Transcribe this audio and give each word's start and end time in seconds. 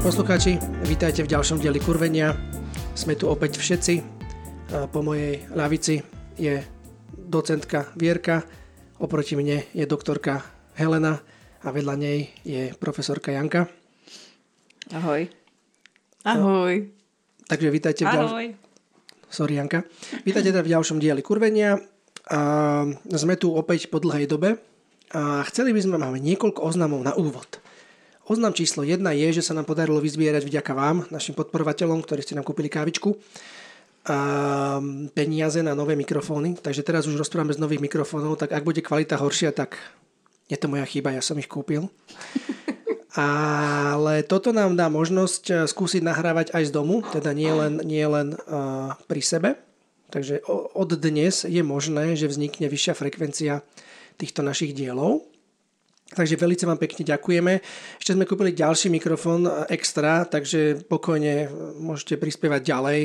Milí 0.00 0.16
poslucháči, 0.16 0.56
vítajte 0.88 1.20
v 1.20 1.28
ďalšom 1.28 1.60
dieli 1.60 1.76
Kurvenia. 1.76 2.32
Sme 2.96 3.20
tu 3.20 3.28
opäť 3.28 3.60
všetci. 3.60 4.00
Po 4.96 5.04
mojej 5.04 5.44
ľavici 5.52 6.00
je 6.40 6.64
docentka 7.12 7.92
Vierka, 8.00 8.40
oproti 8.96 9.36
mne 9.36 9.60
je 9.76 9.84
doktorka 9.84 10.40
Helena 10.72 11.20
a 11.60 11.68
vedľa 11.68 12.00
nej 12.00 12.32
je 12.48 12.72
profesorka 12.80 13.28
Janka. 13.28 13.68
Ahoj. 14.88 15.28
Ahoj. 16.24 16.88
Takže 17.44 17.68
vítajte 17.68 18.08
v 18.08 18.12
ďalšom... 18.16 18.38
Sorry, 19.28 19.60
Janka. 19.60 19.84
Vítajte 20.24 20.48
teda 20.48 20.64
v 20.64 20.80
ďalšom 20.80 20.96
dieli 20.96 21.20
Kurvenia. 21.20 21.76
A 22.32 22.40
sme 23.04 23.36
tu 23.36 23.52
opäť 23.52 23.92
po 23.92 24.00
dlhej 24.00 24.24
dobe 24.24 24.64
a 25.12 25.44
chceli 25.52 25.76
by 25.76 25.80
sme, 25.84 26.00
máme 26.00 26.24
niekoľko 26.24 26.64
oznamov 26.64 27.04
na 27.04 27.12
úvod. 27.20 27.60
Oznam 28.30 28.54
číslo 28.54 28.86
1 28.86 29.02
je, 29.02 29.42
že 29.42 29.42
sa 29.42 29.58
nám 29.58 29.66
podarilo 29.66 29.98
vyzbierať 29.98 30.46
vďaka 30.46 30.70
vám, 30.70 31.02
našim 31.10 31.34
podporovateľom, 31.34 31.98
ktorí 31.98 32.22
ste 32.22 32.38
nám 32.38 32.46
kúpili 32.46 32.70
kávičku, 32.70 33.18
a 34.06 34.18
peniaze 35.18 35.58
na 35.66 35.74
nové 35.74 35.98
mikrofóny. 35.98 36.54
Takže 36.62 36.86
teraz 36.86 37.10
už 37.10 37.18
rozprávame 37.18 37.50
z 37.50 37.58
nových 37.58 37.82
mikrofónov, 37.82 38.38
tak 38.38 38.54
ak 38.54 38.62
bude 38.62 38.86
kvalita 38.86 39.18
horšia, 39.18 39.50
tak 39.50 39.74
je 40.46 40.54
to 40.54 40.70
moja 40.70 40.86
chyba, 40.86 41.10
ja 41.10 41.26
som 41.26 41.42
ich 41.42 41.50
kúpil. 41.50 41.90
Ale 43.18 44.22
toto 44.22 44.54
nám 44.54 44.78
dá 44.78 44.86
možnosť 44.86 45.42
eh, 45.50 45.56
skúsiť 45.66 46.06
nahrávať 46.06 46.54
aj 46.54 46.70
z 46.70 46.72
domu, 46.72 47.02
teda 47.02 47.34
nie 47.34 47.50
len, 47.50 47.82
nie 47.82 48.06
len 48.06 48.38
uh, 48.46 48.94
pri 49.10 49.26
sebe. 49.26 49.50
Takže 50.14 50.46
od 50.78 50.90
dnes 51.02 51.42
je 51.42 51.62
možné, 51.66 52.14
že 52.14 52.30
vznikne 52.30 52.70
vyššia 52.70 52.94
frekvencia 52.94 53.66
týchto 54.22 54.46
našich 54.46 54.70
dielov. 54.70 55.26
Takže 56.10 56.34
veľmi 56.34 56.66
vám 56.66 56.80
pekne 56.82 57.06
ďakujeme. 57.06 57.52
Ešte 58.02 58.18
sme 58.18 58.26
kúpili 58.26 58.50
ďalší 58.50 58.90
mikrofón 58.90 59.46
extra, 59.70 60.26
takže 60.26 60.82
pokojne 60.90 61.46
môžete 61.78 62.18
prispievať 62.18 62.60
ďalej. 62.66 63.00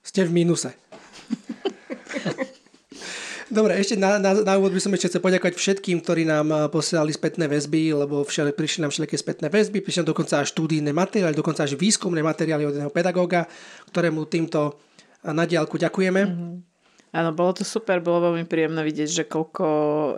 Ste 0.00 0.24
v 0.24 0.32
mínuse. 0.32 0.72
Dobre, 3.46 3.78
ešte 3.78 3.94
na, 3.94 4.18
na, 4.18 4.34
na 4.42 4.52
úvod 4.58 4.74
by 4.74 4.80
som 4.82 4.90
ešte 4.96 5.12
chcel 5.12 5.22
poďakovať 5.22 5.54
všetkým, 5.54 6.02
ktorí 6.02 6.26
nám 6.26 6.72
posielali 6.74 7.14
spätné 7.14 7.46
väzby, 7.46 7.94
lebo 7.94 8.26
všeli, 8.26 8.50
prišli 8.50 8.82
nám 8.82 8.90
všelijaké 8.90 9.16
spätné 9.20 9.46
väzby, 9.46 9.84
prišli 9.84 10.02
nám 10.02 10.10
dokonca 10.10 10.42
až 10.42 10.50
štúdijné 10.50 10.90
materiály, 10.90 11.36
dokonca 11.36 11.62
až 11.62 11.78
výskumné 11.78 12.26
materiály 12.26 12.66
od 12.66 12.74
jedného 12.74 12.90
pedagóga, 12.90 13.46
ktorému 13.92 14.26
týmto 14.26 14.82
na 15.22 15.46
diálku 15.46 15.78
ďakujeme. 15.78 16.22
Mm-hmm. 16.26 16.75
Áno, 17.16 17.32
bolo 17.32 17.56
to 17.56 17.64
super, 17.64 18.04
bolo 18.04 18.28
veľmi 18.28 18.44
príjemné 18.44 18.84
vidieť, 18.84 19.08
že 19.08 19.24
koľko 19.24 19.64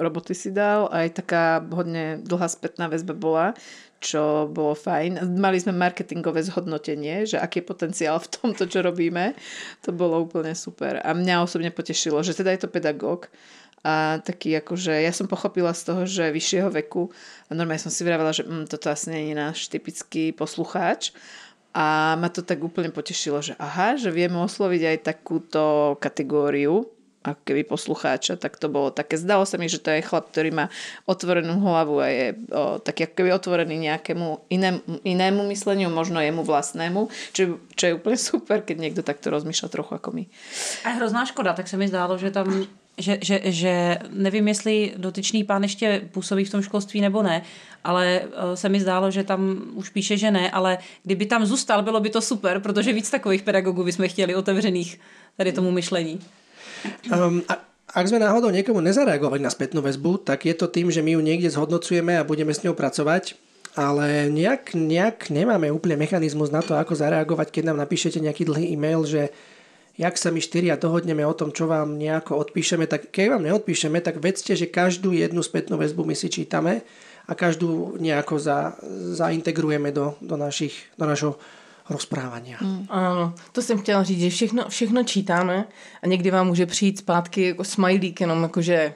roboty 0.02 0.34
si 0.34 0.50
dal. 0.50 0.90
Aj 0.90 1.06
taká 1.06 1.62
hodne 1.62 2.18
dlhá 2.26 2.50
spätná 2.50 2.90
väzba 2.90 3.14
bola, 3.14 3.54
čo 4.02 4.50
bolo 4.50 4.74
fajn. 4.74 5.22
Mali 5.38 5.62
sme 5.62 5.78
marketingové 5.78 6.42
zhodnotenie, 6.42 7.22
že 7.22 7.38
aký 7.38 7.62
je 7.62 7.70
potenciál 7.70 8.18
v 8.18 8.30
tomto, 8.34 8.66
čo 8.66 8.82
robíme. 8.82 9.38
To 9.86 9.94
bolo 9.94 10.26
úplne 10.26 10.58
super. 10.58 10.98
A 10.98 11.14
mňa 11.14 11.46
osobne 11.46 11.70
potešilo, 11.70 12.18
že 12.26 12.34
teda 12.34 12.50
je 12.58 12.66
to 12.66 12.74
pedagóg, 12.74 13.30
a 13.86 14.18
taký 14.26 14.58
akože, 14.58 14.90
ja 14.90 15.14
som 15.14 15.30
pochopila 15.30 15.70
z 15.70 15.82
toho, 15.86 16.02
že 16.02 16.34
vyššieho 16.34 16.66
veku 16.82 17.14
a 17.46 17.54
normálne 17.54 17.78
som 17.78 17.94
si 17.94 18.02
vravela, 18.02 18.34
že 18.34 18.42
mm, 18.42 18.66
toto 18.66 18.90
asi 18.90 19.14
nie 19.14 19.30
je 19.30 19.34
náš 19.38 19.70
typický 19.70 20.34
poslucháč 20.34 21.14
a 21.78 22.18
ma 22.18 22.26
to 22.26 22.42
tak 22.42 22.58
úplne 22.58 22.90
potešilo, 22.90 23.38
že 23.38 23.54
aha, 23.54 23.94
že 23.94 24.10
vieme 24.10 24.42
osloviť 24.42 24.82
aj 24.82 24.98
takúto 25.06 25.94
kategóriu, 26.02 26.90
ako 27.22 27.40
keby 27.44 27.62
poslucháča, 27.66 28.34
tak 28.34 28.58
to 28.58 28.66
bolo 28.66 28.90
také. 28.90 29.14
Zdalo 29.14 29.46
sa 29.46 29.62
mi, 29.62 29.70
že 29.70 29.78
to 29.78 29.94
je 29.94 30.02
chlap, 30.02 30.30
ktorý 30.34 30.50
má 30.50 30.66
otvorenú 31.06 31.54
hlavu 31.60 32.02
a 32.02 32.06
je 32.10 32.26
o, 32.50 32.78
taký 32.82 33.06
ako 33.06 33.14
keby 33.14 33.30
otvorený 33.30 33.76
nejakému 33.90 34.48
inému, 34.50 34.80
inému 35.06 35.40
mysleniu, 35.54 35.90
možno 35.90 36.18
jemu 36.18 36.42
vlastnému, 36.42 37.10
čo, 37.30 37.62
čo 37.74 37.84
je 37.86 37.96
úplne 37.98 38.18
super, 38.18 38.62
keď 38.66 38.76
niekto 38.78 39.02
takto 39.06 39.30
rozmýšľa 39.30 39.68
trochu 39.70 39.92
ako 39.94 40.08
my. 40.14 40.24
A 40.82 40.98
hrozná 40.98 41.26
škoda, 41.26 41.54
tak 41.54 41.70
se 41.70 41.76
mi 41.78 41.86
zdálo, 41.86 42.18
že 42.18 42.34
tam 42.34 42.66
že, 42.98 43.18
že, 43.22 43.40
že 43.44 43.98
nevím, 44.10 44.48
jestli 44.48 44.92
dotyčný 44.96 45.44
pán 45.44 45.62
ještě 45.62 46.02
působí 46.10 46.44
v 46.44 46.50
tom 46.50 46.62
školství 46.62 47.00
nebo 47.00 47.22
ne, 47.22 47.42
ale 47.84 48.20
eh, 48.22 48.56
se 48.56 48.68
mi 48.68 48.80
zdálo, 48.80 49.10
že 49.10 49.24
tam 49.24 49.62
už 49.74 49.90
píše, 49.90 50.16
že 50.16 50.30
ne, 50.30 50.50
ale 50.50 50.78
kdyby 51.02 51.26
tam 51.26 51.46
zůstal, 51.46 51.82
bylo 51.82 52.00
by 52.00 52.10
to 52.10 52.20
super, 52.20 52.60
protože 52.60 52.92
víc 52.92 53.10
takových 53.10 53.42
pedagogů 53.42 53.84
bychom 53.84 54.08
chtěli 54.08 54.34
otevřených 54.34 55.00
tady 55.36 55.52
tomu 55.52 55.70
myšlení. 55.70 56.20
Um, 57.10 57.42
a 57.48 57.58
ak 57.88 58.04
sme 58.04 58.20
náhodou 58.20 58.52
niekomu 58.52 58.84
nezareagovali 58.84 59.40
na 59.40 59.50
spätnú 59.50 59.80
väzbu, 59.80 60.20
tak 60.20 60.44
je 60.44 60.54
to 60.54 60.68
tým, 60.68 60.92
že 60.92 61.00
my 61.00 61.16
ju 61.16 61.20
niekde 61.24 61.48
zhodnocujeme 61.48 62.20
a 62.20 62.26
budeme 62.26 62.52
s 62.52 62.60
ňou 62.60 62.76
pracovať, 62.76 63.34
ale 63.74 64.28
nejak, 64.28 64.76
nejak 64.76 65.32
nemáme 65.32 65.72
úplne 65.72 65.96
mechanizmus 65.96 66.52
na 66.52 66.60
to, 66.60 66.76
ako 66.76 66.92
zareagovať, 66.92 67.48
keď 67.48 67.72
nám 67.72 67.78
napíšete 67.80 68.20
nejaký 68.20 68.44
dlhý 68.44 68.76
e-mail, 68.76 69.08
že 69.08 69.32
jak 69.98 70.14
sa 70.14 70.30
my 70.30 70.38
štyria 70.38 70.78
dohodneme 70.78 71.26
o 71.26 71.34
tom, 71.34 71.50
čo 71.50 71.66
vám 71.66 71.98
nejako 71.98 72.38
odpíšeme, 72.38 72.86
tak 72.86 73.10
keď 73.10 73.34
vám 73.34 73.42
neodpíšeme, 73.50 73.98
tak 73.98 74.22
vedzte, 74.22 74.54
že 74.54 74.70
každú 74.70 75.10
jednu 75.10 75.42
spätnú 75.42 75.74
väzbu 75.74 76.06
my 76.06 76.14
si 76.14 76.30
čítame 76.30 76.86
a 77.26 77.34
každú 77.34 77.98
nejako 77.98 78.38
za, 78.38 78.78
zaintegrujeme 79.12 79.90
do, 79.90 80.14
do, 80.22 80.38
našich, 80.38 80.86
do 80.94 81.04
našho 81.04 81.34
rozprávania. 81.90 82.56
Mm. 82.62 82.86
Ano, 82.88 83.34
to 83.52 83.62
jsem 83.62 83.78
chtěla 83.78 84.02
říct, 84.02 84.20
že 84.20 84.30
všechno, 84.30 84.68
všechno 84.68 85.04
čítáme 85.04 85.66
a 86.02 86.06
někdy 86.06 86.30
vám 86.30 86.46
může 86.46 86.66
přijít 86.66 86.98
zpátky 86.98 87.42
jako 87.42 87.64
smajlík, 87.64 88.20
jenom 88.20 88.42
jakože 88.42 88.94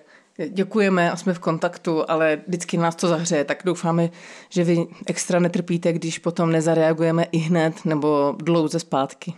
děkujeme 0.49 1.11
a 1.11 1.17
jsme 1.17 1.35
v 1.35 1.39
kontaktu, 1.39 2.11
ale 2.11 2.41
vždycky 2.47 2.77
nás 2.77 2.97
to 2.97 3.09
zahřeje, 3.09 3.45
tak 3.45 3.63
doufáme, 3.65 4.11
že 4.49 4.65
vy 4.65 4.87
extra 5.07 5.41
netrpíte, 5.41 5.93
když 5.93 6.19
potom 6.19 6.53
nezareagujeme 6.53 7.25
i 7.25 7.39
hned 7.39 7.85
nebo 7.85 8.37
dlouze 8.39 8.79
zpátky. 8.79 9.35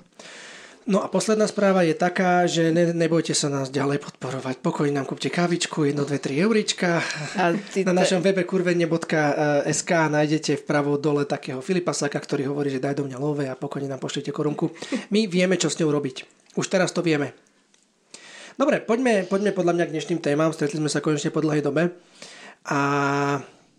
No 0.84 1.00
a 1.00 1.08
posledná 1.08 1.48
správa 1.48 1.80
je 1.80 1.96
taká, 1.96 2.44
že 2.44 2.68
ne, 2.68 2.92
nebojte 2.92 3.32
sa 3.32 3.48
nás 3.48 3.72
ďalej 3.72 4.04
podporovať. 4.04 4.60
Pokojne 4.60 5.00
nám 5.00 5.08
kúpte 5.08 5.32
kávičku, 5.32 5.88
1, 5.88 5.96
2, 5.96 6.12
3 6.12 6.44
eurička. 6.44 7.00
A 7.40 7.56
ty 7.56 7.88
Na 7.88 7.96
našom 7.96 8.20
webe 8.20 8.44
kurvenie.sk 8.44 9.90
nájdete 10.12 10.60
vpravo 10.60 11.00
dole 11.00 11.24
takého 11.24 11.64
Filipa 11.64 11.96
Saka, 11.96 12.20
ktorý 12.20 12.52
hovorí, 12.52 12.68
že 12.68 12.84
daj 12.84 13.00
do 13.00 13.08
mňa 13.08 13.16
love 13.16 13.48
a 13.48 13.56
pokojne 13.56 13.88
nám 13.88 13.96
pošlite 13.96 14.28
korunku. 14.28 14.76
My 15.08 15.24
vieme, 15.24 15.56
čo 15.56 15.72
s 15.72 15.80
ňou 15.80 15.88
robiť. 15.88 16.28
Už 16.60 16.68
teraz 16.68 16.92
to 16.92 17.00
vieme. 17.00 17.32
Dobre, 18.60 18.84
poďme, 18.84 19.24
poďme 19.24 19.56
podľa 19.56 19.72
mňa 19.80 19.84
k 19.88 19.94
dnešným 19.96 20.20
témam. 20.20 20.52
Stretli 20.52 20.84
sme 20.84 20.92
sa 20.92 21.00
konečne 21.00 21.32
po 21.32 21.40
dlhej 21.40 21.64
dobe. 21.64 21.96
A 22.68 22.80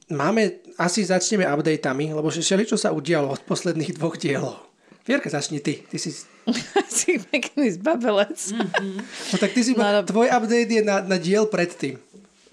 máme, 0.09 0.57
asi 0.81 1.05
začneme 1.05 1.45
updateami, 1.45 2.17
lebo 2.17 2.33
všetko, 2.33 2.65
čo 2.65 2.81
sa 2.81 2.89
udialo 2.89 3.29
od 3.29 3.45
posledných 3.45 3.93
dvoch 3.93 4.17
dielov. 4.17 4.57
Vierka, 5.05 5.29
začni 5.29 5.61
ty. 5.61 5.85
Ty 5.85 6.01
si... 6.01 6.33
si 6.95 7.17
pekný 7.17 7.73
zbabelec. 7.75 8.37
Mm-hmm. 8.37 8.95
No 9.33 9.35
tak 9.41 9.51
ty 9.51 9.61
si... 9.65 9.71
No, 9.73 10.05
tvoj 10.05 10.29
update 10.29 10.71
je 10.71 10.83
na, 10.85 11.01
na 11.01 11.17
diel 11.17 11.49
predtým. 11.49 11.97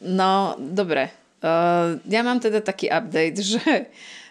No, 0.02 0.56
dobre. 0.58 1.12
Uh, 1.42 1.98
ja 2.06 2.22
mám 2.22 2.38
teda 2.38 2.62
taký 2.62 2.86
update, 2.86 3.38
že, 3.42 3.90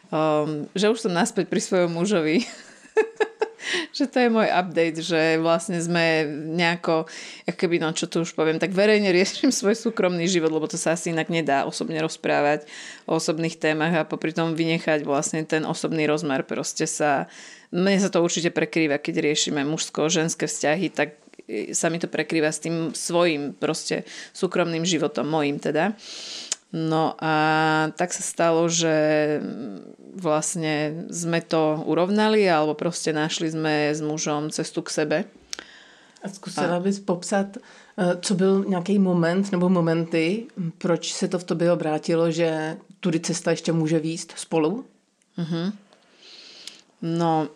um, 0.09 0.67
že 0.71 0.87
už 0.87 1.03
som 1.03 1.11
naspäť 1.11 1.51
pri 1.51 1.61
svojom 1.61 1.91
mužovi. 1.91 2.43
že 3.97 4.09
to 4.09 4.17
je 4.19 4.29
môj 4.31 4.47
update, 4.49 4.99
že 4.99 5.37
vlastne 5.37 5.77
sme 5.77 6.25
nejako, 6.55 7.05
ako 7.47 7.57
keby, 7.57 7.77
no 7.77 7.93
čo 7.93 8.09
tu 8.09 8.25
už 8.25 8.33
poviem, 8.33 8.57
tak 8.57 8.73
verejne 8.73 9.13
riešim 9.13 9.53
svoj 9.55 9.77
súkromný 9.77 10.25
život, 10.27 10.51
lebo 10.51 10.65
to 10.67 10.79
sa 10.79 10.95
asi 10.95 11.13
inak 11.13 11.29
nedá 11.29 11.63
osobne 11.67 11.99
rozprávať 12.01 12.65
o 13.05 13.17
osobných 13.17 13.59
témach 13.59 13.93
a 13.93 14.07
popri 14.07 14.33
tom 14.33 14.57
vynechať 14.57 15.05
vlastne 15.05 15.45
ten 15.45 15.63
osobný 15.63 16.07
rozmer. 16.09 16.43
Proste 16.43 16.87
sa, 16.89 17.29
mne 17.71 17.99
sa 17.99 18.11
to 18.11 18.19
určite 18.19 18.51
prekrýva, 18.51 18.99
keď 18.99 19.31
riešime 19.31 19.63
mužsko-ženské 19.63 20.47
vzťahy, 20.47 20.87
tak 20.91 21.15
sa 21.71 21.91
mi 21.91 21.99
to 21.99 22.07
prekrýva 22.07 22.51
s 22.51 22.63
tým 22.63 22.95
svojim 22.95 23.55
proste 23.55 24.07
súkromným 24.31 24.85
životom, 24.87 25.27
mojim 25.27 25.59
teda. 25.59 25.95
No 26.71 27.19
a 27.19 27.33
tak 27.99 28.15
sa 28.15 28.23
stalo, 28.23 28.71
že 28.71 28.95
vlastne 30.15 31.03
sme 31.11 31.43
to 31.43 31.83
urovnali 31.83 32.47
alebo 32.47 32.79
proste 32.79 33.11
našli 33.11 33.51
sme 33.51 33.91
s 33.91 33.99
mužom 33.99 34.47
cestu 34.55 34.79
k 34.79 34.89
sebe. 34.89 35.17
A 36.23 36.29
zkusila 36.29 36.79
bys 36.79 36.99
popsat, 36.99 37.57
eh, 37.57 38.17
co 38.21 38.35
byl 38.35 38.65
nějaký 38.67 38.99
moment 38.99 39.51
nebo 39.51 39.69
momenty, 39.69 40.47
proč 40.77 41.13
se 41.13 41.27
to 41.27 41.39
v 41.39 41.43
tobě 41.43 41.71
obrátilo, 41.71 42.31
že 42.31 42.77
tudy 42.99 43.19
cesta 43.19 43.51
ještě 43.51 43.71
může 43.71 43.99
výjsť 43.99 44.37
spolu? 44.37 44.85
Uh-huh. 45.37 45.73
No, 47.01 47.49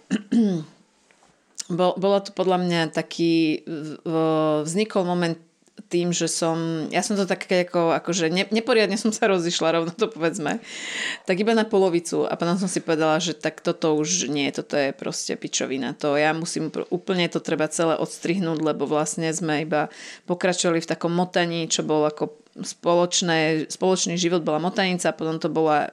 bol, 1.78 1.92
bolo 1.98 2.18
to 2.22 2.34
podľa 2.34 2.58
mňa 2.66 2.82
taký, 2.94 3.62
vznikol 4.66 5.06
moment 5.06 5.38
tým, 5.86 6.16
že 6.16 6.32
som, 6.32 6.88
ja 6.90 7.04
som 7.06 7.14
to 7.14 7.28
tak 7.30 7.46
ako, 7.46 7.94
akože 7.94 8.32
ne, 8.34 8.48
neporiadne 8.50 8.98
som 8.98 9.14
sa 9.14 9.30
rozišla, 9.30 9.76
rovno 9.76 9.92
to 9.94 10.10
povedzme, 10.10 10.64
tak 11.28 11.36
iba 11.38 11.54
na 11.54 11.68
polovicu 11.68 12.26
a 12.26 12.34
potom 12.40 12.58
som 12.58 12.72
si 12.72 12.82
povedala, 12.82 13.22
že 13.22 13.38
tak 13.38 13.62
toto 13.62 13.94
už 13.94 14.32
nie, 14.32 14.50
toto 14.56 14.80
je 14.80 14.96
proste 14.96 15.38
pičovina. 15.38 15.94
To 16.02 16.16
ja 16.16 16.32
musím, 16.34 16.72
úplne 16.90 17.28
to 17.28 17.44
treba 17.44 17.70
celé 17.70 18.00
odstrihnúť, 18.00 18.60
lebo 18.64 18.88
vlastne 18.88 19.30
sme 19.36 19.68
iba 19.68 19.92
pokračovali 20.26 20.80
v 20.82 20.90
takom 20.90 21.14
motaní, 21.14 21.68
čo 21.70 21.86
bol 21.86 22.08
ako 22.08 22.34
spoločné, 22.56 23.68
spoločný 23.68 24.16
život 24.16 24.48
bola 24.48 24.64
motanica, 24.64 25.12
potom 25.12 25.38
to 25.38 25.52
bola 25.52 25.92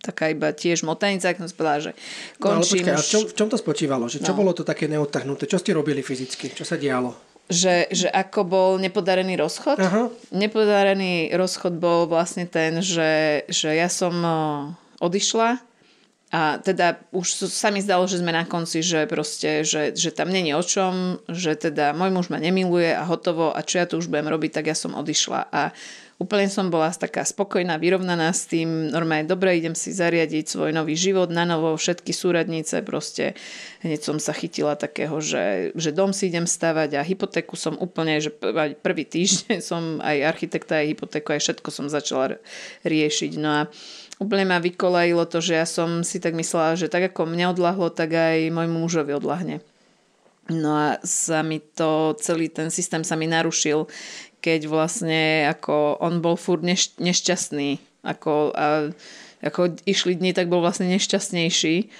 taká 0.00 0.32
iba 0.32 0.52
tiež 0.52 0.82
motanica, 0.82 1.30
ak 1.30 1.40
som 1.40 1.48
povedala, 1.52 1.90
že 1.90 1.92
končím. 2.40 2.84
No, 2.84 2.94
počkaj, 2.94 2.94
a 2.96 3.02
čo, 3.02 3.18
v 3.28 3.34
čom 3.36 3.48
to 3.52 3.56
spočívalo? 3.60 4.08
Že 4.08 4.24
čo 4.24 4.32
no. 4.32 4.38
bolo 4.40 4.52
to 4.56 4.64
také 4.64 4.88
neodtrhnuté? 4.88 5.44
Čo 5.44 5.60
ste 5.60 5.76
robili 5.76 6.00
fyzicky? 6.00 6.56
Čo 6.56 6.64
sa 6.64 6.80
dialo? 6.80 7.12
Že, 7.46 7.94
že 7.94 8.08
ako 8.10 8.40
bol 8.42 8.70
nepodarený 8.82 9.38
rozchod? 9.38 9.78
Aha. 9.78 10.10
Nepodarený 10.34 11.30
rozchod 11.36 11.78
bol 11.78 12.10
vlastne 12.10 12.48
ten, 12.50 12.82
že, 12.82 13.46
že 13.46 13.70
ja 13.70 13.86
som 13.86 14.18
odišla 14.98 15.62
a 16.34 16.58
teda 16.58 16.98
už 17.14 17.46
sa 17.46 17.70
mi 17.70 17.78
zdalo, 17.78 18.10
že 18.10 18.18
sme 18.18 18.34
na 18.34 18.42
konci, 18.42 18.82
že 18.82 19.06
proste, 19.06 19.62
že, 19.62 19.94
že 19.94 20.10
tam 20.10 20.34
není 20.34 20.58
o 20.58 20.62
čom, 20.64 21.22
že 21.30 21.54
teda 21.54 21.94
môj 21.94 22.10
muž 22.10 22.26
ma 22.34 22.42
nemiluje 22.42 22.90
a 22.90 23.06
hotovo 23.06 23.54
a 23.54 23.62
čo 23.62 23.78
ja 23.78 23.86
tu 23.86 24.02
už 24.02 24.10
budem 24.10 24.26
robiť, 24.26 24.58
tak 24.58 24.66
ja 24.66 24.74
som 24.74 24.98
odišla 24.98 25.46
a 25.54 25.70
úplne 26.16 26.48
som 26.48 26.72
bola 26.72 26.88
taká 26.88 27.28
spokojná, 27.28 27.76
vyrovnaná 27.76 28.32
s 28.32 28.48
tým, 28.48 28.88
normálne 28.88 29.28
dobre, 29.28 29.60
idem 29.60 29.76
si 29.76 29.92
zariadiť 29.92 30.48
svoj 30.48 30.72
nový 30.72 30.96
život, 30.96 31.28
na 31.28 31.44
novo 31.44 31.76
všetky 31.76 32.08
súradnice, 32.16 32.80
proste 32.80 33.36
hneď 33.84 34.00
som 34.00 34.16
sa 34.16 34.32
chytila 34.32 34.80
takého, 34.80 35.20
že, 35.20 35.76
že 35.76 35.92
dom 35.92 36.16
si 36.16 36.32
idem 36.32 36.48
stavať 36.48 36.96
a 36.96 37.04
hypotéku 37.04 37.52
som 37.54 37.76
úplne, 37.76 38.16
že 38.24 38.32
prvý 38.80 39.04
týždeň 39.04 39.60
som 39.60 40.00
aj 40.00 40.16
architekta, 40.24 40.80
aj 40.80 40.96
hypotéku, 40.96 41.36
aj 41.36 41.40
všetko 41.44 41.68
som 41.68 41.86
začala 41.92 42.40
riešiť. 42.88 43.32
No 43.36 43.48
a 43.52 43.60
úplne 44.16 44.48
ma 44.48 44.56
vykolajilo 44.56 45.28
to, 45.28 45.44
že 45.44 45.52
ja 45.60 45.68
som 45.68 46.00
si 46.00 46.16
tak 46.16 46.32
myslela, 46.32 46.80
že 46.80 46.88
tak 46.88 47.12
ako 47.12 47.28
mňa 47.28 47.52
odlahlo, 47.52 47.92
tak 47.92 48.16
aj 48.16 48.48
môjmu 48.48 48.88
mužovi 48.88 49.12
odlahne. 49.12 49.60
No 50.46 50.78
a 50.78 51.02
sa 51.02 51.42
mi 51.42 51.58
to, 51.58 52.14
celý 52.22 52.46
ten 52.46 52.70
systém 52.70 53.02
sa 53.02 53.18
mi 53.18 53.26
narušil, 53.26 53.90
keď 54.40 54.70
vlastne 54.70 55.46
ako 55.50 56.00
on 56.00 56.24
bol 56.24 56.34
furt 56.38 56.62
neš, 56.62 56.96
nešťastný. 56.96 57.78
Ako, 58.06 58.54
a, 58.54 58.94
ako 59.42 59.74
išli 59.82 60.14
dni, 60.14 60.30
tak 60.30 60.46
bol 60.46 60.62
vlastne 60.62 60.86
nešťastnejší 60.90 61.90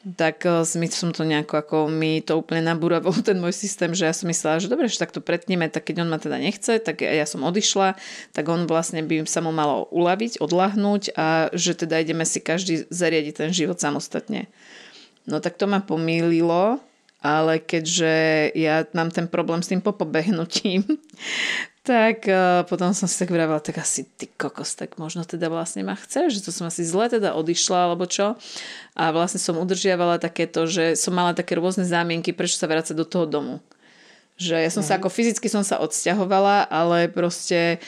tak 0.00 0.48
uh, 0.48 0.64
som 0.64 1.12
to 1.12 1.28
nejako, 1.28 1.60
ako 1.60 1.76
mi 1.92 2.24
to 2.24 2.40
úplne 2.40 2.64
nabúravalo 2.64 3.20
ten 3.28 3.36
môj 3.36 3.52
systém, 3.52 3.92
že 3.92 4.08
ja 4.08 4.14
som 4.16 4.32
myslela, 4.32 4.62
že 4.62 4.72
dobre, 4.72 4.88
že 4.88 4.96
takto 4.96 5.20
pretníme, 5.20 5.68
tak 5.68 5.92
keď 5.92 6.04
on 6.04 6.08
ma 6.08 6.16
teda 6.16 6.40
nechce, 6.40 6.80
tak 6.80 7.04
ja 7.04 7.28
som 7.28 7.44
odišla, 7.44 8.00
tak 8.32 8.44
on 8.48 8.64
vlastne 8.64 9.04
by 9.04 9.28
sa 9.28 9.44
mu 9.44 9.52
malo 9.52 9.84
uľaviť, 9.92 10.40
odlahnúť 10.40 11.02
a 11.20 11.52
že 11.52 11.76
teda 11.76 12.00
ideme 12.00 12.24
si 12.24 12.40
každý 12.40 12.88
zariadiť 12.88 13.34
ten 13.36 13.50
život 13.52 13.76
samostatne. 13.76 14.48
No 15.28 15.44
tak 15.44 15.60
to 15.60 15.68
ma 15.68 15.84
pomýlilo, 15.84 16.80
ale 17.20 17.60
keďže 17.60 18.48
ja 18.56 18.88
mám 18.96 19.12
ten 19.12 19.28
problém 19.28 19.60
s 19.60 19.68
tým 19.68 19.84
popobehnutím, 19.84 20.84
tak 21.84 22.24
uh, 22.28 22.64
potom 22.64 22.92
som 22.96 23.08
si 23.08 23.16
tak 23.20 23.32
vravela, 23.32 23.60
tak 23.60 23.80
asi 23.80 24.04
ty 24.04 24.28
kokos, 24.28 24.76
tak 24.76 24.96
možno 24.96 25.24
teda 25.24 25.52
vlastne 25.52 25.84
ma 25.84 25.96
chce, 25.96 26.32
že 26.32 26.44
to 26.44 26.52
som 26.52 26.68
asi 26.68 26.84
zle 26.84 27.08
teda 27.08 27.36
odišla, 27.36 27.88
alebo 27.88 28.04
čo. 28.08 28.36
A 28.96 29.12
vlastne 29.12 29.40
som 29.40 29.60
udržiavala 29.60 30.20
takéto, 30.20 30.64
že 30.68 30.96
som 30.96 31.12
mala 31.16 31.36
také 31.36 31.56
rôzne 31.56 31.84
zámienky, 31.88 32.32
prečo 32.32 32.60
sa 32.60 32.68
vrácať 32.68 32.96
do 32.96 33.08
toho 33.08 33.24
domu. 33.24 33.64
Že 34.40 34.56
ja 34.64 34.70
som 34.72 34.80
mm. 34.80 34.88
sa 34.88 34.94
mhm. 34.96 35.00
ako 35.04 35.08
fyzicky 35.12 35.46
som 35.52 35.64
sa 35.64 35.80
odsťahovala, 35.80 36.68
ale 36.68 37.12
proste 37.12 37.80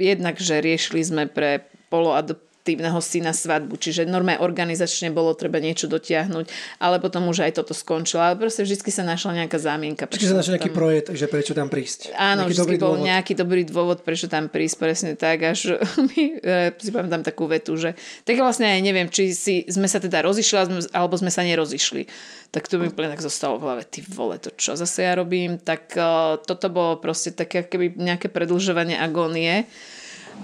jednak, 0.00 0.40
že 0.40 0.64
riešili 0.64 1.04
sme 1.04 1.24
pre 1.28 1.68
poloadop 1.92 2.49
aktívneho 2.60 3.00
syna 3.00 3.32
svadbu, 3.32 3.80
čiže 3.80 4.04
normálne 4.04 4.44
organizačne 4.44 5.08
bolo 5.08 5.32
treba 5.32 5.64
niečo 5.64 5.88
dotiahnuť, 5.88 6.76
ale 6.76 7.00
potom 7.00 7.24
už 7.32 7.48
aj 7.48 7.56
toto 7.56 7.72
skončilo. 7.72 8.20
Ale 8.20 8.36
proste 8.36 8.68
vždy 8.68 8.84
sa 8.92 9.00
našla 9.00 9.42
nejaká 9.42 9.56
zámienka. 9.56 10.04
Čiže 10.04 10.36
sa 10.36 10.44
našiel 10.44 10.60
nejaký 10.60 10.70
tam... 10.70 10.76
projekt, 10.76 11.06
že 11.16 11.26
prečo 11.26 11.56
tam 11.56 11.72
prísť. 11.72 12.12
Áno, 12.20 12.44
vždy 12.44 12.76
bol 12.76 13.00
dôvod. 13.00 13.08
nejaký 13.08 13.32
dobrý 13.32 13.64
dôvod, 13.64 14.04
prečo 14.04 14.28
tam 14.28 14.52
prísť, 14.52 14.76
presne 14.76 15.12
tak, 15.16 15.40
až 15.40 15.80
mi, 16.12 16.36
e, 16.36 16.76
si 16.76 16.92
pamätám 16.92 17.24
takú 17.24 17.48
vetu, 17.48 17.80
že 17.80 17.96
tak 18.28 18.36
vlastne 18.36 18.68
aj 18.68 18.80
neviem, 18.84 19.08
či 19.08 19.32
si, 19.32 19.64
sme 19.64 19.88
sa 19.88 19.96
teda 19.96 20.20
rozišli, 20.20 20.84
alebo 20.92 21.16
sme 21.16 21.32
sa 21.32 21.40
nerozišli. 21.40 22.06
Tak 22.52 22.68
to 22.68 22.76
mi 22.76 22.92
úplne 22.92 23.08
tak 23.08 23.24
zostalo 23.24 23.56
v 23.56 23.64
hlave, 23.64 23.82
ty 23.88 24.04
vole, 24.04 24.36
to 24.36 24.52
čo 24.52 24.76
zase 24.76 25.08
ja 25.08 25.16
robím. 25.16 25.56
Tak 25.56 25.82
uh, 25.96 26.36
toto 26.44 26.68
bolo 26.68 27.00
proste 27.00 27.32
také 27.32 27.64
keby 27.64 27.96
nejaké 27.96 28.28
predlžovanie 28.28 28.98
agónie. 29.00 29.64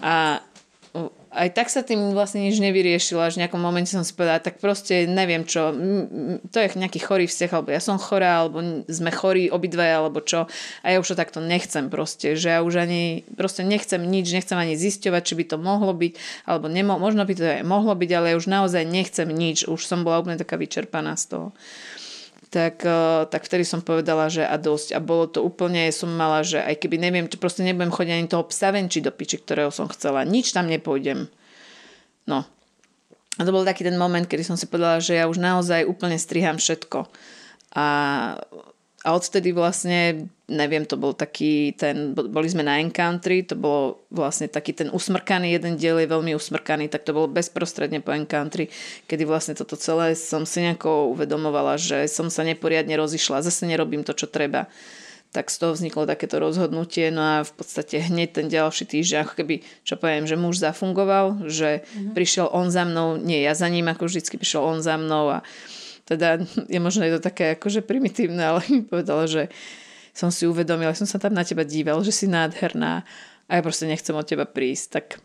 A 0.01 0.41
aj 1.37 1.53
tak 1.53 1.69
sa 1.69 1.85
tým 1.85 2.17
vlastne 2.17 2.41
nič 2.41 2.57
nevyriešilo, 2.57 3.21
až 3.21 3.37
v 3.37 3.45
nejakom 3.45 3.61
momente 3.61 3.93
som 3.93 4.01
si 4.01 4.17
povedala, 4.17 4.41
tak 4.41 4.57
proste 4.57 5.05
neviem 5.05 5.45
čo, 5.45 5.69
to 6.49 6.57
je 6.57 6.73
nejaký 6.73 7.05
chorý 7.05 7.29
vzťah, 7.29 7.51
alebo 7.53 7.69
ja 7.77 7.81
som 7.85 8.01
chorá, 8.01 8.41
alebo 8.41 8.65
sme 8.89 9.13
chorí 9.13 9.53
obidvaja, 9.53 10.01
alebo 10.01 10.25
čo. 10.25 10.49
A 10.81 10.87
ja 10.91 10.97
už 10.97 11.13
to 11.13 11.21
takto 11.21 11.45
nechcem 11.45 11.93
proste, 11.93 12.41
že 12.41 12.57
ja 12.57 12.65
už 12.65 12.89
ani 12.89 13.29
proste 13.37 13.61
nechcem 13.61 14.01
nič, 14.01 14.33
nechcem 14.33 14.57
ani 14.57 14.81
zisťovať, 14.81 15.23
či 15.23 15.35
by 15.37 15.45
to 15.45 15.57
mohlo 15.61 15.93
byť, 15.93 16.13
alebo 16.49 16.73
nemo, 16.73 16.97
možno 16.97 17.29
by 17.29 17.35
to 17.37 17.45
aj 17.45 17.65
mohlo 17.69 17.93
byť, 17.93 18.11
ale 18.17 18.27
ja 18.33 18.37
už 18.41 18.49
naozaj 18.49 18.89
nechcem 18.89 19.29
nič, 19.29 19.69
už 19.69 19.85
som 19.85 20.09
bola 20.09 20.25
úplne 20.25 20.41
taká 20.41 20.57
vyčerpaná 20.57 21.21
z 21.21 21.37
toho 21.37 21.47
tak, 22.51 22.83
eh, 22.87 23.23
tak 23.27 23.43
vtedy 23.45 23.67
som 23.67 23.83
povedala, 23.83 24.31
že 24.31 24.47
a 24.47 24.57
dosť. 24.57 24.95
A 24.97 25.01
bolo 25.03 25.27
to 25.27 25.43
úplne, 25.43 25.91
som 25.91 26.11
mala, 26.11 26.47
že 26.47 26.63
aj 26.63 26.83
keby 26.83 26.97
neviem, 26.97 27.27
či 27.27 27.37
proste 27.37 27.67
nebudem 27.67 27.93
chodiť 27.93 28.13
ani 28.13 28.29
toho 28.31 28.45
psa 28.47 28.71
venčiť 28.73 29.03
do 29.05 29.13
piči, 29.13 29.43
ktorého 29.43 29.75
som 29.75 29.91
chcela. 29.91 30.23
Nič 30.23 30.55
tam 30.55 30.71
nepôjdem. 30.71 31.29
No. 32.27 32.47
A 33.37 33.41
to 33.45 33.53
bol 33.53 33.69
taký 33.69 33.85
ten 33.85 34.01
moment, 34.01 34.25
kedy 34.25 34.43
som 34.47 34.57
si 34.57 34.65
povedala, 34.65 35.03
že 35.03 35.19
ja 35.19 35.29
už 35.29 35.37
naozaj 35.37 35.85
úplne 35.85 36.17
striham 36.17 36.57
všetko. 36.57 37.05
A 37.77 37.87
a 39.07 39.15
odtedy 39.15 39.55
vlastne, 39.55 40.27
neviem, 40.51 40.83
to 40.83 40.99
bol 40.99 41.15
taký 41.15 41.71
ten, 41.79 42.11
boli 42.11 42.51
sme 42.51 42.67
na 42.67 42.83
Encountry, 42.83 43.47
to 43.47 43.55
bolo 43.55 44.03
vlastne 44.11 44.51
taký 44.51 44.75
ten 44.75 44.91
usmrkaný, 44.91 45.55
jeden 45.55 45.79
diel 45.79 46.03
je 46.03 46.11
veľmi 46.11 46.35
usmrkaný, 46.35 46.91
tak 46.91 47.07
to 47.07 47.15
bolo 47.15 47.31
bezprostredne 47.31 48.03
po 48.03 48.11
Encountry, 48.11 48.67
kedy 49.07 49.23
vlastne 49.23 49.55
toto 49.55 49.79
celé 49.79 50.19
som 50.19 50.43
si 50.43 50.59
nejako 50.67 51.15
uvedomovala, 51.15 51.79
že 51.79 52.11
som 52.11 52.27
sa 52.35 52.43
neporiadne 52.43 52.99
rozišla, 52.99 53.47
zase 53.47 53.71
nerobím 53.71 54.03
to, 54.03 54.11
čo 54.11 54.27
treba 54.27 54.67
tak 55.31 55.53
z 55.53 55.61
toho 55.61 55.77
vzniklo 55.77 56.09
takéto 56.09 56.41
rozhodnutie. 56.41 57.13
No 57.13 57.21
a 57.21 57.35
v 57.45 57.53
podstate 57.53 58.01
hneď 58.01 58.41
ten 58.41 58.47
ďalší 58.49 58.89
týždeň, 58.89 59.19
ako 59.21 59.35
keby, 59.37 59.55
čo 59.85 60.01
poviem, 60.01 60.25
že 60.25 60.33
muž 60.33 60.65
zafungoval, 60.65 61.45
že 61.45 61.85
mm-hmm. 61.85 62.17
prišiel 62.17 62.49
on 62.49 62.73
za 62.73 62.89
mnou, 62.89 63.21
nie 63.21 63.45
ja 63.45 63.53
za 63.53 63.69
ním, 63.69 63.85
ako 63.93 64.09
vždycky 64.09 64.41
prišiel 64.41 64.65
on 64.65 64.81
za 64.81 64.97
mnou 64.97 65.37
a 65.37 65.45
teda 66.07 66.41
je 66.75 66.79
možno 66.81 67.05
je 67.05 67.19
to 67.19 67.21
také 67.21 67.59
akože 67.59 67.83
primitívne, 67.83 68.41
ale 68.41 68.63
mi 68.71 68.87
povedala, 68.87 69.27
že 69.27 69.51
som 70.17 70.33
si 70.33 70.49
uvedomila, 70.49 70.97
som 70.97 71.05
sa 71.05 71.21
tam 71.21 71.37
na 71.37 71.45
teba 71.45 71.67
díval, 71.67 72.01
že 72.01 72.15
si 72.15 72.25
nádherná 72.25 73.05
a 73.47 73.51
ja 73.53 73.61
proste 73.61 73.85
nechcem 73.85 74.17
od 74.17 74.25
teba 74.25 74.49
prísť, 74.49 74.87
tak 74.89 75.21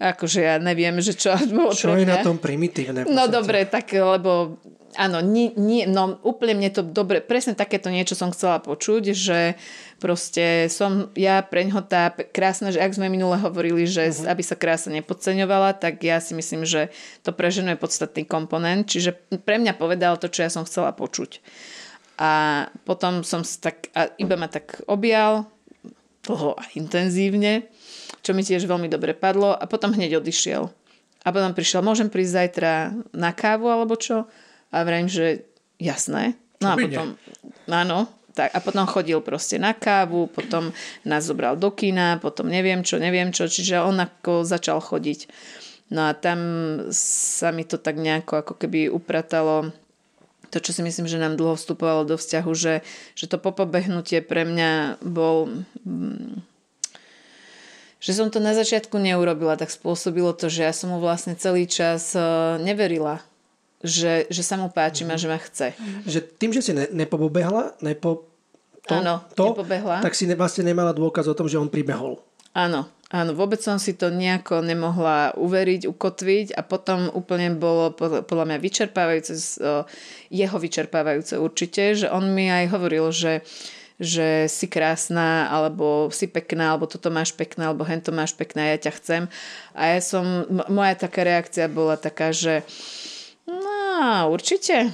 akože 0.00 0.40
ja 0.40 0.56
neviem, 0.56 0.96
že 1.04 1.12
čo 1.12 1.36
bolo 1.52 1.76
Čo 1.76 1.92
je 1.92 2.08
na 2.08 2.24
tom 2.24 2.40
primitívne? 2.40 3.04
No 3.04 3.28
dobre, 3.28 3.68
tak 3.68 3.92
lebo 3.92 4.56
áno, 4.96 5.22
nie, 5.22 5.54
nie, 5.54 5.86
no 5.86 6.18
úplne 6.26 6.58
mne 6.58 6.70
to 6.72 6.82
dobre, 6.82 7.22
presne 7.22 7.54
takéto 7.54 7.92
niečo 7.92 8.18
som 8.18 8.34
chcela 8.34 8.58
počuť, 8.58 9.14
že 9.14 9.54
proste 10.02 10.66
som 10.72 11.12
ja 11.14 11.44
preňho 11.44 11.84
tá 11.84 12.10
krásna, 12.10 12.74
že 12.74 12.82
ak 12.82 12.96
sme 12.96 13.12
minule 13.12 13.38
hovorili, 13.38 13.86
že 13.86 14.10
uh-huh. 14.10 14.32
aby 14.32 14.42
sa 14.42 14.58
krása 14.58 14.90
nepodceňovala, 14.90 15.78
tak 15.78 16.02
ja 16.02 16.18
si 16.18 16.34
myslím, 16.34 16.66
že 16.66 16.90
to 17.22 17.30
pre 17.30 17.52
ženu 17.52 17.76
je 17.76 17.82
podstatný 17.82 18.26
komponent, 18.26 18.88
čiže 18.88 19.14
pre 19.44 19.60
mňa 19.60 19.78
povedal 19.78 20.18
to, 20.18 20.26
čo 20.26 20.48
ja 20.48 20.50
som 20.50 20.66
chcela 20.66 20.90
počuť. 20.96 21.38
A 22.20 22.66
potom 22.84 23.24
som 23.24 23.46
tak, 23.46 23.88
a 23.96 24.10
iba 24.20 24.36
ma 24.36 24.50
tak 24.50 24.82
objal, 24.90 25.48
dlho 26.24 26.52
a 26.52 26.62
intenzívne, 26.76 27.64
čo 28.20 28.36
mi 28.36 28.44
tiež 28.44 28.64
veľmi 28.68 28.88
dobre 28.88 29.16
padlo 29.16 29.52
a 29.52 29.64
potom 29.64 29.92
hneď 29.92 30.20
odišiel. 30.20 30.68
A 31.20 31.28
potom 31.28 31.52
prišiel, 31.52 31.84
môžem 31.84 32.08
prísť 32.08 32.32
zajtra 32.32 32.72
na 33.12 33.30
kávu 33.36 33.68
alebo 33.68 33.92
čo? 33.96 34.24
A 34.72 34.76
vrajím, 34.86 35.10
že 35.12 35.44
jasné. 35.76 36.36
No 36.60 36.72
a 36.72 36.74
potom, 36.76 37.16
áno, 37.68 38.08
tak, 38.36 38.52
a 38.52 38.58
potom 38.62 38.84
chodil 38.88 39.20
proste 39.20 39.60
na 39.60 39.76
kávu, 39.76 40.28
potom 40.32 40.72
nás 41.04 41.26
zobral 41.26 41.56
do 41.60 41.72
kina, 41.72 42.20
potom 42.20 42.48
neviem 42.48 42.80
čo, 42.86 42.96
neviem 42.96 43.32
čo, 43.32 43.48
čiže 43.48 43.80
on 43.80 44.00
ako 44.00 44.48
začal 44.48 44.80
chodiť. 44.80 45.28
No 45.90 46.06
a 46.08 46.14
tam 46.14 46.38
sa 46.94 47.50
mi 47.50 47.66
to 47.66 47.76
tak 47.76 47.98
nejako 47.98 48.46
ako 48.46 48.54
keby 48.54 48.86
upratalo 48.86 49.74
to, 50.50 50.58
čo 50.58 50.74
si 50.74 50.82
myslím, 50.82 51.06
že 51.06 51.22
nám 51.22 51.38
dlho 51.38 51.54
vstupovalo 51.54 52.02
do 52.02 52.18
vzťahu, 52.18 52.50
že, 52.54 52.82
že 53.14 53.26
to 53.30 53.38
popobehnutie 53.38 54.22
pre 54.22 54.42
mňa 54.42 55.02
bol... 55.02 55.66
Že 58.00 58.12
som 58.16 58.28
to 58.32 58.40
na 58.40 58.56
začiatku 58.56 58.96
neurobila, 58.96 59.60
tak 59.60 59.68
spôsobilo 59.68 60.32
to, 60.32 60.48
že 60.48 60.64
ja 60.64 60.72
som 60.72 60.90
mu 60.90 60.98
vlastne 60.98 61.36
celý 61.36 61.68
čas 61.68 62.16
e, 62.16 62.20
neverila 62.64 63.20
že, 63.80 64.28
že 64.28 64.44
sa 64.44 64.60
mu 64.60 64.68
páči 64.68 65.08
mm-hmm. 65.08 65.16
a 65.16 65.20
že 65.20 65.26
ma 65.26 65.38
chce. 65.40 65.68
Že 66.04 66.18
tým, 66.36 66.50
že 66.52 66.60
si 66.60 66.72
ne, 66.76 66.84
nepobehla, 66.92 67.80
nepo, 67.80 68.28
to, 68.84 69.00
Áno, 69.00 69.24
to, 69.32 69.56
nepobehla. 69.56 70.04
tak 70.04 70.12
si 70.12 70.28
ne, 70.28 70.36
vlastne 70.36 70.68
nemala 70.68 70.92
dôkaz 70.92 71.28
o 71.32 71.36
tom, 71.36 71.48
že 71.48 71.56
on 71.56 71.72
pribehol. 71.72 72.20
Áno, 72.52 72.90
áno, 73.08 73.30
vôbec 73.32 73.62
som 73.62 73.80
si 73.80 73.96
to 73.96 74.12
nejako 74.12 74.60
nemohla 74.60 75.32
uveriť, 75.38 75.88
ukotviť 75.88 76.46
a 76.58 76.60
potom 76.66 77.08
úplne 77.14 77.56
bolo 77.56 77.94
podľa 77.96 78.44
mňa 78.52 78.58
vyčerpávajúce, 78.58 79.32
jeho 80.28 80.56
vyčerpávajúce 80.58 81.38
určite, 81.38 81.94
že 81.94 82.06
on 82.10 82.34
mi 82.34 82.50
aj 82.50 82.74
hovoril, 82.74 83.06
že 83.14 83.46
že 84.00 84.48
si 84.48 84.64
krásna, 84.64 85.52
alebo 85.52 86.08
si 86.08 86.24
pekná, 86.24 86.72
alebo 86.72 86.88
toto 86.88 87.12
máš 87.12 87.36
pekné, 87.36 87.68
alebo 87.68 87.84
hento 87.84 88.10
máš 88.16 88.32
pekné, 88.32 88.74
ja 88.74 88.88
ťa 88.88 88.92
chcem. 88.96 89.22
A 89.76 89.92
ja 89.92 90.00
som, 90.00 90.48
moja 90.72 90.96
taká 90.96 91.20
reakcia 91.20 91.68
bola 91.68 92.00
taká, 92.00 92.32
že 92.32 92.64
no, 93.44 94.32
určite, 94.32 94.88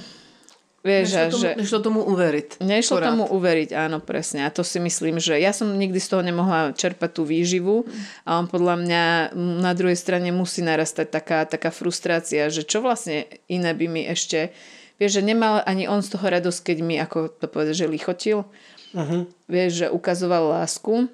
Vieš, 0.87 1.07
nešlo, 1.09 1.27
tomu, 1.27 1.41
že, 1.43 1.49
nešlo 1.59 1.79
tomu 1.83 2.01
uveriť. 2.07 2.47
Nešlo 2.63 2.95
Akurát. 3.01 3.07
tomu 3.11 3.23
uveriť, 3.27 3.69
áno, 3.75 3.97
presne. 3.99 4.47
A 4.47 4.53
to 4.53 4.63
si 4.63 4.79
myslím, 4.79 5.19
že 5.19 5.35
ja 5.35 5.51
som 5.51 5.67
nikdy 5.67 5.99
z 5.99 6.07
toho 6.15 6.23
nemohla 6.23 6.71
čerpať 6.71 7.11
tú 7.11 7.27
výživu 7.27 7.83
a 8.23 8.39
on 8.39 8.47
podľa 8.47 8.75
mňa 8.85 9.03
na 9.35 9.71
druhej 9.75 9.99
strane 9.99 10.31
musí 10.31 10.63
narastať 10.63 11.11
taká, 11.11 11.43
taká 11.43 11.75
frustrácia, 11.75 12.47
že 12.47 12.63
čo 12.63 12.79
vlastne 12.79 13.27
iné 13.51 13.75
by 13.75 13.85
mi 13.91 14.07
ešte... 14.07 14.55
Vieš, 14.97 15.21
že 15.21 15.29
nemal 15.29 15.61
ani 15.61 15.85
on 15.85 16.01
z 16.01 16.17
toho 16.17 16.25
radosť, 16.25 16.73
keď 16.73 16.77
mi, 16.81 16.97
ako 16.97 17.29
to 17.29 17.45
povedať, 17.45 17.85
že 17.85 17.85
lichotil. 17.85 18.49
Uh-huh. 18.95 19.27
Vieš, 19.51 19.71
že 19.83 19.87
ukazoval 19.91 20.61
lásku, 20.61 21.11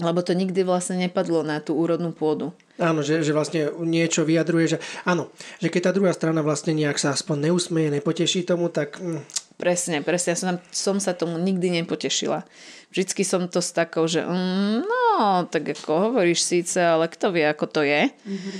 lebo 0.00 0.20
to 0.24 0.32
nikdy 0.32 0.64
vlastne 0.64 0.96
nepadlo 0.96 1.44
na 1.44 1.60
tú 1.60 1.76
úrodnú 1.76 2.10
pôdu. 2.14 2.54
Áno, 2.80 3.04
že, 3.04 3.20
že 3.20 3.36
vlastne 3.36 3.68
niečo 3.84 4.24
vyjadruje, 4.24 4.76
že 4.76 4.78
áno, 5.04 5.28
že 5.60 5.68
keď 5.68 5.90
tá 5.90 5.92
druhá 5.92 6.12
strana 6.16 6.40
vlastne 6.40 6.72
nejak 6.72 6.96
sa 6.96 7.12
aspoň 7.12 7.52
neusmeje, 7.52 7.92
nepoteší 7.92 8.48
tomu, 8.48 8.72
tak... 8.72 8.96
Mm. 8.96 9.20
Presne, 9.60 10.00
presne. 10.00 10.32
Ja 10.32 10.38
som, 10.40 10.56
som 10.72 10.96
sa 10.96 11.12
tomu 11.12 11.36
nikdy 11.36 11.68
nepotešila. 11.84 12.48
Vždycky 12.88 13.22
som 13.28 13.44
to 13.52 13.60
s 13.60 13.76
takou, 13.76 14.08
že 14.08 14.24
mm, 14.24 14.88
no, 14.88 15.44
tak 15.52 15.68
ako 15.76 16.10
hovoríš 16.10 16.40
síce, 16.40 16.80
ale 16.80 17.12
kto 17.12 17.36
vie, 17.36 17.44
ako 17.44 17.68
to 17.68 17.84
je. 17.84 18.08
Mm-hmm. 18.08 18.56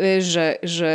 Vieš, 0.00 0.22
že, 0.24 0.46
že 0.64 0.92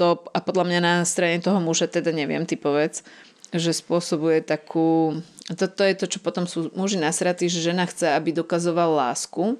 to, 0.00 0.24
a 0.32 0.38
podľa 0.40 0.64
mňa 0.72 0.80
na 0.80 0.94
strane 1.04 1.36
toho 1.44 1.60
muža, 1.60 1.92
teda 1.92 2.16
neviem, 2.16 2.48
ty 2.48 2.56
povedz, 2.56 3.04
že 3.52 3.76
spôsobuje 3.76 4.40
takú... 4.40 5.20
Toto 5.54 5.86
je 5.86 5.94
to, 5.94 6.10
čo 6.10 6.18
potom 6.18 6.50
sú 6.50 6.74
muži 6.74 6.98
nasratí, 6.98 7.46
že 7.46 7.62
žena 7.62 7.86
chce, 7.86 8.10
aby 8.10 8.34
dokazoval 8.34 8.98
lásku 8.98 9.54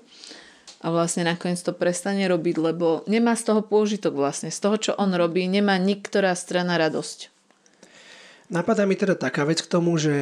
a 0.82 0.86
vlastne 0.90 1.22
nakoniec 1.22 1.62
to 1.62 1.70
prestane 1.70 2.26
robiť, 2.26 2.56
lebo 2.58 3.06
nemá 3.06 3.38
z 3.38 3.54
toho 3.54 3.62
pôžitok 3.62 4.18
vlastne. 4.18 4.50
Z 4.50 4.58
toho, 4.58 4.76
čo 4.76 4.92
on 4.98 5.14
robí, 5.14 5.46
nemá 5.46 5.78
niektorá 5.78 6.34
strana 6.34 6.74
radosť. 6.74 7.30
Napadá 8.46 8.86
mi 8.86 8.94
teda 8.94 9.18
taká 9.18 9.42
vec 9.42 9.58
k 9.62 9.70
tomu, 9.70 9.98
že 9.98 10.14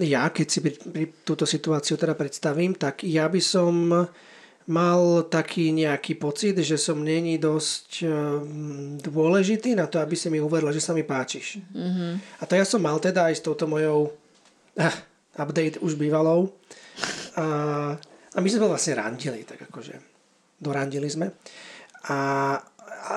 ja, 0.00 0.28
keď 0.32 0.46
si 0.48 0.58
pri, 0.64 0.72
pri 0.76 1.04
túto 1.24 1.44
situáciu 1.44 2.00
teda 2.00 2.16
predstavím, 2.16 2.72
tak 2.72 3.04
ja 3.04 3.28
by 3.28 3.40
som 3.44 3.72
mal 4.68 5.24
taký 5.28 5.72
nejaký 5.72 6.20
pocit, 6.20 6.56
že 6.60 6.76
som 6.76 7.00
není 7.00 7.40
dosť 7.40 8.04
ehm, 8.04 9.00
dôležitý 9.00 9.72
na 9.72 9.88
to, 9.88 10.00
aby 10.00 10.12
si 10.12 10.28
mi 10.28 10.40
uverila, 10.40 10.72
že 10.72 10.84
sa 10.84 10.92
mi 10.92 11.04
páčiš. 11.04 11.60
Mm-hmm. 11.72 12.40
A 12.40 12.42
to 12.44 12.52
ja 12.52 12.68
som 12.68 12.84
mal 12.84 13.00
teda 13.00 13.32
aj 13.32 13.40
s 13.40 13.44
touto 13.44 13.64
mojou 13.64 14.12
uh, 14.78 14.94
update 15.36 15.82
už 15.82 15.98
bývalou. 15.98 16.54
A 17.38 17.98
a 18.36 18.38
my 18.38 18.48
sme 18.48 18.70
vlastne 18.70 18.94
randili, 18.94 19.42
tak 19.42 19.66
akože 19.66 19.98
dorandili 20.62 21.10
sme. 21.10 21.34
A, 22.06 22.16
a, 22.86 23.14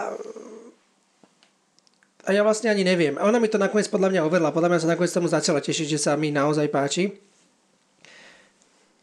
a 2.26 2.30
ja 2.34 2.42
vlastne 2.42 2.74
ani 2.74 2.82
neviem. 2.82 3.20
A 3.22 3.30
ona 3.30 3.38
mi 3.38 3.46
to 3.46 3.62
nakoniec 3.62 3.86
podľa 3.92 4.18
mňa 4.18 4.26
overla. 4.26 4.50
Podľa 4.50 4.70
mňa 4.74 4.82
sa 4.82 4.92
nakoniec 4.96 5.14
tomu 5.14 5.30
začala 5.30 5.62
tešiť, 5.62 5.88
že 5.94 6.00
sa 6.00 6.18
mi 6.18 6.34
naozaj 6.34 6.74
páči. 6.74 7.14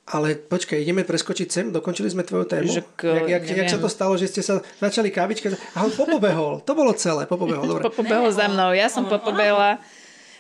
Ale 0.09 0.41
počkaj, 0.41 0.81
ideme 0.81 1.05
preskočiť 1.05 1.49
sem, 1.53 1.67
dokončili 1.69 2.09
sme 2.09 2.25
tvoju 2.25 2.49
tému. 2.49 2.67
Že 2.67 2.83
k, 2.97 3.29
jak, 3.29 3.45
jak, 3.45 3.59
jak 3.61 3.69
sa 3.69 3.79
to 3.79 3.93
stalo, 3.93 4.17
že 4.17 4.27
ste 4.27 4.41
sa 4.41 4.65
začali 4.81 5.13
kávička... 5.13 5.53
A 5.77 5.85
on 5.85 5.93
popobehol, 5.93 6.65
to 6.65 6.73
bolo 6.73 6.97
celé, 6.97 7.29
popobehol, 7.29 7.69
dobre. 7.77 7.85
popobehol 7.85 8.33
za 8.33 8.49
mnou, 8.49 8.73
ja 8.73 8.89
som 8.89 9.05
popobehla. 9.05 9.77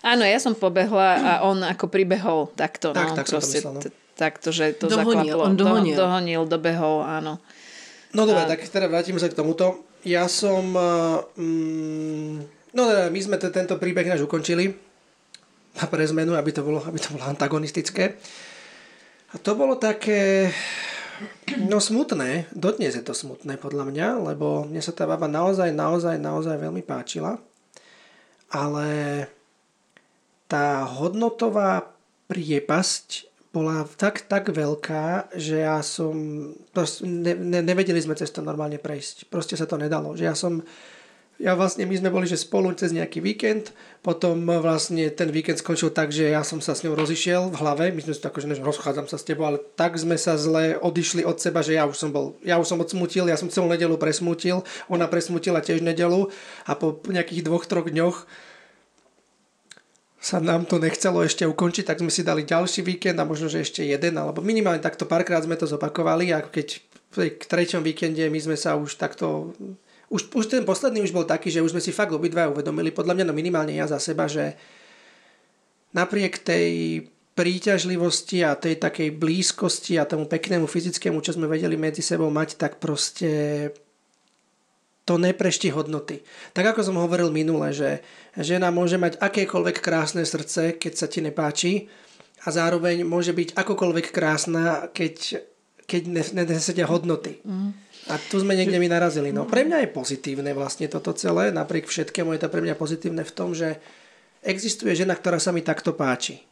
Áno, 0.02 0.22
ja 0.22 0.38
som 0.38 0.54
pobehla 0.54 1.08
a 1.18 1.32
on 1.42 1.62
ako 1.62 1.90
pribehol 1.90 2.50
takto. 2.54 2.94
Tak, 2.94 3.08
no, 3.12 3.16
tak 3.18 3.26
proste, 3.26 3.58
som 3.58 3.74
to 3.78 3.90
myslel, 3.90 3.94
no 3.94 4.06
takto, 4.18 4.50
že 4.50 4.74
to 4.74 4.90
dohonil, 4.90 5.30
zaklaplo. 5.30 5.42
On 5.46 5.54
dohonil. 5.54 5.94
Do, 5.94 6.02
dohonil, 6.02 6.42
dobehol, 6.50 7.06
áno. 7.06 7.38
No 8.10 8.26
dobre, 8.26 8.42
a... 8.42 8.50
tak 8.50 8.66
teda 8.66 8.90
vrátime 8.90 9.22
sa 9.22 9.30
k 9.30 9.38
tomuto. 9.38 9.86
Ja 10.02 10.26
som... 10.26 10.74
Mm, 11.38 12.42
no 12.74 12.80
teda, 12.82 13.14
my 13.14 13.20
sme 13.22 13.36
t- 13.38 13.54
tento 13.54 13.78
príbeh 13.78 14.10
náš 14.10 14.26
ukončili 14.26 14.74
a 15.78 15.86
pre 15.86 16.02
zmenu, 16.02 16.34
aby 16.34 16.50
to 16.50 16.66
bolo, 16.66 16.82
aby 16.82 16.98
to 16.98 17.14
bolo 17.14 17.22
antagonistické. 17.30 18.18
A 19.30 19.38
to 19.38 19.54
bolo 19.54 19.78
také... 19.78 20.50
No 21.62 21.82
smutné, 21.82 22.46
dodnes 22.54 22.94
je 22.94 23.02
to 23.02 23.14
smutné 23.14 23.58
podľa 23.58 23.90
mňa, 23.90 24.08
lebo 24.34 24.66
mne 24.66 24.78
sa 24.78 24.94
tá 24.94 25.06
baba 25.06 25.26
naozaj, 25.26 25.74
naozaj, 25.74 26.18
naozaj 26.18 26.58
veľmi 26.58 26.82
páčila. 26.82 27.38
Ale 28.50 28.86
tá 30.48 30.82
hodnotová 30.88 31.92
priepasť 32.32 33.28
bola 33.52 33.88
tak, 33.96 34.28
tak 34.28 34.52
veľká, 34.52 35.32
že 35.32 35.64
ja 35.64 35.80
som, 35.80 36.12
proste, 36.76 37.08
ne, 37.08 37.32
ne, 37.32 37.64
nevedeli 37.64 38.00
sme 38.00 38.12
cez 38.16 38.28
to 38.28 38.44
normálne 38.44 38.76
prejsť. 38.76 39.32
Proste 39.32 39.56
sa 39.56 39.64
to 39.64 39.80
nedalo. 39.80 40.12
Že 40.12 40.24
ja 40.28 40.36
som, 40.36 40.60
ja 41.40 41.56
vlastne, 41.56 41.88
my 41.88 41.96
sme 41.96 42.12
boli, 42.12 42.28
že 42.28 42.36
spolu 42.36 42.68
cez 42.76 42.92
nejaký 42.92 43.24
víkend, 43.24 43.72
potom 44.04 44.36
vlastne 44.60 45.08
ten 45.08 45.32
víkend 45.32 45.64
skončil 45.64 45.88
tak, 45.96 46.12
že 46.12 46.28
ja 46.28 46.44
som 46.44 46.60
sa 46.60 46.76
s 46.76 46.84
ňou 46.84 46.92
rozišiel 46.92 47.48
v 47.48 47.56
hlave, 47.56 47.84
my 47.88 48.00
sme 48.04 48.12
sa 48.12 48.28
tako, 48.28 48.44
že 48.44 48.60
rozchádzam 48.60 49.08
sa 49.08 49.16
s 49.16 49.24
tebou, 49.24 49.48
ale 49.48 49.64
tak 49.80 49.96
sme 49.96 50.20
sa 50.20 50.36
zle 50.36 50.76
odišli 50.76 51.24
od 51.24 51.40
seba, 51.40 51.64
že 51.64 51.80
ja 51.80 51.88
už 51.88 51.96
som 51.96 52.12
bol, 52.12 52.36
ja 52.44 52.60
už 52.60 52.68
som 52.68 52.82
odsmutil, 52.84 53.32
ja 53.32 53.40
som 53.40 53.48
celú 53.48 53.70
nedelu 53.70 53.96
presmutil, 53.96 54.60
ona 54.92 55.08
presmutila 55.08 55.64
tiež 55.64 55.80
nedelu 55.80 56.28
a 56.68 56.76
po 56.76 57.00
nejakých 57.08 57.48
dvoch, 57.48 57.64
troch 57.64 57.88
dňoch 57.88 58.28
sa 60.18 60.42
nám 60.42 60.66
to 60.66 60.82
nechcelo 60.82 61.22
ešte 61.22 61.46
ukončiť, 61.46 61.86
tak 61.86 62.02
sme 62.02 62.10
si 62.10 62.26
dali 62.26 62.42
ďalší 62.42 62.82
víkend 62.82 63.18
a 63.22 63.28
možno, 63.28 63.46
že 63.46 63.62
ešte 63.62 63.86
jeden, 63.86 64.18
alebo 64.18 64.42
minimálne 64.42 64.82
takto 64.82 65.06
párkrát 65.06 65.46
sme 65.46 65.54
to 65.54 65.70
zopakovali 65.70 66.34
a 66.34 66.42
keď 66.42 66.82
k 67.14 67.42
treťom 67.42 67.86
víkende 67.86 68.26
my 68.26 68.36
sme 68.42 68.56
sa 68.58 68.76
už 68.76 68.98
takto 68.98 69.54
už, 70.08 70.32
už 70.32 70.44
ten 70.48 70.64
posledný 70.64 71.04
už 71.04 71.12
bol 71.12 71.28
taký, 71.28 71.52
že 71.52 71.60
už 71.60 71.76
sme 71.76 71.84
si 71.84 71.92
fakt 71.92 72.12
obidva 72.12 72.48
uvedomili, 72.48 72.90
podľa 72.90 73.14
mňa 73.14 73.24
no 73.28 73.34
minimálne 73.36 73.76
ja 73.76 73.84
za 73.84 74.00
seba, 74.00 74.24
že 74.24 74.56
napriek 75.92 76.40
tej 76.40 77.04
príťažlivosti 77.36 78.42
a 78.42 78.58
tej 78.58 78.82
takej 78.82 79.14
blízkosti 79.14 79.94
a 79.94 80.08
tomu 80.08 80.26
peknému 80.26 80.66
fyzickému, 80.66 81.22
čo 81.22 81.38
sme 81.38 81.46
vedeli 81.46 81.78
medzi 81.78 82.02
sebou 82.02 82.32
mať, 82.34 82.58
tak 82.58 82.82
proste 82.82 83.70
to 85.08 85.16
neprešti 85.16 85.72
hodnoty. 85.72 86.20
Tak 86.52 86.76
ako 86.76 86.84
som 86.84 87.00
hovoril 87.00 87.32
minule, 87.32 87.72
že 87.72 88.04
žena 88.36 88.68
môže 88.68 89.00
mať 89.00 89.16
akékoľvek 89.16 89.80
krásne 89.80 90.20
srdce, 90.28 90.76
keď 90.76 90.92
sa 90.92 91.08
ti 91.08 91.24
nepáči 91.24 91.88
a 92.44 92.52
zároveň 92.52 93.08
môže 93.08 93.32
byť 93.32 93.56
akokoľvek 93.56 94.12
krásna, 94.12 94.92
keď, 94.92 95.40
keď 95.88 96.02
nesedia 96.44 96.84
hodnoty. 96.84 97.40
Mm. 97.40 97.72
A 98.12 98.20
tu 98.20 98.36
sme 98.36 98.52
niekde 98.52 98.76
mi 98.76 98.88
narazili. 98.92 99.32
No, 99.32 99.48
pre 99.48 99.64
mňa 99.64 99.88
je 99.88 99.96
pozitívne 99.96 100.52
vlastne 100.52 100.92
toto 100.92 101.16
celé, 101.16 101.48
napriek 101.56 101.88
všetkému 101.88 102.36
je 102.36 102.40
to 102.44 102.52
pre 102.52 102.60
mňa 102.60 102.76
pozitívne 102.76 103.24
v 103.24 103.32
tom, 103.32 103.56
že 103.56 103.80
existuje 104.44 104.92
žena, 104.92 105.16
ktorá 105.16 105.40
sa 105.40 105.56
mi 105.56 105.64
takto 105.64 105.96
páči 105.96 106.47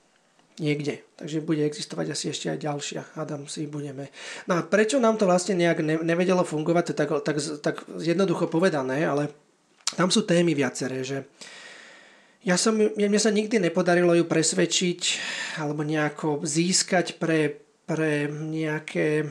niekde. 0.57 1.05
Takže 1.17 1.45
bude 1.45 1.65
existovať 1.65 2.13
asi 2.13 2.33
ešte 2.33 2.53
aj 2.53 2.59
ďalšia. 2.61 3.01
Adam 3.17 3.45
si 3.49 3.69
budeme. 3.69 4.09
No 4.49 4.61
a 4.61 4.65
prečo 4.65 5.01
nám 5.01 5.21
to 5.21 5.29
vlastne 5.29 5.57
nejak 5.57 5.81
nevedelo 5.85 6.45
fungovať, 6.45 6.93
to 6.93 6.95
tak, 6.97 7.11
tak, 7.25 7.37
tak 7.61 7.77
jednoducho 8.01 8.49
povedané, 8.49 9.05
ale 9.05 9.33
tam 9.95 10.11
sú 10.11 10.25
témy 10.25 10.57
viaceré, 10.57 11.05
že 11.07 11.29
ja 12.47 12.55
som, 12.55 12.79
mne 12.79 13.19
sa 13.19 13.35
nikdy 13.35 13.59
nepodarilo 13.59 14.15
ju 14.15 14.25
presvedčiť 14.25 15.01
alebo 15.59 15.83
nejako 15.83 16.47
získať 16.47 17.19
pre, 17.19 17.59
pre 17.87 18.31
nejaké 18.31 19.27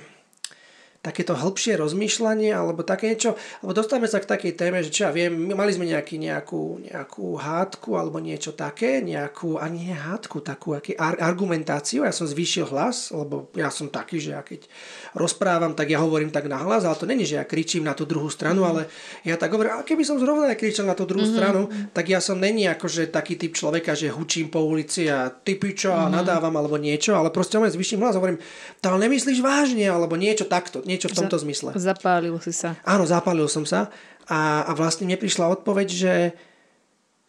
takéto 1.05 1.37
hĺbšie 1.37 1.77
rozmýšľanie 1.77 2.49
alebo 2.49 2.81
také 2.81 3.13
niečo, 3.13 3.37
alebo 3.61 3.77
dostávame 3.77 4.09
sa 4.09 4.17
k 4.17 4.25
takej 4.25 4.57
téme, 4.57 4.81
že 4.81 4.89
čo 4.89 5.05
ja 5.05 5.11
viem, 5.13 5.53
mali 5.53 5.69
sme 5.69 5.85
nejaký, 5.85 6.17
nejakú, 6.17 6.81
nejakú 6.89 7.37
hádku 7.37 7.93
alebo 7.93 8.17
niečo 8.17 8.57
také, 8.57 9.05
nejakú, 9.05 9.61
ani 9.61 9.85
nie 9.85 9.93
hádku, 9.93 10.41
takú 10.41 10.73
aký, 10.73 10.97
argumentáciu, 10.97 12.01
ja 12.07 12.15
som 12.15 12.25
zvýšil 12.25 12.65
hlas, 12.73 13.13
lebo 13.13 13.53
ja 13.53 13.69
som 13.69 13.93
taký, 13.93 14.17
že 14.17 14.33
ja 14.33 14.41
keď 14.41 14.65
rozprávam, 15.13 15.77
tak 15.77 15.93
ja 15.93 16.01
hovorím 16.01 16.33
tak 16.33 16.49
na 16.49 16.57
hlas, 16.57 16.81
ale 16.81 16.97
to 16.97 17.05
není, 17.05 17.27
že 17.27 17.37
ja 17.37 17.45
kričím 17.45 17.85
na 17.85 17.93
tú 17.93 18.09
druhú 18.09 18.33
stranu, 18.33 18.65
ale 18.65 18.89
ja 19.21 19.37
tak 19.37 19.53
hovorím, 19.53 19.77
a 19.77 19.85
keby 19.85 20.01
som 20.01 20.17
zrovna 20.17 20.49
aj 20.49 20.57
kričal 20.57 20.89
na 20.89 20.97
tú 20.97 21.05
druhú 21.05 21.21
mm-hmm. 21.21 21.37
stranu, 21.37 21.69
tak 21.93 22.09
ja 22.09 22.17
som 22.17 22.41
není 22.41 22.65
akože 22.65 23.13
taký 23.13 23.37
typ 23.37 23.53
človeka, 23.53 23.93
že 23.93 24.09
hučím 24.09 24.49
po 24.49 24.65
ulici 24.65 25.05
a 25.05 25.29
ty 25.29 25.53
pičo 25.59 25.93
a 25.93 26.07
mm-hmm. 26.07 26.15
nadávam 26.17 26.55
alebo 26.57 26.81
niečo, 26.81 27.13
ale 27.13 27.29
proste 27.29 27.61
len 27.61 27.69
zvýšim 27.69 28.01
hlas 28.01 28.17
hovorím, 28.17 28.41
to 28.81 28.85
ale 28.89 29.05
nemyslíš 29.05 29.43
vážne, 29.43 29.85
alebo 29.85 30.17
niečo 30.17 30.47
takto, 30.49 30.81
niečo 30.95 31.11
v 31.11 31.19
tomto 31.19 31.37
zmysle. 31.37 31.75
Zapálil 31.75 32.35
si 32.39 32.55
sa. 32.55 32.79
Áno, 32.87 33.03
zapálil 33.03 33.45
som 33.51 33.67
sa 33.67 33.91
a, 34.25 34.63
a 34.65 34.71
vlastne 34.73 35.03
mne 35.05 35.19
prišla 35.19 35.51
odpoveď, 35.59 35.87
že, 35.91 36.15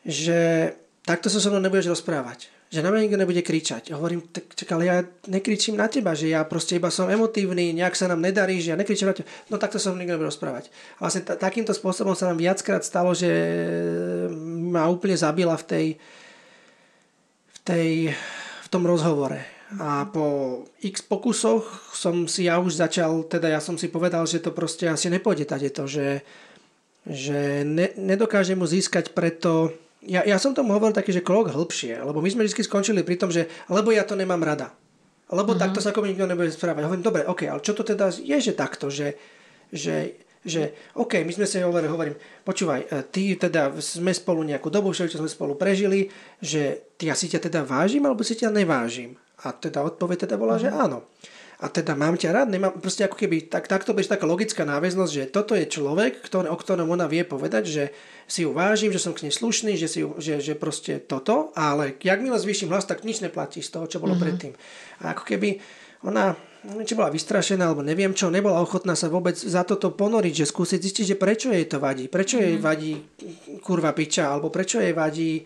že 0.07 0.39
takto 1.03 1.27
sa 1.27 1.43
so 1.43 1.51
mnou 1.51 1.61
nebudeš 1.61 1.91
rozprávať. 1.91 2.55
Že 2.67 2.83
na 2.83 2.91
mňa 2.91 3.05
nikto 3.07 3.23
nebude 3.23 3.43
kričať. 3.47 3.95
Ja 3.95 3.99
hovorím, 3.99 4.27
tak, 4.27 4.51
čak, 4.59 4.67
ale 4.75 4.91
ja 4.91 4.97
nekričím 5.31 5.79
na 5.79 5.87
teba, 5.87 6.19
že 6.19 6.35
ja 6.35 6.43
proste 6.43 6.75
iba 6.75 6.91
som 6.91 7.07
emotívny, 7.07 7.71
nejak 7.71 7.95
sa 7.95 8.11
nám 8.11 8.19
nedarí, 8.19 8.59
že 8.59 8.75
ja 8.75 8.77
nekričím 8.79 9.07
na 9.07 9.15
teba. 9.15 9.31
No 9.47 9.55
takto 9.59 9.79
sa 9.79 9.95
nikto 9.95 10.19
nebude 10.19 10.31
rozprávať. 10.35 10.71
A 10.99 11.07
vlastne 11.07 11.23
t- 11.23 11.39
takýmto 11.39 11.71
spôsobom 11.71 12.19
sa 12.19 12.27
nám 12.27 12.43
viackrát 12.43 12.83
stalo, 12.83 13.15
že 13.15 13.31
ma 14.67 14.91
úplne 14.91 15.15
zabila 15.15 15.55
v 15.55 15.65
tej, 15.65 15.87
v 17.55 17.59
tej 17.63 17.91
v 18.67 18.69
tom 18.69 18.83
rozhovore 18.83 19.56
A 19.83 20.07
po 20.07 20.63
x 20.79 21.03
pokusoch 21.03 21.91
som 21.91 22.31
si 22.31 22.47
ja 22.47 22.63
už 22.63 22.79
začal, 22.79 23.27
teda 23.27 23.51
ja 23.51 23.59
som 23.59 23.75
si 23.75 23.91
povedal, 23.91 24.23
že 24.23 24.39
to 24.39 24.55
proste 24.55 24.87
asi 24.87 25.11
nepôjde 25.11 25.43
tady 25.43 25.75
to, 25.75 25.91
že, 25.91 26.23
že 27.03 27.67
ne, 27.67 27.91
nedokážem 27.99 28.55
mu 28.55 28.67
získať 28.67 29.11
preto... 29.11 29.75
Ja, 30.07 30.23
ja 30.23 30.39
som 30.39 30.55
tomu 30.55 30.71
hovoril 30.71 30.95
taký, 30.95 31.11
že 31.11 31.27
krok 31.27 31.51
hĺbšie, 31.51 31.99
lebo 31.99 32.23
my 32.23 32.31
sme 32.31 32.47
vždy 32.47 32.63
skončili 32.63 33.03
pri 33.03 33.19
tom, 33.19 33.35
že 33.35 33.51
lebo 33.67 33.91
ja 33.91 34.07
to 34.07 34.15
nemám 34.15 34.39
rada. 34.39 34.71
Lebo 35.27 35.59
uh-huh. 35.59 35.63
takto 35.67 35.83
sa 35.83 35.91
ako 35.91 36.07
nikto 36.07 36.31
nebude 36.31 36.55
správať. 36.55 36.87
Hovorím, 36.87 37.03
dobre, 37.03 37.27
ok, 37.27 37.51
ale 37.51 37.59
čo 37.59 37.75
to 37.75 37.83
teda 37.83 38.15
je, 38.15 38.39
že 38.39 38.55
takto, 38.55 38.87
že, 38.87 39.19
že 39.75 40.15
že 40.47 40.79
OK, 40.95 41.27
my 41.27 41.33
sme 41.35 41.43
si 41.43 41.59
hovorili, 41.59 41.91
hovorím, 41.91 42.17
počúvaj, 42.47 42.87
e, 42.87 43.03
ty 43.11 43.35
teda 43.35 43.75
sme 43.83 44.15
spolu 44.15 44.47
nejakú 44.47 44.71
dobu, 44.71 44.95
čo 44.95 45.11
sme 45.11 45.27
spolu 45.27 45.59
prežili, 45.59 46.07
že 46.39 46.95
ty 46.95 47.11
ja 47.11 47.19
si 47.19 47.27
ťa 47.27 47.51
teda 47.51 47.67
vážim, 47.67 48.07
alebo 48.07 48.23
si 48.23 48.39
ťa 48.39 48.55
nevážim. 48.55 49.19
A 49.45 49.53
teda 49.53 49.85
odpoveď 49.85 50.25
teda 50.25 50.41
bola, 50.41 50.57
že 50.57 50.73
mhm. 50.73 50.77
áno. 50.77 50.99
A 51.57 51.73
teda 51.73 51.97
mám 51.97 52.21
ťa 52.21 52.37
rád, 52.37 52.53
nemám, 52.53 52.77
proste 52.77 53.09
ako 53.09 53.17
keby, 53.17 53.49
tak, 53.49 53.65
takto 53.65 53.97
bež 53.97 54.13
taká 54.13 54.29
logická 54.29 54.69
náväznosť, 54.69 55.13
že 55.13 55.25
toto 55.33 55.57
je 55.57 55.65
človek, 55.65 56.21
ktorý, 56.21 56.53
o 56.53 56.57
ktorom 56.57 56.93
ona 56.93 57.09
vie 57.09 57.25
povedať, 57.25 57.65
že 57.65 57.85
si 58.29 58.45
ju 58.45 58.53
vážim, 58.53 58.93
že 58.93 59.01
som 59.01 59.17
k 59.17 59.25
nej 59.25 59.33
slušný, 59.33 59.73
že, 59.81 59.89
si 59.89 60.05
ju, 60.05 60.21
že, 60.21 60.45
že 60.45 60.53
proste 60.53 61.01
toto, 61.01 61.57
ale 61.57 61.97
jak 62.05 62.21
mi 62.21 62.29
zvýšim 62.29 62.69
hlas, 62.69 62.85
tak 62.85 63.09
nič 63.09 63.25
neplatí 63.25 63.65
z 63.65 63.73
toho, 63.73 63.89
čo 63.89 64.05
bolo 64.05 64.21
uh-huh. 64.21 64.29
predtým. 64.29 64.53
A 65.01 65.17
ako 65.17 65.25
keby 65.25 65.57
ona, 66.05 66.37
či 66.85 66.93
bola 66.93 67.09
vystrašená, 67.09 67.73
alebo 67.73 67.81
neviem 67.81 68.13
čo, 68.13 68.29
nebola 68.29 68.61
ochotná 68.61 68.93
sa 68.93 69.09
vôbec 69.09 69.41
za 69.41 69.65
toto 69.65 69.97
ponoriť, 69.97 70.45
že 70.45 70.51
skúsiť 70.53 70.81
zistiť, 70.85 71.05
že 71.09 71.17
prečo 71.17 71.49
jej 71.49 71.65
to 71.65 71.81
vadí, 71.81 72.13
prečo 72.13 72.37
jej 72.37 72.61
mhm. 72.61 72.63
vadí 72.63 73.01
kurva 73.65 73.97
piča, 73.97 74.29
alebo 74.29 74.53
prečo 74.53 74.77
jej 74.77 74.93
vadí 74.93 75.41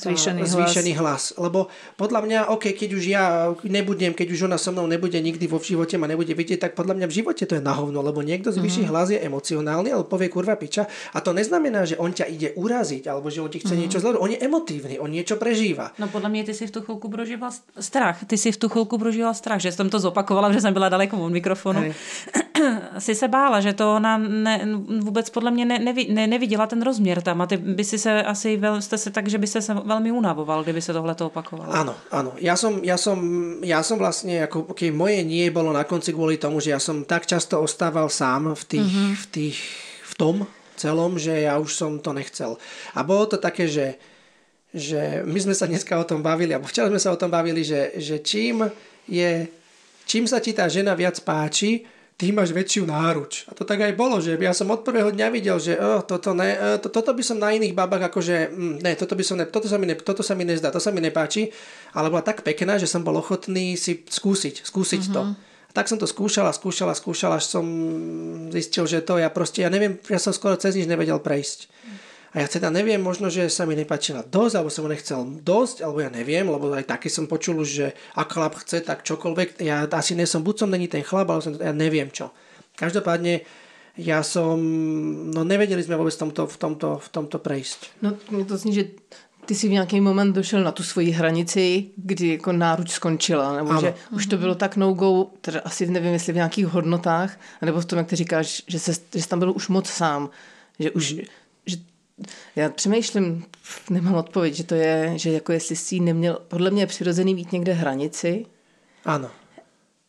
zvýšený, 0.00 0.40
zvýšený 0.48 0.92
hlas. 0.96 1.36
hlas. 1.36 1.40
Lebo 1.40 1.68
podľa 2.00 2.20
mňa, 2.24 2.38
OK, 2.56 2.72
keď 2.72 2.90
už 2.96 3.04
ja 3.04 3.24
nebudem, 3.62 4.16
keď 4.16 4.28
už 4.32 4.40
ona 4.48 4.56
so 4.56 4.72
mnou 4.72 4.88
nebude 4.88 5.16
nikdy 5.20 5.44
vo 5.44 5.60
živote 5.60 6.00
ma 6.00 6.08
nebude 6.08 6.32
vidieť, 6.32 6.58
tak 6.58 6.72
podľa 6.72 6.96
mňa 6.96 7.06
v 7.06 7.16
živote 7.20 7.44
to 7.44 7.54
je 7.58 7.62
na 7.62 7.76
hovno, 7.76 8.00
lebo 8.00 8.24
niekto 8.24 8.48
zvýši 8.48 8.88
uh-huh. 8.88 8.92
hlas 8.96 9.12
je 9.12 9.20
emocionálny, 9.20 9.92
alebo 9.92 10.08
povie 10.08 10.32
kurva 10.32 10.56
piča. 10.56 10.88
A 11.12 11.20
to 11.20 11.36
neznamená, 11.36 11.84
že 11.84 12.00
on 12.00 12.10
ťa 12.10 12.26
ide 12.26 12.48
uraziť, 12.56 13.06
alebo 13.12 13.28
že 13.28 13.44
on 13.44 13.52
ti 13.52 13.60
chce 13.60 13.76
uh-huh. 13.76 13.82
niečo 13.84 14.00
zle. 14.00 14.16
On 14.16 14.30
je 14.30 14.40
emotívny, 14.40 14.96
on 14.96 15.12
niečo 15.12 15.36
prežíva. 15.36 15.92
No 16.00 16.08
podľa 16.08 16.32
mňa 16.32 16.42
ty 16.48 16.54
si 16.56 16.64
v 16.64 16.72
tú 16.72 16.80
chvíľku 16.80 17.12
prožíval 17.12 17.52
strach. 17.76 18.24
Ty 18.24 18.36
si 18.40 18.48
v 18.50 18.58
tú 18.58 18.66
chvíľku 18.72 18.96
prožíval 18.96 19.36
strach, 19.36 19.60
že 19.60 19.74
som 19.74 19.92
to 19.92 20.00
zopakovala, 20.00 20.52
že 20.52 20.60
jsem 20.60 20.72
byla 20.72 20.88
daleko 20.88 21.20
od 21.20 21.32
mikrofonu. 21.32 21.80
Hey. 21.80 22.39
si 22.98 23.14
se 23.14 23.28
bála, 23.28 23.60
že 23.60 23.72
to 23.72 23.96
ona 23.96 24.18
ne, 24.18 24.68
vůbec 25.00 25.30
podle 25.30 25.50
mě 25.50 25.64
ne, 25.64 25.78
nevi, 25.78 26.06
ne, 26.10 26.26
neviděla 26.26 26.66
ten 26.66 26.82
rozměr 26.82 27.22
tam 27.22 27.40
a 27.40 27.46
ty 27.46 27.56
by 27.56 27.84
si 27.84 27.98
se 27.98 28.22
asi, 28.22 28.56
veľ, 28.56 28.80
jste 28.80 28.98
se 28.98 29.10
tak, 29.10 29.28
že 29.28 29.38
by 29.38 29.46
ste 29.46 29.60
sa 29.62 29.74
veľmi 29.74 30.12
unavoval, 30.12 30.62
kdyby 30.62 30.82
sa 30.82 30.92
tohle 30.92 31.14
to 31.14 31.26
opakovalo. 31.26 31.72
Áno, 31.72 31.94
áno. 32.10 32.30
Ja 32.40 32.56
som, 32.56 32.84
ja 32.84 32.96
som, 32.96 33.18
ja 33.64 33.82
som 33.82 33.98
vlastne, 33.98 34.44
ako 34.44 34.72
keď 34.74 34.90
moje 34.92 35.20
nie 35.24 35.50
bolo 35.50 35.72
na 35.72 35.84
konci 35.84 36.12
kvôli 36.12 36.36
tomu, 36.36 36.60
že 36.60 36.70
ja 36.70 36.80
som 36.80 37.04
tak 37.04 37.26
často 37.26 37.60
ostával 37.60 38.08
sám 38.08 38.54
v, 38.54 38.62
tých, 38.64 38.88
mm-hmm. 38.88 39.10
v, 39.16 39.24
tých, 39.30 39.58
v 40.04 40.14
tom 40.14 40.36
celom, 40.76 41.20
že 41.20 41.44
ja 41.44 41.60
už 41.60 41.72
som 41.76 42.00
to 42.00 42.16
nechcel. 42.16 42.56
A 42.96 43.04
bolo 43.04 43.28
to 43.28 43.36
také, 43.36 43.68
že 43.68 44.00
že 44.70 45.26
my 45.26 45.34
sme 45.34 45.54
sa 45.54 45.66
dneska 45.66 45.98
o 45.98 46.06
tom 46.06 46.22
bavili, 46.22 46.54
alebo 46.54 46.70
včera 46.70 46.86
sme 46.86 47.02
sa 47.02 47.10
o 47.10 47.18
tom 47.18 47.26
bavili, 47.26 47.66
že, 47.66 47.90
že 47.98 48.22
čím 48.22 48.70
je, 49.10 49.50
čím 50.06 50.30
sa 50.30 50.38
ti 50.38 50.54
tá 50.54 50.70
žena 50.70 50.94
viac 50.94 51.18
páči, 51.26 51.82
ty 52.20 52.36
máš 52.36 52.52
väčšiu 52.52 52.84
náruč. 52.84 53.48
A 53.48 53.56
to 53.56 53.64
tak 53.64 53.80
aj 53.80 53.96
bolo, 53.96 54.20
že 54.20 54.36
ja 54.36 54.52
som 54.52 54.68
od 54.68 54.84
prvého 54.84 55.08
dňa 55.08 55.32
videl, 55.32 55.56
že 55.56 55.80
oh, 55.80 56.04
toto, 56.04 56.36
ne, 56.36 56.52
uh, 56.52 56.76
to, 56.76 56.92
toto 56.92 57.16
by 57.16 57.24
som 57.24 57.40
na 57.40 57.56
iných 57.56 57.72
babách 57.72 58.12
akože, 58.12 58.52
mm, 58.52 58.84
ne, 58.84 58.92
toto, 58.92 59.16
by 59.16 59.24
som 59.24 59.40
ne, 59.40 59.48
toto, 59.48 59.64
sa 59.64 59.80
mi 59.80 59.88
ne, 59.88 59.96
toto 59.96 60.20
sa 60.20 60.36
mi 60.36 60.44
nezdá, 60.44 60.68
to 60.68 60.76
sa 60.76 60.92
mi 60.92 61.00
nepáči, 61.00 61.48
ale 61.96 62.12
bola 62.12 62.20
tak 62.20 62.44
pekná, 62.44 62.76
že 62.76 62.84
som 62.84 63.00
bol 63.00 63.16
ochotný 63.16 63.72
si 63.80 64.04
skúsiť, 64.04 64.68
skúsiť 64.68 65.02
uh-huh. 65.08 65.16
to. 65.16 65.22
Mhm. 65.24 65.34
A 65.40 65.72
tak 65.72 65.86
som 65.86 65.96
to 65.96 66.04
skúšal 66.04 66.44
a 66.44 66.52
skúšal 66.52 66.90
a 66.90 66.98
skúšal, 66.98 67.30
až 67.38 67.46
som 67.46 67.64
zistil, 68.50 68.84
že 68.90 69.06
to 69.06 69.22
ja 69.22 69.30
proste, 69.30 69.62
ja 69.62 69.70
neviem, 69.70 69.96
ja 70.10 70.18
som 70.18 70.34
skoro 70.34 70.58
cez 70.58 70.74
nič 70.74 70.90
nevedel 70.90 71.22
prejsť. 71.22 71.70
A 72.30 72.40
ja 72.40 72.46
teda 72.46 72.70
neviem, 72.70 73.02
možno, 73.02 73.26
že 73.26 73.50
sa 73.50 73.66
mi 73.66 73.74
nepáčila 73.74 74.22
dosť, 74.22 74.54
alebo 74.54 74.70
som 74.70 74.86
ho 74.86 74.90
nechcel 74.94 75.18
dosť, 75.42 75.82
alebo 75.82 75.98
ja 75.98 76.10
neviem, 76.14 76.46
lebo 76.46 76.70
aj 76.70 76.86
také 76.86 77.10
som 77.10 77.26
počul 77.26 77.66
že 77.66 77.90
ak 78.14 78.30
chlap 78.30 78.54
chce, 78.62 78.86
tak 78.86 79.02
čokoľvek. 79.02 79.58
Ja 79.66 79.90
asi 79.90 80.14
nesom, 80.14 80.46
buď 80.46 80.66
som 80.66 80.70
není 80.70 80.86
ten 80.86 81.02
chlap, 81.02 81.26
ale 81.26 81.42
som, 81.42 81.58
ja 81.58 81.74
neviem 81.74 82.06
čo. 82.08 82.30
Každopádne 82.78 83.42
ja 83.98 84.22
som, 84.22 84.56
no 85.34 85.42
nevedeli 85.42 85.82
sme 85.82 85.98
vôbec 85.98 86.14
v 86.14 86.22
tomto, 86.30 86.42
v 86.46 86.56
tomto, 86.56 86.88
v 87.02 87.08
tomto 87.10 87.36
prejsť. 87.42 88.00
No 88.00 88.14
mne 88.30 88.46
to 88.46 88.54
zní, 88.54 88.72
že 88.72 88.84
ty 89.46 89.54
si 89.54 89.68
v 89.68 89.82
nějaký 89.82 90.00
moment 90.00 90.32
došel 90.32 90.62
na 90.62 90.72
tu 90.72 90.82
svoji 90.82 91.10
hranici, 91.10 91.90
kdy 91.96 92.28
jako 92.28 92.52
náruč 92.52 92.90
skončila, 92.90 93.56
nebo 93.56 93.70
ano. 93.70 93.80
že 93.80 93.94
už 94.10 94.26
to 94.26 94.36
bylo 94.36 94.54
tak 94.54 94.76
no-go, 94.76 95.30
teda 95.40 95.60
asi 95.64 95.86
nevím, 95.86 96.12
jestli 96.12 96.32
v 96.32 96.36
nějakých 96.36 96.66
hodnotách, 96.66 97.38
nebo 97.62 97.80
v 97.80 97.84
tom, 97.84 97.98
jak 97.98 98.06
ty 98.06 98.16
říkáš, 98.16 98.62
že, 98.66 98.78
se, 98.78 98.92
že 99.14 99.22
jsi 99.22 99.28
tam 99.28 99.38
byl 99.38 99.52
už 99.52 99.68
moc 99.68 99.88
sám, 99.88 100.30
že 100.78 100.90
už, 100.90 101.14
já 102.56 102.68
přemýšlím, 102.68 103.44
nemám 103.90 104.14
odpověď, 104.14 104.54
že 104.54 104.64
to 104.64 104.74
je, 104.74 105.12
že 105.16 105.30
jako 105.30 105.52
jestli 105.52 105.76
si 105.76 106.00
neměl, 106.00 106.38
podle 106.48 106.70
mě 106.70 106.82
je 106.82 106.86
přirozený 106.86 107.34
mít 107.34 107.52
někde 107.52 107.72
hranici. 107.72 108.46
Áno. 109.04 109.30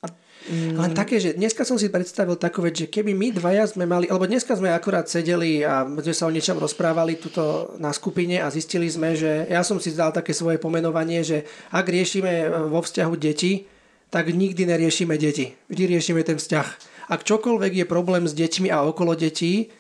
A, 0.04 0.08
mm, 0.52 0.76
Len 0.76 0.92
také, 0.92 1.20
že 1.20 1.38
dneska 1.38 1.64
som 1.64 1.80
si 1.80 1.88
predstavil 1.88 2.36
takú 2.36 2.60
vec, 2.60 2.76
že 2.76 2.92
keby 2.92 3.16
my 3.16 3.32
dvaja 3.40 3.72
sme 3.72 3.88
mali, 3.88 4.12
alebo 4.12 4.28
dneska 4.28 4.52
sme 4.58 4.74
akurát 4.74 5.08
sedeli 5.08 5.64
a 5.64 5.88
sme 5.88 6.12
sa 6.12 6.28
o 6.28 6.34
niečom 6.34 6.60
rozprávali 6.60 7.16
tuto 7.16 7.76
na 7.80 7.96
skupine 7.96 8.44
a 8.44 8.52
zistili 8.52 8.92
sme, 8.92 9.16
že 9.16 9.48
ja 9.48 9.64
som 9.64 9.80
si 9.80 9.96
dal 9.96 10.12
také 10.12 10.36
svoje 10.36 10.60
pomenovanie, 10.60 11.24
že 11.24 11.48
ak 11.72 11.88
riešime 11.88 12.68
vo 12.68 12.84
vzťahu 12.84 13.14
deti, 13.16 13.64
tak 14.12 14.28
nikdy 14.28 14.68
neriešime 14.68 15.16
deti. 15.16 15.56
Vždy 15.72 15.96
riešime 15.96 16.20
ten 16.28 16.36
vzťah. 16.36 16.68
Ak 17.12 17.24
čokoľvek 17.24 17.84
je 17.84 17.86
problém 17.88 18.28
s 18.28 18.36
deťmi 18.36 18.68
a 18.68 18.84
okolo 18.84 19.16
detí, 19.16 19.72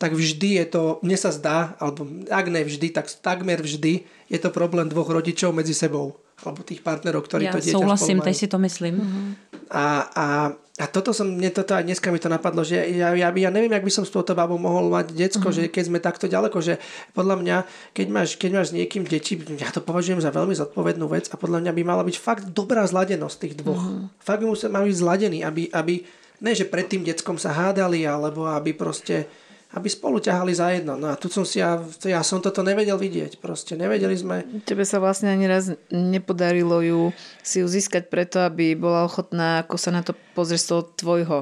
tak 0.00 0.16
vždy 0.16 0.64
je 0.64 0.66
to, 0.72 0.82
mne 1.04 1.18
sa 1.20 1.28
zdá, 1.28 1.76
alebo 1.76 2.08
ak 2.32 2.46
ne 2.48 2.64
vždy, 2.64 2.88
tak 2.88 3.12
takmer 3.20 3.60
vždy 3.60 4.08
je 4.32 4.38
to 4.40 4.48
problém 4.48 4.88
dvoch 4.88 5.12
rodičov 5.12 5.52
medzi 5.52 5.76
sebou 5.76 6.16
alebo 6.40 6.64
tých 6.64 6.80
partnerov, 6.80 7.28
ktorí 7.28 7.52
ja 7.52 7.52
to 7.52 7.60
dieťa 7.60 7.76
souhlasím, 7.76 8.24
teď 8.24 8.36
si 8.36 8.48
to 8.48 8.56
myslím. 8.64 8.94
Uh-huh. 8.96 9.28
A, 9.68 9.84
a, 10.08 10.26
a 10.56 10.84
toto 10.88 11.12
som, 11.12 11.28
mne 11.28 11.52
toto 11.52 11.76
aj 11.76 11.84
dneska 11.84 12.08
mi 12.08 12.16
to 12.16 12.32
napadlo, 12.32 12.64
že 12.64 12.80
ja, 12.96 13.12
ja, 13.12 13.28
ja 13.28 13.50
neviem, 13.52 13.68
jak 13.68 13.84
by 13.84 13.92
som 13.92 14.08
s 14.08 14.12
touto 14.12 14.32
babou 14.32 14.56
mohol 14.56 14.88
mať 14.88 15.12
decko, 15.12 15.52
uh-huh. 15.52 15.68
že 15.68 15.68
keď 15.68 15.84
sme 15.92 15.98
takto 16.00 16.26
ďaleko, 16.32 16.58
že 16.64 16.80
podľa 17.12 17.36
mňa, 17.44 17.56
keď 17.92 18.06
máš, 18.08 18.28
keď 18.40 18.50
máš 18.56 18.72
s 18.72 18.76
niekým 18.80 19.04
deti, 19.04 19.36
ja 19.36 19.68
to 19.68 19.84
považujem 19.84 20.24
za 20.24 20.32
veľmi 20.32 20.56
zodpovednú 20.56 21.06
vec 21.12 21.28
a 21.28 21.36
podľa 21.36 21.60
mňa 21.60 21.72
by 21.76 21.82
mala 21.84 22.02
byť 22.08 22.16
fakt 22.16 22.44
dobrá 22.56 22.88
zladenosť 22.88 23.36
tých 23.36 23.54
dvoch. 23.60 23.84
Uh-huh. 23.84 24.08
Fakt 24.16 24.40
by 24.40 24.48
musel 24.48 24.72
byť 24.72 24.96
zladený, 24.96 25.44
aby, 25.44 25.68
aby 25.76 26.08
ne, 26.40 26.52
že 26.56 26.64
pred 26.64 26.88
tým 26.88 27.04
deckom 27.04 27.36
sa 27.36 27.52
hádali, 27.52 28.08
alebo 28.08 28.48
aby 28.48 28.72
proste 28.72 29.28
aby 29.70 29.86
spolu 29.86 30.18
ťahali 30.18 30.50
za 30.50 30.74
jedno. 30.74 30.98
No 30.98 31.14
a 31.14 31.14
tu 31.14 31.30
som 31.30 31.46
si, 31.46 31.62
ja, 31.62 31.78
ja 32.02 32.26
som 32.26 32.42
toto 32.42 32.66
nevedel 32.66 32.98
vidieť. 32.98 33.38
Proste 33.38 33.78
nevedeli 33.78 34.18
sme. 34.18 34.42
Tebe 34.66 34.82
sa 34.82 34.98
vlastne 34.98 35.30
ani 35.30 35.46
raz 35.46 35.70
nepodarilo 35.94 36.82
ju 36.82 37.00
si 37.46 37.62
ju 37.62 37.66
získať 37.70 38.10
preto, 38.10 38.42
aby 38.42 38.74
bola 38.74 39.06
ochotná, 39.06 39.62
ako 39.62 39.78
sa 39.78 39.94
na 39.94 40.02
to 40.02 40.18
pozrieť 40.34 40.60
z 40.62 40.68
toho 40.74 40.82
tvojho 40.98 41.38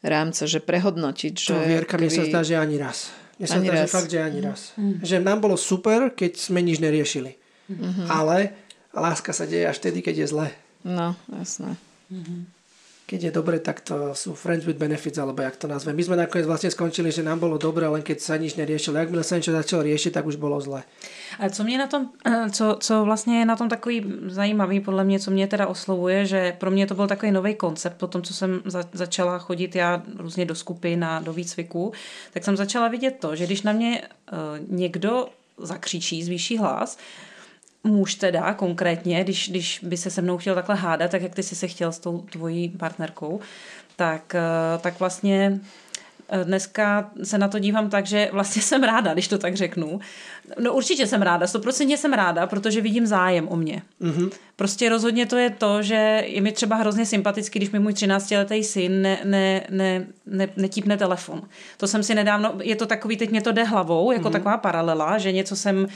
rámca, 0.00 0.48
že 0.48 0.64
prehodnotiť. 0.64 1.34
Že 1.36 1.52
to 1.52 1.56
Vierka, 1.68 2.00
keby... 2.00 2.08
mne 2.08 2.16
sa 2.16 2.24
zdá, 2.24 2.40
že 2.40 2.54
ani 2.56 2.76
raz. 2.80 3.12
Mne 3.36 3.46
sa 3.52 3.58
zdá, 3.60 3.72
raz. 3.76 3.80
že 3.84 3.92
fakt, 3.92 4.08
že 4.08 4.20
ani 4.24 4.40
raz. 4.40 4.60
Mm. 4.80 4.96
Že 5.04 5.16
nám 5.20 5.38
bolo 5.44 5.56
super, 5.60 6.16
keď 6.16 6.32
sme 6.40 6.64
nič 6.64 6.80
neriešili. 6.80 7.36
Mm-hmm. 7.68 8.08
Ale 8.08 8.56
láska 8.96 9.36
sa 9.36 9.44
deje 9.44 9.68
až 9.68 9.76
vtedy, 9.84 10.00
keď 10.00 10.24
je 10.24 10.26
zle. 10.32 10.48
No, 10.80 11.12
jasné. 11.28 11.76
Mm-hmm 12.08 12.55
keď 13.06 13.30
je 13.30 13.32
dobre, 13.32 13.62
tak 13.62 13.86
to 13.86 14.18
sú 14.18 14.34
friends 14.34 14.66
with 14.66 14.82
benefits, 14.82 15.18
alebo 15.18 15.38
jak 15.38 15.56
to 15.56 15.70
nazvem. 15.70 15.94
My 15.94 16.02
sme 16.02 16.16
nakoniec 16.18 16.42
vlastne 16.42 16.74
skončili, 16.74 17.14
že 17.14 17.22
nám 17.22 17.38
bolo 17.38 17.54
dobre, 17.54 17.86
len 17.86 18.02
keď 18.02 18.18
sa 18.18 18.34
nič 18.34 18.58
neriešilo. 18.58 18.98
Jakmile 18.98 19.22
sa 19.22 19.38
niečo 19.38 19.54
začalo 19.54 19.86
riešiť, 19.86 20.10
tak 20.10 20.26
už 20.26 20.42
bolo 20.42 20.58
zle. 20.58 20.82
A 21.38 21.48
co 21.48 21.64
mě 21.64 21.78
na 21.78 21.86
tom, 21.86 22.10
eh, 22.26 22.50
co, 22.50 22.76
co 22.80 23.04
vlastně 23.04 23.38
je 23.38 23.46
na 23.46 23.56
tom 23.56 23.68
takový 23.68 24.04
zajímavý, 24.26 24.80
podle 24.80 25.04
mě, 25.04 25.20
co 25.20 25.30
mě 25.30 25.46
teda 25.46 25.66
oslovuje, 25.66 26.26
že 26.26 26.56
pro 26.58 26.70
mě 26.70 26.86
to 26.86 26.94
byl 26.94 27.06
takový 27.06 27.32
nový 27.32 27.54
koncept, 27.54 27.96
po 27.96 28.06
tom, 28.06 28.22
co 28.22 28.34
jsem 28.34 28.62
za, 28.64 28.82
začala 28.92 29.38
chodit 29.38 29.76
já 29.76 30.02
různě 30.18 30.44
do 30.44 30.54
skupin 30.54 31.04
a 31.04 31.20
do 31.20 31.32
výcviku, 31.32 31.92
tak 32.32 32.44
jsem 32.44 32.56
začala 32.56 32.88
vidět 32.88 33.16
to, 33.20 33.36
že 33.36 33.46
když 33.46 33.62
na 33.62 33.72
mě 33.72 34.02
uh, 34.02 34.38
někdo 34.76 35.28
zakřičí, 35.58 36.24
zvýší 36.24 36.58
hlas, 36.58 36.98
muž 37.86 38.14
teda 38.14 38.54
konkrétně, 38.54 39.24
když, 39.24 39.48
když 39.50 39.80
by 39.82 39.96
se 39.96 40.10
se 40.10 40.22
mnou 40.22 40.38
chtěl 40.38 40.54
takhle 40.54 40.74
hádat, 40.74 41.10
tak 41.10 41.22
jak 41.22 41.34
ty 41.34 41.42
jsi 41.42 41.54
se 41.54 41.68
chtěl 41.68 41.92
s 41.92 41.98
tou 41.98 42.18
tvojí 42.18 42.68
partnerkou, 42.68 43.40
tak, 43.96 44.34
eh, 44.34 44.78
tak 44.78 44.98
vlastně 44.98 45.60
eh, 46.28 46.44
dneska 46.44 47.10
se 47.22 47.38
na 47.38 47.48
to 47.48 47.58
dívám 47.58 47.90
tak, 47.90 48.06
že 48.06 48.28
vlastně 48.32 48.62
jsem 48.62 48.82
ráda, 48.82 49.12
když 49.12 49.28
to 49.28 49.38
tak 49.38 49.56
řeknu. 49.56 50.00
No 50.60 50.74
určitě 50.74 51.06
jsem 51.06 51.22
ráda, 51.22 51.46
stoprocentně 51.46 51.96
jsem 51.96 52.12
ráda, 52.12 52.46
protože 52.46 52.80
vidím 52.80 53.06
zájem 53.06 53.48
o 53.48 53.56
mě. 53.56 53.82
Mm-hmm. 54.02 54.30
Prostě 54.56 54.88
rozhodně 54.88 55.26
to 55.26 55.36
je 55.36 55.50
to, 55.50 55.82
že 55.82 56.24
je 56.26 56.40
mi 56.40 56.52
třeba 56.52 56.76
hrozně 56.76 57.06
sympatický, 57.06 57.58
když 57.58 57.70
mi 57.70 57.78
můj 57.78 57.92
13-letý 57.92 58.64
syn 58.64 59.02
ne, 59.02 59.18
ne, 59.24 59.66
ne, 59.70 60.06
ne, 60.26 60.48
netípne 60.56 60.96
telefon. 60.96 61.42
To 61.76 61.86
jsem 61.86 62.02
si 62.02 62.14
nedávno, 62.14 62.54
je 62.62 62.76
to 62.76 62.86
takový, 62.86 63.16
teď 63.16 63.30
mě 63.30 63.42
to 63.42 63.52
jde 63.52 63.64
hlavou, 63.64 64.12
jako 64.12 64.28
mm-hmm. 64.28 64.32
taková 64.32 64.56
paralela, 64.56 65.18
že 65.18 65.32
něco 65.32 65.56
jsem 65.56 65.86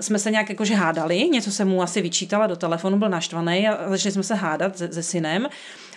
jsme 0.00 0.18
se 0.18 0.30
nějak 0.30 0.48
jakože 0.48 0.74
hádali, 0.74 1.28
něco 1.28 1.52
se 1.52 1.64
mu 1.64 1.82
asi 1.82 2.02
vyčítala 2.02 2.46
do 2.46 2.56
telefonu, 2.56 2.98
byl 2.98 3.08
naštvaný 3.08 3.68
a 3.68 3.90
začali 3.90 4.12
jsme 4.12 4.22
se 4.22 4.34
hádat 4.34 4.78
se, 4.78 4.92
se 4.92 5.02
synem. 5.02 5.46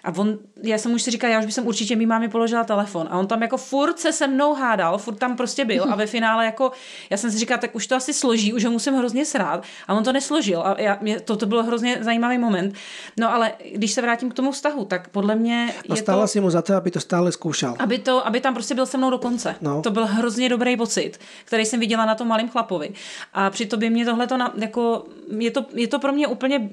A 0.04 0.18
on, 0.18 0.40
já 0.64 0.78
jsem 0.78 0.94
už 0.94 1.02
si 1.02 1.12
říkal, 1.12 1.32
já 1.32 1.40
už 1.40 1.46
bych 1.46 1.54
jsem 1.54 1.68
určitě 1.68 1.96
mý 1.96 2.06
mámě 2.06 2.30
položila 2.30 2.64
telefon. 2.64 3.08
A 3.12 3.20
on 3.20 3.28
tam 3.28 3.42
jako 3.42 3.58
furt 3.58 4.00
se 4.00 4.14
se 4.14 4.28
mnou 4.28 4.54
hádal, 4.54 4.98
furt 4.98 5.16
tam 5.16 5.38
prostě 5.38 5.66
byl. 5.66 5.86
A 5.90 5.96
ve 5.96 6.06
finále 6.06 6.46
jako, 6.46 6.72
já 7.10 7.18
jsem 7.18 7.32
si 7.32 7.38
říkal, 7.38 7.58
tak 7.58 7.76
už 7.76 7.88
to 7.88 7.96
asi 7.96 8.14
složí, 8.14 8.54
už 8.54 8.66
ho 8.66 8.72
musím 8.72 8.94
hrozně 8.94 9.26
srát. 9.26 9.64
A 9.88 9.94
on 9.94 10.04
to 10.04 10.14
nesložil. 10.14 10.62
A 10.62 10.76
já, 10.82 10.98
mě, 11.02 11.20
to, 11.20 11.36
to 11.36 11.46
bylo 11.46 11.64
hrozně 11.64 11.98
zajímavý 12.02 12.38
moment. 12.38 12.76
No 13.18 13.34
ale 13.34 13.52
když 13.74 13.92
se 13.92 14.02
vrátím 14.02 14.30
k 14.30 14.34
tomu 14.34 14.52
vztahu, 14.52 14.86
tak 14.86 15.10
podle 15.10 15.36
mě 15.36 15.74
je 15.90 15.96
stála 15.96 16.22
to... 16.22 16.28
si 16.28 16.42
mu 16.42 16.50
za 16.50 16.62
to, 16.62 16.76
aby 16.76 16.92
to 16.92 17.00
stále 17.00 17.32
zkoušel. 17.32 17.76
Aby, 17.80 18.00
to, 18.00 18.28
aby 18.28 18.42
tam 18.42 18.54
prostě 18.54 18.76
byl 18.76 18.86
se 18.86 18.98
mnou 18.98 19.10
do 19.10 19.18
konce. 19.18 19.56
No. 19.62 19.82
To 19.82 19.92
byl 19.92 20.06
hrozně 20.06 20.50
dobrý 20.50 20.78
pocit, 20.78 21.20
který 21.46 21.66
jsem 21.66 21.80
viděla 21.80 22.06
na 22.06 22.16
tom 22.16 22.28
malém 22.28 22.50
chlapovi. 22.50 22.92
A 23.34 23.50
při 23.50 23.66
tobě 23.66 23.90
mě 23.90 24.06
tohle 24.06 24.28
to 24.28 24.38
jako, 24.56 25.06
je 25.38 25.52
to, 25.52 25.66
je 25.74 25.88
to 25.88 26.00
pro 26.00 26.12
mě 26.12 26.28
úplně 26.28 26.70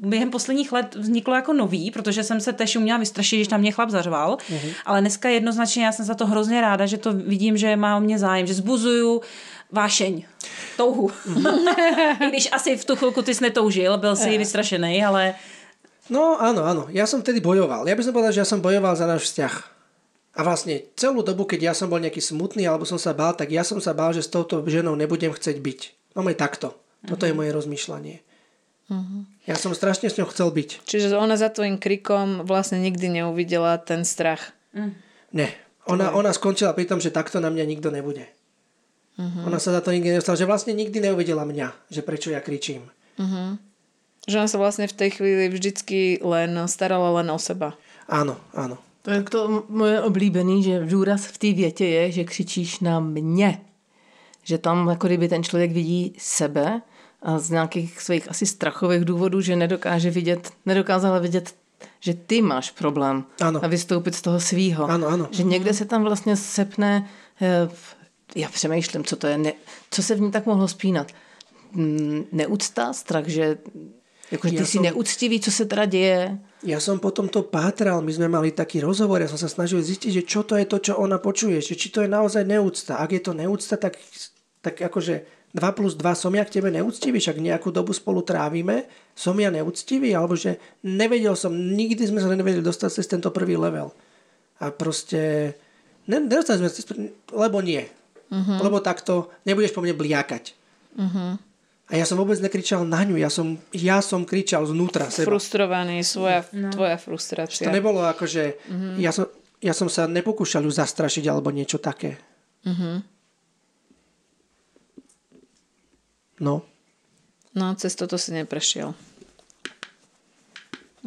během 0.00 0.30
posledních 0.30 0.72
let 0.72 0.94
vzniklo 0.94 1.34
jako 1.34 1.52
nový, 1.52 1.90
protože 1.90 2.22
jsem 2.22 2.40
se 2.40 2.52
tež 2.52 2.76
uměla 2.76 2.98
vystrašit, 2.98 3.36
když 3.36 3.48
tam 3.48 3.60
mě 3.60 3.72
chlap 3.72 3.90
zařval, 3.90 4.36
uh-huh. 4.36 4.74
ale 4.86 5.00
dneska 5.00 5.28
jednoznačně 5.28 5.84
já 5.84 5.92
jsem 5.92 6.04
za 6.04 6.14
to 6.14 6.26
hrozně 6.26 6.60
ráda, 6.60 6.86
že 6.86 6.98
to 6.98 7.12
vidím, 7.12 7.56
že 7.56 7.76
má 7.76 7.96
o 7.96 8.00
mě 8.00 8.18
zájem, 8.18 8.46
že 8.46 8.54
zbuzuju 8.54 9.20
vášeň, 9.72 10.24
touhu. 10.76 11.10
I 12.20 12.28
když 12.28 12.48
asi 12.52 12.76
v 12.76 12.84
tu 12.84 12.96
chvilku 12.96 13.22
ty 13.22 13.34
jsi 13.34 13.44
netoužil, 13.44 13.98
byl 13.98 14.16
si 14.16 14.38
vystrašený, 14.38 15.04
ale... 15.04 15.34
No 16.08 16.40
áno, 16.40 16.64
áno, 16.64 16.82
ja 16.88 17.04
som 17.04 17.20
vtedy 17.20 17.36
bojoval. 17.44 17.84
Ja 17.84 17.92
by 17.92 18.00
som 18.00 18.16
povedal, 18.16 18.32
že 18.32 18.40
ja 18.40 18.48
som 18.48 18.64
bojoval 18.64 18.96
za 18.96 19.04
náš 19.04 19.28
vzťah. 19.28 19.54
A 20.38 20.40
vlastne 20.40 20.88
celú 20.96 21.20
dobu, 21.20 21.44
keď 21.44 21.68
ja 21.68 21.74
som 21.76 21.92
bol 21.92 22.00
nejaký 22.00 22.24
smutný 22.24 22.64
alebo 22.64 22.88
som 22.88 22.96
sa 22.96 23.12
bál, 23.12 23.36
tak 23.36 23.52
ja 23.52 23.60
som 23.60 23.76
sa 23.76 23.92
bál, 23.92 24.16
že 24.16 24.24
s 24.24 24.32
touto 24.32 24.64
ženou 24.64 24.96
nebudem 24.96 25.28
chcieť 25.28 25.60
byť. 25.60 25.80
No 26.16 26.24
aj 26.24 26.40
takto. 26.40 26.80
Toto 27.04 27.28
je 27.28 27.36
moje 27.36 27.52
rozmýšľanie. 27.52 28.24
Uh-huh. 28.88 29.28
Ja 29.44 29.56
som 29.56 29.76
strašne 29.76 30.08
s 30.08 30.16
ňou 30.16 30.28
chcel 30.32 30.48
byť. 30.48 30.88
Čiže 30.88 31.12
ona 31.16 31.36
za 31.36 31.52
tvojim 31.52 31.76
krikom 31.76 32.44
vlastne 32.48 32.80
nikdy 32.80 33.20
neuvidela 33.20 33.76
ten 33.76 34.04
strach. 34.08 34.56
Mm. 34.72 34.96
Ne. 35.36 35.48
Ona, 35.88 36.12
ona 36.12 36.32
skončila 36.32 36.72
pri 36.72 36.88
tom, 36.88 37.00
že 37.00 37.12
takto 37.12 37.40
na 37.40 37.52
mňa 37.52 37.64
nikto 37.68 37.88
nebude. 37.92 38.28
Uh-huh. 39.20 39.44
Ona 39.48 39.60
sa 39.60 39.72
za 39.76 39.80
to 39.84 39.92
nikdy 39.92 40.16
nedostala, 40.16 40.40
že 40.40 40.48
vlastne 40.48 40.72
nikdy 40.72 41.00
neuvidela 41.04 41.44
mňa, 41.44 41.92
že 41.92 42.00
prečo 42.00 42.32
ja 42.32 42.40
kričím. 42.40 42.88
Uh-huh. 43.20 43.60
Že 44.28 44.36
ona 44.40 44.48
sa 44.48 44.58
vlastne 44.60 44.86
v 44.88 44.96
tej 44.96 45.10
chvíli 45.20 45.48
vždycky 45.48 46.20
len 46.20 46.56
starala 46.68 47.20
len 47.20 47.28
o 47.32 47.40
seba. 47.40 47.76
Áno, 48.08 48.40
áno. 48.56 48.80
To 49.04 49.08
je 49.12 49.20
to 49.24 49.64
moje 49.68 50.00
oblíbený, 50.04 50.62
že 50.62 50.84
důraz 50.84 51.26
v 51.26 51.38
té 51.38 51.52
větě 51.52 51.86
je, 51.86 52.12
že 52.12 52.24
křičíš 52.24 52.80
na 52.80 53.00
mě. 53.00 53.60
Že 54.44 54.58
tam 54.58 54.88
jako 54.88 55.06
kdyby 55.06 55.28
ten 55.28 55.44
člověk 55.44 55.72
vidí 55.72 56.14
sebe 56.18 56.80
z 57.38 57.50
nějakých 57.50 58.00
svých 58.00 58.30
asi 58.30 58.46
strachových 58.46 59.04
důvodů, 59.04 59.40
že 59.40 59.56
nedokáže 59.56 60.10
vidět, 60.10 60.50
nedokázala 60.66 61.18
vidět 61.18 61.54
že 62.00 62.14
ty 62.14 62.42
máš 62.42 62.70
problém 62.70 63.24
ano. 63.40 63.64
a 63.64 63.66
vystoupit 63.66 64.14
z 64.14 64.22
toho 64.22 64.40
svýho. 64.40 64.86
Ano, 64.86 65.08
ano. 65.08 65.28
Že 65.30 65.42
někde 65.42 65.74
se 65.74 65.84
tam 65.84 66.02
vlastně 66.02 66.36
sepne, 66.36 67.08
eh, 67.40 67.68
já 68.36 68.48
přemýšlím, 68.48 69.04
co 69.04 69.16
to 69.16 69.26
je, 69.26 69.38
ne, 69.38 69.52
co 69.90 70.02
se 70.02 70.14
v 70.14 70.20
ní 70.20 70.30
tak 70.30 70.46
mohlo 70.46 70.68
spínat. 70.68 71.12
Mm, 71.72 72.24
neúcta, 72.32 72.92
strach, 72.92 73.26
že 73.26 73.58
jako, 74.30 74.48
ty 74.48 74.56
ja 74.56 74.64
si 74.64 74.80
som, 74.80 74.82
neúctivý, 74.82 75.40
co 75.40 75.50
se 75.50 75.64
teda 75.64 75.84
děje. 75.84 76.38
Ja 76.64 76.80
som 76.80 76.98
potom 76.98 77.28
to 77.28 77.42
pátral, 77.42 78.02
my 78.02 78.12
sme 78.12 78.28
mali 78.28 78.50
taký 78.50 78.80
rozhovor, 78.80 79.20
ja 79.20 79.28
som 79.28 79.38
sa 79.38 79.52
snažil 79.52 79.78
zistiť, 79.78 80.10
že 80.10 80.22
čo 80.24 80.42
to 80.42 80.56
je 80.56 80.64
to, 80.64 80.78
čo 80.80 80.98
ona 80.98 81.20
počuje, 81.20 81.60
že 81.60 81.76
či 81.76 81.92
to 81.92 82.02
je 82.02 82.10
naozaj 82.10 82.42
neúcta. 82.44 82.98
Ak 82.98 83.12
je 83.12 83.22
to 83.22 83.36
neúcta, 83.36 83.76
tak, 83.76 84.00
tak 84.64 84.80
akože 84.80 85.37
2 85.58 85.78
plus 85.78 85.92
2 85.98 86.02
som 86.14 86.32
ja 86.32 86.46
k 86.46 86.58
tebe 86.58 86.70
neúctivý, 86.70 87.18
však 87.18 87.42
nejakú 87.42 87.68
dobu 87.74 87.92
spolu 87.92 88.22
trávime, 88.22 88.88
som 89.12 89.34
ja 89.36 89.50
neúctivý, 89.50 90.14
alebo 90.14 90.38
že 90.38 90.56
nevedel 90.86 91.34
som, 91.34 91.50
nikdy 91.52 92.06
sme 92.06 92.22
sa 92.22 92.30
nevedeli 92.30 92.62
dostať 92.62 92.90
cez 92.90 93.06
tento 93.10 93.28
prvý 93.34 93.58
level. 93.58 93.90
A 94.62 94.70
proste, 94.74 95.54
ne, 96.06 96.18
nedostali 96.22 96.62
sme 96.62 96.70
sa 96.70 96.82
lebo 97.34 97.62
nie. 97.62 97.82
Uh-huh. 98.28 98.60
Lebo 98.60 98.84
takto 98.84 99.32
nebudeš 99.48 99.72
po 99.72 99.80
mne 99.80 99.96
bliakať. 99.96 100.52
Uh-huh. 100.98 101.40
A 101.88 101.92
ja 101.96 102.04
som 102.04 102.20
vôbec 102.20 102.36
nekričal 102.36 102.84
na 102.84 103.00
ňu, 103.00 103.16
ja 103.16 103.32
som, 103.32 103.56
ja 103.72 104.04
som 104.04 104.28
kričal 104.28 104.68
znútra 104.68 105.08
seba. 105.08 105.32
Frustrovaný, 105.32 106.04
svoja, 106.04 106.44
no. 106.52 106.68
tvoja 106.68 107.00
frustrácia. 107.00 107.64
Že 107.64 107.72
to 107.72 107.78
nebolo 107.80 108.04
ako, 108.04 108.28
že 108.28 108.60
uh-huh. 108.68 109.00
ja, 109.00 109.08
som, 109.08 109.24
ja 109.64 109.72
som 109.72 109.88
sa 109.88 110.04
nepokúšal 110.04 110.68
ju 110.68 110.72
zastrašiť 110.72 111.24
alebo 111.32 111.48
niečo 111.48 111.80
také. 111.80 112.20
Uh-huh. 112.68 113.00
No. 116.40 116.62
No, 117.54 117.74
cez 117.74 117.94
toto 117.94 118.18
si 118.18 118.30
neprešiel. 118.32 118.94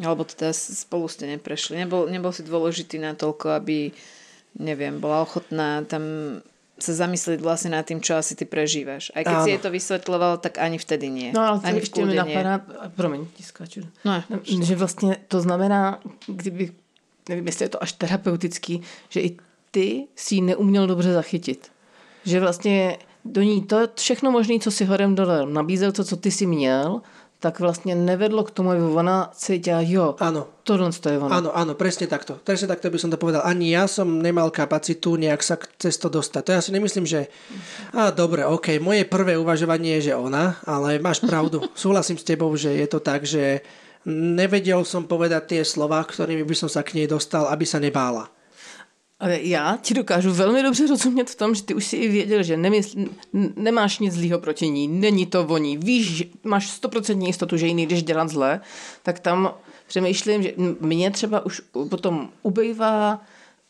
Alebo 0.02 0.24
teda 0.24 0.52
spolu 0.52 1.08
ste 1.08 1.28
neprešli. 1.28 1.76
Nebol, 1.76 2.08
nebol 2.08 2.32
si 2.32 2.42
dôležitý 2.42 2.98
na 2.98 3.14
toľko, 3.14 3.54
aby, 3.60 3.92
neviem, 4.58 4.98
bola 4.98 5.22
ochotná 5.22 5.84
tam 5.84 6.02
sa 6.82 7.06
zamyslieť 7.06 7.38
vlastne 7.38 7.78
nad 7.78 7.86
tým, 7.86 8.02
čo 8.02 8.18
asi 8.18 8.34
ty 8.34 8.42
prežívaš. 8.42 9.14
Aj 9.14 9.22
keď 9.22 9.36
Áno. 9.38 9.44
si 9.46 9.50
jej 9.54 9.62
to 9.62 9.70
vysvetloval, 9.70 10.42
tak 10.42 10.58
ani 10.58 10.82
vtedy 10.82 11.06
nie. 11.14 11.30
No 11.30 11.40
ale 11.46 11.56
ani 11.62 11.78
ešte 11.78 12.02
mi 12.02 12.18
napadá, 12.18 12.58
promiň, 12.98 13.30
ti 13.38 13.42
skáču. 13.46 13.86
No, 14.04 14.18
že 14.62 14.76
vlastně 14.76 15.16
to 15.28 15.40
znamená, 15.40 16.00
kdyby, 16.26 16.72
nevím, 17.28 17.46
jestli 17.46 17.64
je 17.64 17.68
to 17.68 17.82
až 17.82 17.92
terapeutický, 17.92 18.82
že 19.08 19.20
i 19.20 19.36
ty 19.70 20.06
si 20.16 20.34
ji 20.34 20.40
neuměl 20.40 20.86
dobře 20.86 21.12
zachytit. 21.12 21.70
Že 22.24 22.40
vlastně 22.40 22.98
do 23.24 23.42
ní 23.42 23.62
to 23.62 23.88
všechno 23.94 24.30
možné, 24.30 24.58
co 24.58 24.70
si 24.70 24.84
horem 24.84 25.14
dole 25.14 25.46
nabízel, 25.46 25.92
to, 25.92 26.04
co 26.04 26.16
ty 26.16 26.30
si 26.30 26.46
měl, 26.46 27.02
tak 27.42 27.58
vlastne 27.58 27.98
nevedlo 27.98 28.46
k 28.46 28.54
tomu, 28.54 28.70
aby 28.70 28.86
ona 28.86 29.34
cítila, 29.34 29.82
jo, 29.82 30.14
áno. 30.22 30.46
tohle 30.62 30.94
to 30.94 31.10
je 31.10 31.18
ona. 31.18 31.42
Áno, 31.42 31.50
áno, 31.50 31.74
presne 31.74 32.06
takto. 32.06 32.38
Presne 32.38 32.70
takto 32.70 32.86
by 32.86 32.98
som 33.02 33.10
to 33.10 33.18
povedal. 33.18 33.42
Ani 33.42 33.74
ja 33.74 33.90
som 33.90 34.22
nemal 34.22 34.54
kapacitu 34.54 35.18
nejak 35.18 35.42
sa 35.42 35.58
cez 35.74 35.98
to 35.98 36.06
dostať. 36.06 36.42
To 36.46 36.54
ja 36.54 36.62
si 36.62 36.70
nemyslím, 36.70 37.02
že 37.02 37.26
a 37.98 38.14
dobre, 38.14 38.46
ok, 38.46 38.78
moje 38.78 39.02
prvé 39.10 39.34
uvažovanie 39.34 39.98
je, 39.98 40.14
že 40.14 40.18
ona, 40.22 40.62
ale 40.62 41.02
máš 41.02 41.18
pravdu. 41.26 41.66
Súhlasím 41.74 42.14
s 42.14 42.22
tebou, 42.22 42.54
že 42.54 42.70
je 42.70 42.86
to 42.86 43.02
tak, 43.02 43.26
že 43.26 43.66
nevedel 44.06 44.86
som 44.86 45.10
povedať 45.10 45.58
tie 45.58 45.62
slova, 45.66 46.06
ktorými 46.06 46.46
by 46.46 46.54
som 46.54 46.70
sa 46.70 46.86
k 46.86 46.94
nej 47.02 47.10
dostal, 47.10 47.50
aby 47.50 47.66
sa 47.66 47.82
nebála. 47.82 48.30
Ale 49.22 49.38
já 49.42 49.78
ti 49.82 49.94
dokážu 49.94 50.32
velmi 50.32 50.62
dobře 50.62 50.86
rozumět 50.86 51.30
v 51.30 51.34
tom, 51.34 51.54
že 51.54 51.62
ty 51.62 51.74
už 51.74 51.86
si 51.86 51.96
i 51.96 52.08
věděl, 52.08 52.42
že 52.42 52.56
nemysl, 52.56 52.98
nemáš 53.56 53.98
nic 53.98 54.14
zlýho 54.14 54.38
proti 54.38 54.68
ní, 54.68 54.88
není 54.88 55.26
to 55.26 55.44
voní, 55.44 55.76
víš, 55.76 56.24
máš 56.44 56.70
stoprocentní 56.70 57.26
jistotu, 57.26 57.56
že 57.56 57.66
ji 57.66 57.74
nejdeš 57.74 58.02
dělat 58.02 58.28
zle, 58.28 58.60
tak 59.02 59.18
tam 59.18 59.54
přemýšlím, 59.86 60.42
že 60.42 60.52
mě 60.80 61.10
třeba 61.10 61.46
už 61.46 61.62
potom 61.88 62.28
ubejvá 62.42 63.20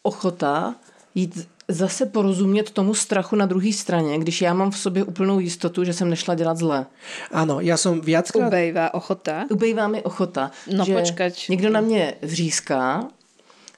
ochota 0.03 0.75
jít 1.15 1.49
zase 1.69 2.07
porozumět 2.07 2.71
tomu 2.71 2.95
strachu 2.95 3.37
na 3.37 3.47
druhé 3.47 3.73
straně, 3.73 4.19
když 4.19 4.43
já 4.43 4.55
mám 4.55 4.71
v 4.71 4.79
sobě 4.79 5.05
úplnou 5.05 5.41
jistotu, 5.41 5.85
že 5.85 5.93
jsem 5.93 6.11
nešla 6.11 6.35
dělat 6.35 6.57
zle. 6.57 6.87
Ano, 7.33 7.61
já 7.61 7.77
jsem 7.77 8.01
viackrát... 8.01 8.47
Ubejvá 8.47 8.95
ochota? 8.95 9.45
Ubejvá 9.51 9.88
mi 9.88 10.03
ochota. 10.03 10.51
No 10.77 10.85
že 10.85 10.95
počkať. 10.95 11.49
Někdo 11.49 11.71
na 11.71 11.81
mě 11.81 12.15
vříská 12.23 13.09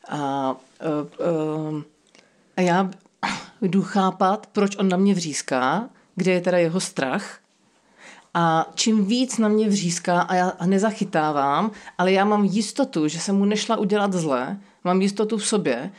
a 0.08 0.56
a 2.56 2.60
já 2.60 2.90
jdu 3.62 3.82
chápat, 3.82 4.46
proč 4.46 4.76
on 4.76 4.88
na 4.88 4.96
mě 4.96 5.14
vříská, 5.14 5.88
kde 6.14 6.32
je 6.32 6.40
teda 6.40 6.58
jeho 6.58 6.80
strach. 6.80 7.38
A 8.34 8.70
čím 8.74 9.04
víc 9.04 9.38
na 9.38 9.48
mě 9.48 9.68
vříská 9.68 10.20
a 10.20 10.34
já 10.34 10.52
nezachytávám, 10.66 11.70
ale 11.98 12.12
já 12.12 12.24
mám 12.24 12.44
jistotu, 12.44 13.08
že 13.08 13.20
jsem 13.20 13.36
mu 13.36 13.44
nešla 13.44 13.76
udělat 13.76 14.12
zle, 14.12 14.58
mám 14.84 15.02
jistotu 15.02 15.36
v 15.36 15.46
sobě, 15.46 15.90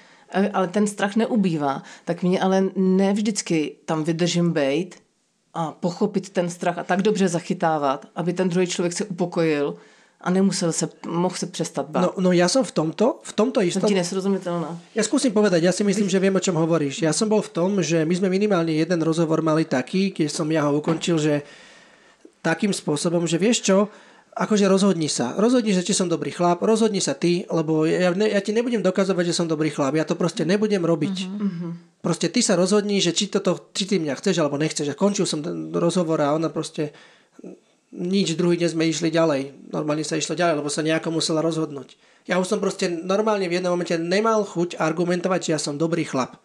ale 0.54 0.68
ten 0.68 0.88
strach 0.88 1.16
neubývá, 1.16 1.84
tak 2.06 2.24
mě 2.24 2.42
ale 2.42 2.64
ne 2.76 3.14
vždycky 3.14 3.76
tam 3.86 4.04
vydržím 4.04 4.52
bejt 4.52 5.02
a 5.54 5.72
pochopit 5.72 6.30
ten 6.30 6.50
strach 6.50 6.78
a 6.78 6.84
tak 6.84 7.02
dobře 7.02 7.28
zachytávat, 7.28 8.06
aby 8.16 8.34
ten 8.34 8.50
druhý 8.50 8.68
člověk 8.68 8.94
se 8.94 9.06
upokojil, 9.06 9.76
a 10.26 10.28
nemusel 10.34 10.74
sa, 10.74 10.90
mohl 11.06 11.38
sa 11.38 11.46
prestať 11.46 11.86
báť. 11.86 12.18
No, 12.18 12.30
no 12.30 12.30
ja 12.34 12.50
som 12.50 12.66
v 12.66 12.74
tomto, 12.74 13.22
v 13.22 13.34
tomto 13.38 13.62
istom... 13.62 13.86
To 13.86 13.94
ti 13.94 14.02
nesrozumiteľná. 14.02 14.74
Ja 14.98 15.06
skúsim 15.06 15.30
povedať, 15.30 15.62
ja 15.62 15.70
si 15.70 15.86
myslím, 15.86 16.10
že 16.10 16.18
viem, 16.18 16.34
o 16.34 16.42
čom 16.42 16.58
hovoríš. 16.58 17.06
Ja 17.06 17.14
som 17.14 17.30
bol 17.30 17.46
v 17.46 17.54
tom, 17.54 17.78
že 17.86 18.02
my 18.02 18.14
sme 18.18 18.34
minimálne 18.34 18.74
jeden 18.74 18.98
rozhovor 19.06 19.46
mali 19.46 19.70
taký, 19.70 20.10
keď 20.10 20.34
som 20.34 20.50
ja 20.50 20.66
ho 20.66 20.82
ukončil, 20.82 21.22
že 21.22 21.46
takým 22.42 22.74
spôsobom, 22.74 23.30
že 23.30 23.38
vieš 23.38 23.70
čo, 23.70 23.78
akože 24.36 24.66
rozhodni 24.66 25.08
sa. 25.08 25.38
Rozhodni 25.38 25.72
sa, 25.72 25.86
či 25.86 25.94
som 25.94 26.12
dobrý 26.12 26.34
chlap, 26.34 26.66
rozhodni 26.66 27.00
sa 27.00 27.16
ty, 27.16 27.48
lebo 27.48 27.86
ja, 27.86 28.12
ne, 28.12 28.28
ja 28.28 28.42
ti 28.42 28.52
nebudem 28.52 28.84
dokazovať, 28.84 29.32
že 29.32 29.38
som 29.38 29.48
dobrý 29.48 29.72
chlap. 29.72 29.96
Ja 29.96 30.04
to 30.04 30.20
proste 30.20 30.44
nebudem 30.44 30.84
robiť. 30.84 31.16
Uh-huh. 31.26 31.72
Proste 32.04 32.28
ty 32.28 32.44
sa 32.44 32.60
rozhodni, 32.60 33.00
že 33.00 33.16
či, 33.16 33.32
toto, 33.32 33.72
či 33.72 33.88
ty 33.88 33.96
mňa 34.02 34.18
chceš 34.20 34.44
alebo 34.44 34.60
nechceš. 34.60 34.92
A 34.92 35.00
končil 35.00 35.24
som 35.24 35.40
ten 35.40 35.72
rozhovor 35.72 36.20
a 36.20 36.36
ona 36.36 36.52
proste 36.52 36.92
nič, 37.96 38.36
druhý 38.36 38.60
deň 38.60 38.70
sme 38.76 38.92
išli 38.92 39.10
ďalej. 39.10 39.72
Normálne 39.72 40.04
sa 40.04 40.20
išlo 40.20 40.36
ďalej, 40.36 40.60
lebo 40.60 40.70
sa 40.70 40.84
nejako 40.84 41.16
musela 41.16 41.40
rozhodnúť. 41.40 41.96
Ja 42.28 42.42
už 42.42 42.52
som 42.52 42.60
proste 42.60 42.92
normálne 42.92 43.48
v 43.48 43.58
jednom 43.62 43.72
momente 43.72 43.96
nemal 43.96 44.44
chuť 44.44 44.76
argumentovať, 44.82 45.40
že 45.46 45.52
ja 45.56 45.60
som 45.62 45.80
dobrý 45.80 46.04
chlap. 46.04 46.42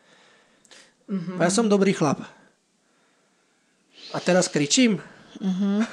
Mm-hmm. 1.10 1.36
A 1.40 1.48
ja 1.48 1.50
som 1.50 1.66
dobrý 1.66 1.90
chlap. 1.90 2.22
A 4.14 4.18
teraz 4.22 4.46
kričím? 4.46 5.02
Uh-huh. 5.40 5.86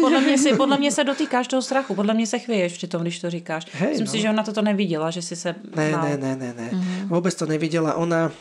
podle, 0.00 0.20
mě 0.20 0.38
si, 0.38 0.56
podle 0.56 0.78
mě 0.78 0.92
se 0.92 1.04
dotýkáš 1.04 1.48
toho 1.48 1.62
strachu, 1.62 1.94
podle 1.94 2.14
mě 2.14 2.26
se 2.26 2.38
chvěješ 2.38 2.72
při 2.72 2.86
tom, 2.86 3.02
když 3.02 3.20
to 3.20 3.30
říkáš. 3.30 3.66
Hej, 3.72 3.88
Myslím 3.88 4.06
no. 4.06 4.12
si, 4.12 4.20
že 4.20 4.30
ona 4.30 4.42
toto 4.42 4.62
neviděla, 4.62 5.10
že 5.10 5.22
si 5.22 5.36
se... 5.36 5.54
Ne, 5.76 5.90
ne, 5.90 6.16
ne, 6.16 6.36
ne, 6.36 6.54
ne. 6.56 6.70
Uh-huh. 6.72 7.08
Vůbec 7.08 7.34
to 7.34 7.46
neviděla. 7.46 7.94
Ona, 7.94 8.32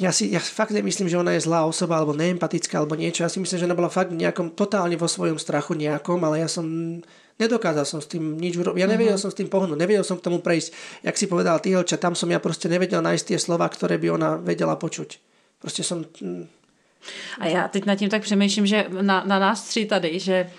ja 0.00 0.10
si 0.16 0.32
ja 0.32 0.40
fakt 0.40 0.72
nemyslím, 0.72 1.12
že 1.12 1.20
ona 1.20 1.36
je 1.36 1.44
zlá 1.44 1.68
osoba 1.68 2.00
alebo 2.00 2.16
neempatická 2.16 2.80
alebo 2.80 2.96
niečo. 2.96 3.20
Ja 3.20 3.28
si 3.28 3.36
myslím, 3.36 3.60
že 3.60 3.68
ona 3.68 3.76
bola 3.76 3.92
fakt 3.92 4.16
nejakom, 4.16 4.56
totálne 4.56 4.96
vo 4.96 5.04
svojom 5.04 5.36
strachu 5.36 5.76
nejakom, 5.76 6.24
ale 6.24 6.40
ja 6.40 6.48
som 6.48 6.64
nedokázal 7.36 7.84
som 7.84 8.00
s 8.00 8.08
tým 8.08 8.40
nič 8.40 8.56
urobiť. 8.56 8.80
Ja 8.80 8.88
nevedel 8.88 9.20
uh-huh. 9.20 9.28
som 9.28 9.32
s 9.32 9.36
tým 9.36 9.52
pohnúť, 9.52 9.76
nevedel 9.76 10.00
som 10.00 10.16
k 10.16 10.24
tomu 10.24 10.40
prejsť. 10.40 10.72
Jak 11.04 11.16
si 11.20 11.28
povedal 11.28 11.60
ty, 11.60 11.76
Helča, 11.76 12.00
tam 12.00 12.16
som 12.16 12.32
ja 12.32 12.40
proste 12.40 12.72
nevedel 12.72 13.04
nájsť 13.04 13.36
tie 13.36 13.38
slova, 13.38 13.68
ktoré 13.68 14.00
by 14.00 14.08
ona 14.08 14.30
vedela 14.40 14.80
počuť. 14.80 15.20
Proste 15.60 15.84
som... 15.84 16.08
Mm. 16.24 16.48
A 17.40 17.46
já 17.46 17.68
teď 17.68 17.86
nad 17.86 17.96
tím 17.96 18.10
tak 18.10 18.22
přemýšlím, 18.22 18.66
že 18.66 18.86
na, 19.00 19.24
na 19.24 19.38
nás 19.38 19.62
tři 19.62 19.86
tady, 19.86 20.20
že 20.20 20.50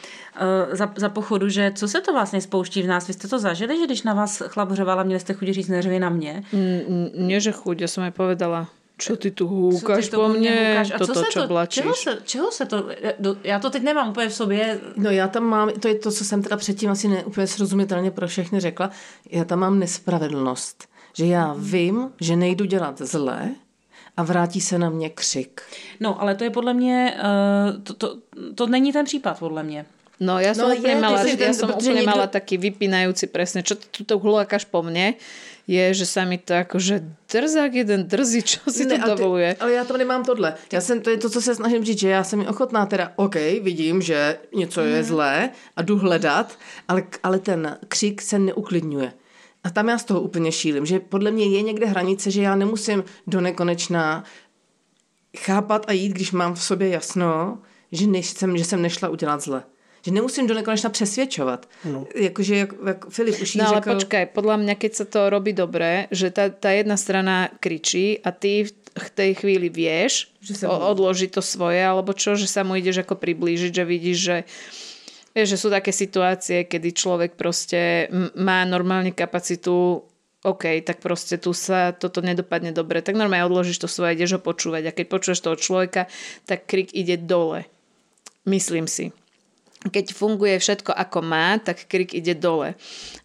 uh, 0.41 0.75
za, 0.75 0.93
za 0.97 1.10
pochodu, 1.10 1.49
že 1.49 1.71
co 1.75 1.88
se 1.88 2.01
to 2.01 2.13
vlastně 2.13 2.41
spouští 2.41 2.82
v 2.82 2.88
nás? 2.88 3.08
Vy 3.08 3.13
jste 3.13 3.27
to 3.27 3.39
zažili, 3.39 3.77
že 3.77 3.86
když 3.86 4.04
na 4.04 4.13
vás 4.13 4.41
chlap 4.47 4.71
hřoval 4.71 5.04
měli 5.04 5.19
jste 5.19 5.34
chuť 5.34 5.47
říct 5.49 5.67
neřvi 5.67 5.99
na 5.99 6.10
mě? 6.10 6.43
Mm, 6.54 7.30
nie, 7.30 7.38
že 7.38 7.51
chuť, 7.54 7.82
ja 7.82 7.88
som 7.88 8.04
aj 8.10 8.17
povedala 8.17 8.65
čo 9.02 9.18
ty 9.18 9.34
tu 9.34 9.50
húkaš 9.50 10.14
po 10.14 10.30
mne? 10.30 10.54
Húkaš? 10.54 10.88
A 10.94 10.98
Toto, 11.02 11.14
co, 11.14 11.24
čo 11.34 11.42
to, 11.42 11.48
blačíš? 11.50 11.82
Čeho 11.82 11.94
se, 11.96 12.12
čeho 12.26 12.50
se 12.52 12.64
to... 12.66 12.78
Já 13.44 13.60
to 13.60 13.70
teď 13.70 13.84
nemám 13.84 14.10
úplně 14.10 14.30
v 14.30 14.34
sobě. 14.34 14.80
No 14.96 15.10
já 15.10 15.28
tam 15.28 15.44
mám, 15.44 15.70
to 15.70 15.88
je 15.88 15.96
to, 15.96 16.12
co 16.12 16.26
jsem 16.26 16.44
teda 16.44 16.58
předtím 16.58 16.92
asi 16.92 17.08
ne, 17.08 17.26
úplně 17.26 17.48
srozumitelně 17.48 18.12
pro 18.12 18.28
všechny 18.28 18.60
řekla, 18.60 18.90
já 19.30 19.46
tam 19.46 19.60
mám 19.60 19.80
nespravedlnost. 19.80 20.88
Že 21.14 21.26
já 21.26 21.56
vím, 21.58 22.12
že 22.22 22.36
nejdu 22.36 22.66
dělat 22.66 23.02
zle, 23.02 23.50
a 24.18 24.24
vrátí 24.24 24.62
se 24.62 24.78
na 24.78 24.90
mě 24.90 25.10
křik. 25.10 25.62
No, 26.00 26.22
ale 26.22 26.36
to 26.36 26.44
je 26.44 26.50
podle 26.50 26.74
mě, 26.74 27.18
uh, 27.18 27.84
to, 27.84 27.94
to, 27.94 28.18
to 28.56 28.68
není 28.68 28.94
ten 28.94 29.06
případ, 29.06 29.40
podle 29.40 29.64
mě. 29.64 29.86
No 30.22 30.38
ja 30.38 30.54
som 30.54 30.70
no, 30.70 30.78
úplne, 30.78 30.94
je, 30.94 31.02
mala, 31.02 31.20
ja 31.26 31.50
som 31.58 31.74
úplne 31.74 32.06
niekto... 32.06 32.14
mala 32.14 32.30
taký 32.30 32.62
vypínajúci 32.62 33.26
presne, 33.26 33.66
čo 33.66 33.74
tu 33.74 34.06
to 34.06 34.22
hľakáš 34.22 34.70
po 34.70 34.86
mne, 34.86 35.18
je, 35.66 35.82
že 35.98 36.06
sa 36.06 36.30
mi 36.30 36.38
to 36.38 36.54
akože 36.62 37.02
drzák 37.26 37.74
jeden 37.74 38.06
drzí, 38.06 38.46
čo 38.46 38.62
si 38.70 38.86
ne, 38.86 39.02
to 39.02 39.18
dovoluje. 39.18 39.58
Ale 39.58 39.72
já 39.74 39.84
tam 39.86 39.98
nemám 39.98 40.24
tohle. 40.24 40.54
Já 40.72 40.82
jsem, 40.82 41.02
to 41.02 41.10
je 41.10 41.18
to, 41.18 41.30
co 41.30 41.42
se 41.42 41.56
snažím 41.56 41.84
říct, 41.84 42.00
že 42.00 42.10
já 42.10 42.24
jsem 42.24 42.46
ochotná 42.46 42.86
teda, 42.86 43.12
OK, 43.16 43.36
vidím, 43.66 44.02
že 44.02 44.38
něco 44.56 44.82
je 44.82 44.96
mhm. 44.96 45.04
zlé 45.04 45.50
a 45.76 45.82
jdu 45.82 45.98
hledat, 45.98 46.58
ale, 46.88 47.04
ale 47.24 47.40
ten 47.40 47.78
křik 47.88 48.22
se 48.22 48.40
neuklidňuje. 48.40 49.14
A 49.64 49.70
tam 49.70 49.90
já 49.90 49.98
z 49.98 50.04
toho 50.04 50.22
úplně 50.22 50.52
šílim, 50.52 50.86
že 50.86 51.00
podle 51.00 51.32
mě 51.32 51.46
je 51.46 51.62
někde 51.62 51.86
hranice, 51.86 52.32
že 52.32 52.42
já 52.42 52.56
nemusím 52.56 53.04
do 53.28 53.42
nekonečna 53.42 54.24
chápat 55.38 55.86
a 55.88 55.92
jít, 55.92 56.14
když 56.14 56.32
mám 56.32 56.54
v 56.54 56.64
sobě 56.64 56.90
jasno, 56.90 57.58
že, 57.92 58.08
než 58.08 58.30
jsem, 58.30 58.58
že 58.58 58.66
jsem 58.66 58.82
nešla 58.82 59.10
udělat 59.10 59.42
zle 59.42 59.64
že 60.02 60.12
nemusím 60.12 60.48
do 60.48 60.54
nekonečna 60.54 60.90
přesvědčovat. 60.90 61.70
No. 61.86 62.08
Jakože, 62.16 62.56
jak, 62.56 62.74
jak 62.88 63.10
Filip 63.10 63.42
už 63.42 63.56
No 63.56 63.68
ale 63.68 63.76
řekl... 63.78 63.94
počkaj, 63.94 64.26
podľa 64.26 64.56
mňa, 64.58 64.74
keď 64.76 64.92
sa 64.96 65.06
to 65.06 65.30
robí 65.30 65.54
dobre, 65.54 66.08
že 66.12 66.34
tá, 66.34 66.50
tá 66.50 66.74
jedna 66.74 66.98
strana 66.98 67.54
kričí 67.62 68.18
a 68.24 68.32
ty 68.32 68.66
v 68.92 69.10
tej 69.16 69.40
chvíli 69.40 69.70
vieš 69.70 70.32
že 70.42 70.58
sa 70.58 70.74
odložiť 70.74 71.38
to 71.38 71.42
svoje, 71.46 71.78
alebo 71.78 72.18
čo, 72.18 72.34
že 72.34 72.50
sa 72.50 72.66
mu 72.66 72.74
ideš 72.74 73.06
ako 73.06 73.14
priblížiť, 73.14 73.72
že 73.72 73.84
vidíš, 73.86 74.18
že 74.18 74.38
Vieš, 75.32 75.56
že 75.56 75.62
sú 75.64 75.72
také 75.72 75.96
situácie, 75.96 76.68
kedy 76.68 76.92
človek 76.92 77.40
proste 77.40 78.12
má 78.36 78.68
normálne 78.68 79.16
kapacitu 79.16 80.04
OK, 80.44 80.84
tak 80.84 81.00
proste 81.00 81.40
tu 81.40 81.56
sa 81.56 81.96
toto 81.96 82.20
nedopadne 82.20 82.76
dobre, 82.76 83.00
tak 83.00 83.16
normálne 83.16 83.48
odložíš 83.48 83.80
to 83.80 83.88
svoje, 83.88 84.20
ideš 84.20 84.36
ho 84.36 84.42
počúvať 84.44 84.92
a 84.92 84.96
keď 84.96 85.06
počuješ 85.08 85.40
toho 85.40 85.56
človeka, 85.56 86.12
tak 86.44 86.68
krik 86.68 86.92
ide 86.92 87.16
dole. 87.16 87.64
Myslím 88.44 88.92
si 88.92 89.16
keď 89.89 90.13
funguje 90.13 90.62
všetko 90.62 90.94
ako 90.94 91.20
má, 91.26 91.58
tak 91.58 91.89
krik 91.89 92.13
ide 92.13 92.38
dole. 92.38 92.78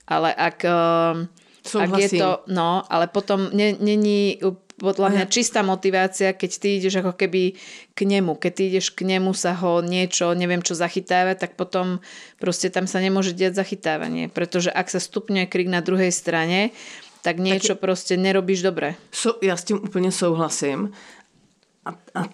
Ale 0.08 0.32
ak, 0.32 0.58
ehm, 0.64 1.28
ak 1.76 1.90
je 2.00 2.08
to, 2.16 2.30
no, 2.48 2.80
ale 2.88 3.12
potom 3.12 3.52
není 3.52 4.40
podľa 4.76 5.08
mňa 5.08 5.24
čistá 5.32 5.64
motivácia, 5.64 6.36
keď 6.36 6.50
ty 6.60 6.68
ideš 6.76 7.00
ako 7.00 7.16
keby 7.16 7.56
k 7.96 8.00
nemu. 8.04 8.36
Keď 8.36 8.52
ty 8.52 8.62
ideš 8.68 8.92
k 8.92 9.08
nemu 9.08 9.32
sa 9.32 9.56
ho 9.56 9.80
niečo, 9.80 10.36
neviem 10.36 10.60
čo 10.60 10.76
zachytáva, 10.76 11.32
tak 11.32 11.56
potom 11.56 12.04
proste 12.36 12.68
tam 12.68 12.84
sa 12.84 13.00
nemôže 13.00 13.32
diať 13.32 13.56
zachytávanie. 13.56 14.28
Pretože 14.28 14.68
ak 14.68 14.92
sa 14.92 15.00
stupňuje 15.00 15.48
krik 15.48 15.72
na 15.72 15.80
druhej 15.80 16.12
strane, 16.12 16.76
tak 17.24 17.40
niečo 17.40 17.74
tak 17.74 17.82
proste 17.82 18.14
nerobíš 18.20 18.62
dobre. 18.62 18.94
So, 19.10 19.40
ja 19.42 19.56
s 19.56 19.64
tím 19.64 19.80
úplně 19.82 20.12
souhlasím, 20.12 20.92
a, 21.86 21.94
a 22.14 22.24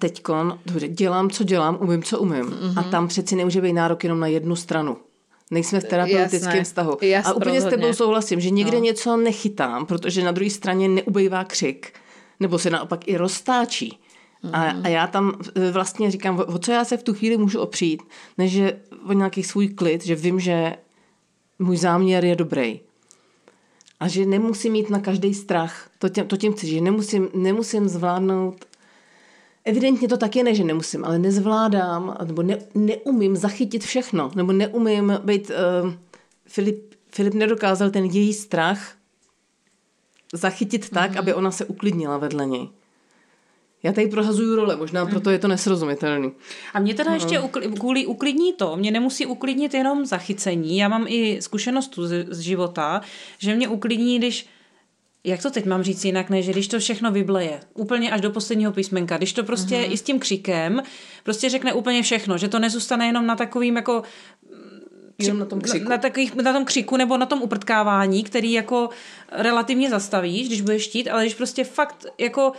dobře, 0.66 0.88
dělám, 0.88 1.30
co 1.30 1.44
dělám, 1.44 1.78
umím, 1.80 2.02
co 2.02 2.18
umím. 2.18 2.44
Mm-hmm. 2.44 2.72
A 2.76 2.82
tam 2.82 3.08
přeci 3.08 3.36
nemůže 3.36 3.60
být 3.60 3.72
nárok 3.72 4.04
jenom 4.04 4.20
na 4.20 4.26
jednu 4.26 4.56
stranu. 4.56 4.96
Nejsme 5.50 5.80
v 5.80 5.84
terapeutickém 5.84 6.64
vztahu. 6.64 6.98
Jasne, 7.00 7.32
a 7.32 7.34
úplně 7.34 7.54
rozhodně. 7.54 7.78
s 7.78 7.80
tebou 7.80 7.92
souhlasím, 7.92 8.40
že 8.40 8.50
někde 8.50 8.76
no. 8.76 8.84
něco 8.84 9.16
nechytám, 9.16 9.86
protože 9.86 10.24
na 10.24 10.32
druhé 10.32 10.50
straně 10.50 10.88
neubejvá 10.88 11.44
křik, 11.44 11.92
nebo 12.40 12.58
se 12.58 12.70
naopak 12.70 13.08
i 13.08 13.16
roztáčí. 13.16 13.98
Mm-hmm. 14.44 14.50
A, 14.52 14.74
a 14.84 14.88
já 14.88 15.06
tam 15.06 15.32
e, 15.54 15.70
vlastně 15.70 16.10
říkám, 16.10 16.44
o 16.46 16.58
co 16.58 16.72
já 16.72 16.84
se 16.84 16.96
v 16.96 17.02
tu 17.02 17.14
chvíli 17.14 17.36
můžu 17.36 17.60
opřít, 17.60 18.02
než 18.38 18.52
že 18.52 18.80
o 19.06 19.12
nějaký 19.12 19.42
svůj 19.42 19.68
klid, 19.68 20.04
že 20.04 20.14
vím, 20.14 20.40
že 20.40 20.76
můj 21.58 21.76
záměr 21.76 22.24
je 22.24 22.36
dobrý. 22.36 22.80
A 24.00 24.08
že 24.08 24.26
nemusím 24.26 24.72
mít 24.72 24.90
na 24.90 25.00
každý 25.00 25.34
strach. 25.34 25.88
To 25.98 26.08
tím, 26.08 26.26
to 26.26 26.36
tím 26.36 26.52
chci, 26.52 26.66
že 26.66 26.80
nemusím, 26.80 27.28
nemusím 27.34 27.88
zvládnout 27.88 28.64
Evidentně 29.64 30.08
to 30.08 30.16
tak 30.16 30.36
je, 30.36 30.44
ne, 30.44 30.54
že 30.54 30.64
nemusím, 30.64 31.04
ale 31.04 31.18
nezvládám, 31.18 32.16
nebo 32.24 32.42
ne, 32.42 32.58
neumím 32.74 33.36
zachytit 33.36 33.84
všechno, 33.84 34.30
nebo 34.34 34.52
neumím 34.52 35.18
být... 35.24 35.50
Uh, 35.84 35.92
Filip, 36.46 36.94
Filip 37.14 37.34
nedokázal 37.34 37.90
ten 37.90 38.04
její 38.04 38.32
strach 38.32 38.94
zachytit 40.32 40.90
tak, 40.90 41.12
mm-hmm. 41.12 41.18
aby 41.18 41.34
ona 41.34 41.50
se 41.50 41.64
uklidnila 41.64 42.18
vedle 42.18 42.46
něj. 42.46 42.68
Já 43.82 43.92
tady 43.92 44.06
prohazuju 44.06 44.56
role, 44.56 44.76
možná 44.76 45.06
proto 45.06 45.30
je 45.30 45.38
to 45.38 45.48
nesrozumitelný. 45.48 46.32
A 46.74 46.80
mě 46.80 46.94
teda 46.94 47.10
no. 47.10 47.16
ještě 47.16 47.40
ukl- 47.40 47.78
kvůli 47.78 48.06
uklidní 48.06 48.52
to, 48.52 48.76
mě 48.76 48.90
nemusí 48.90 49.26
uklidnit 49.26 49.74
jenom 49.74 50.06
zachycení. 50.06 50.78
Já 50.78 50.88
mám 50.88 51.04
i 51.08 51.42
zkušenost 51.42 51.98
z, 51.98 52.26
z 52.28 52.40
života, 52.40 53.00
že 53.38 53.54
mě 53.54 53.68
uklidní, 53.68 54.18
když 54.18 54.46
jak 55.24 55.42
to 55.42 55.50
teď 55.50 55.66
mám 55.66 55.82
říct 55.82 56.04
jinak, 56.04 56.30
než 56.30 56.48
když 56.48 56.68
to 56.68 56.78
všechno 56.78 57.12
vybleje, 57.12 57.60
úplně 57.74 58.10
až 58.10 58.20
do 58.20 58.30
posledního 58.30 58.72
písmenka, 58.72 59.16
když 59.16 59.32
to 59.32 59.44
prostě 59.44 59.74
mm-hmm. 59.74 59.92
i 59.92 59.96
s 59.96 60.02
tím 60.02 60.18
křikem 60.18 60.82
prostě 61.24 61.48
řekne 61.48 61.72
úplně 61.72 62.02
všechno, 62.02 62.38
že 62.38 62.48
to 62.48 62.58
nezůstane 62.58 63.06
jenom 63.06 63.26
na 63.26 63.36
takovým 63.36 63.76
jako 63.76 64.02
Jenom 65.18 65.38
na 65.38 65.44
tom 65.44 65.60
křiku. 65.60 65.84
Na, 65.84 65.90
na, 65.90 65.98
takových, 65.98 66.34
na 66.34 66.52
tom 66.52 66.64
křiku 66.64 66.96
nebo 66.96 67.16
na 67.16 67.26
tom 67.26 67.42
uprtkávání, 67.42 68.22
který 68.24 68.52
jako 68.52 68.88
relativně 69.32 69.90
zastavíš, 69.90 70.46
když 70.46 70.60
budeš 70.60 70.82
štít, 70.82 71.08
ale 71.08 71.22
když 71.22 71.34
prostě 71.34 71.64
fakt 71.64 72.06
jako 72.18 72.52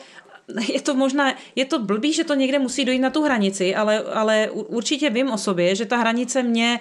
je 0.74 0.82
to 0.82 0.96
možná, 0.96 1.34
je 1.56 1.66
to 1.66 1.80
blbý, 1.80 2.14
že 2.14 2.24
to 2.24 2.36
někde 2.36 2.60
musí 2.60 2.86
dojít 2.86 3.00
na 3.00 3.10
tu 3.10 3.22
hranici, 3.22 3.76
ale, 3.76 4.00
ale 4.00 4.50
určitě 4.52 5.10
vím 5.10 5.32
o 5.32 5.38
sobě, 5.38 5.76
že 5.76 5.86
ta 5.86 5.98
hranice 5.98 6.44
mě 6.44 6.80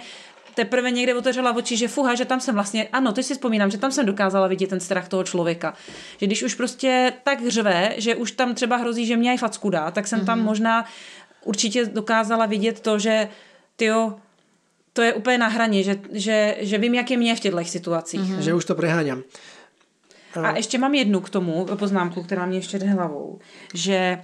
teprve 0.55 0.91
někde 0.91 1.15
otevřela 1.15 1.57
oči, 1.57 1.77
že 1.77 1.89
fuha, 1.89 2.15
že 2.15 2.25
tam 2.25 2.41
jsem 2.41 2.55
vlastně, 2.55 2.89
ano, 2.93 3.13
teď 3.13 3.27
si 3.27 3.35
vzpomínám, 3.35 3.71
že 3.71 3.79
tam 3.79 3.93
jsem 3.93 4.07
dokázala 4.07 4.47
vidět 4.47 4.71
ten 4.71 4.81
strach 4.81 5.09
toho 5.09 5.25
člověka. 5.25 5.75
Že 6.21 6.27
když 6.27 6.43
už 6.43 6.55
prostě 6.55 7.13
tak 7.25 7.49
řve, 7.49 7.95
že 7.97 8.15
už 8.15 8.33
tam 8.33 8.55
třeba 8.55 8.77
hrozí, 8.77 9.07
že 9.07 9.17
mě 9.17 9.31
aj 9.31 9.39
facku 9.39 9.71
dá, 9.71 9.91
tak 9.91 10.07
jsem 10.07 10.21
mm-hmm. 10.21 10.27
tam 10.27 10.39
mhm. 10.39 10.47
možná 10.47 10.85
určitě 11.45 11.87
dokázala 11.87 12.47
vidět 12.47 12.81
to, 12.81 12.99
že 12.99 13.29
tyjo, 13.77 14.15
to 14.93 15.03
je 15.03 15.15
úplně 15.15 15.39
na 15.39 15.49
hraně, 15.49 15.83
že, 15.83 15.97
že, 16.13 16.57
že 16.61 16.79
vím, 16.79 16.95
jak 16.95 17.11
je 17.11 17.17
mě 17.17 17.37
v 17.37 17.41
těchto 17.41 17.65
situacích. 17.65 18.21
Mm-hmm. 18.21 18.39
Že 18.39 18.55
už 18.55 18.65
to 18.65 18.75
preháňam. 18.75 19.23
A 20.43 20.57
ještě 20.57 20.79
mám 20.79 20.95
jednu 20.95 21.21
k 21.21 21.31
tomu 21.31 21.67
poznámku, 21.77 22.23
která 22.23 22.47
mě 22.47 22.59
ještě 22.59 22.79
jde 22.79 22.87
hlavou, 22.87 23.39
že 23.75 24.19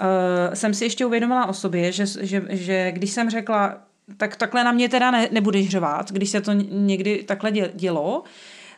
uh, 0.00 0.54
jsem 0.54 0.74
si 0.74 0.84
ještě 0.84 1.06
uvědomila 1.06 1.46
o 1.46 1.52
sobě, 1.52 1.92
že, 1.92 2.06
že, 2.06 2.42
že 2.48 2.92
když 2.92 3.10
jsem 3.10 3.30
řekla, 3.30 3.80
tak 4.16 4.36
takhle 4.36 4.64
na 4.64 4.72
mě 4.72 4.88
teda 4.88 5.10
ne, 5.10 5.28
nebudeš 5.30 5.68
řvát, 5.68 6.12
když 6.12 6.30
se 6.30 6.40
to 6.40 6.52
někdy 6.70 7.22
takhle 7.22 7.50
dělo, 7.50 8.22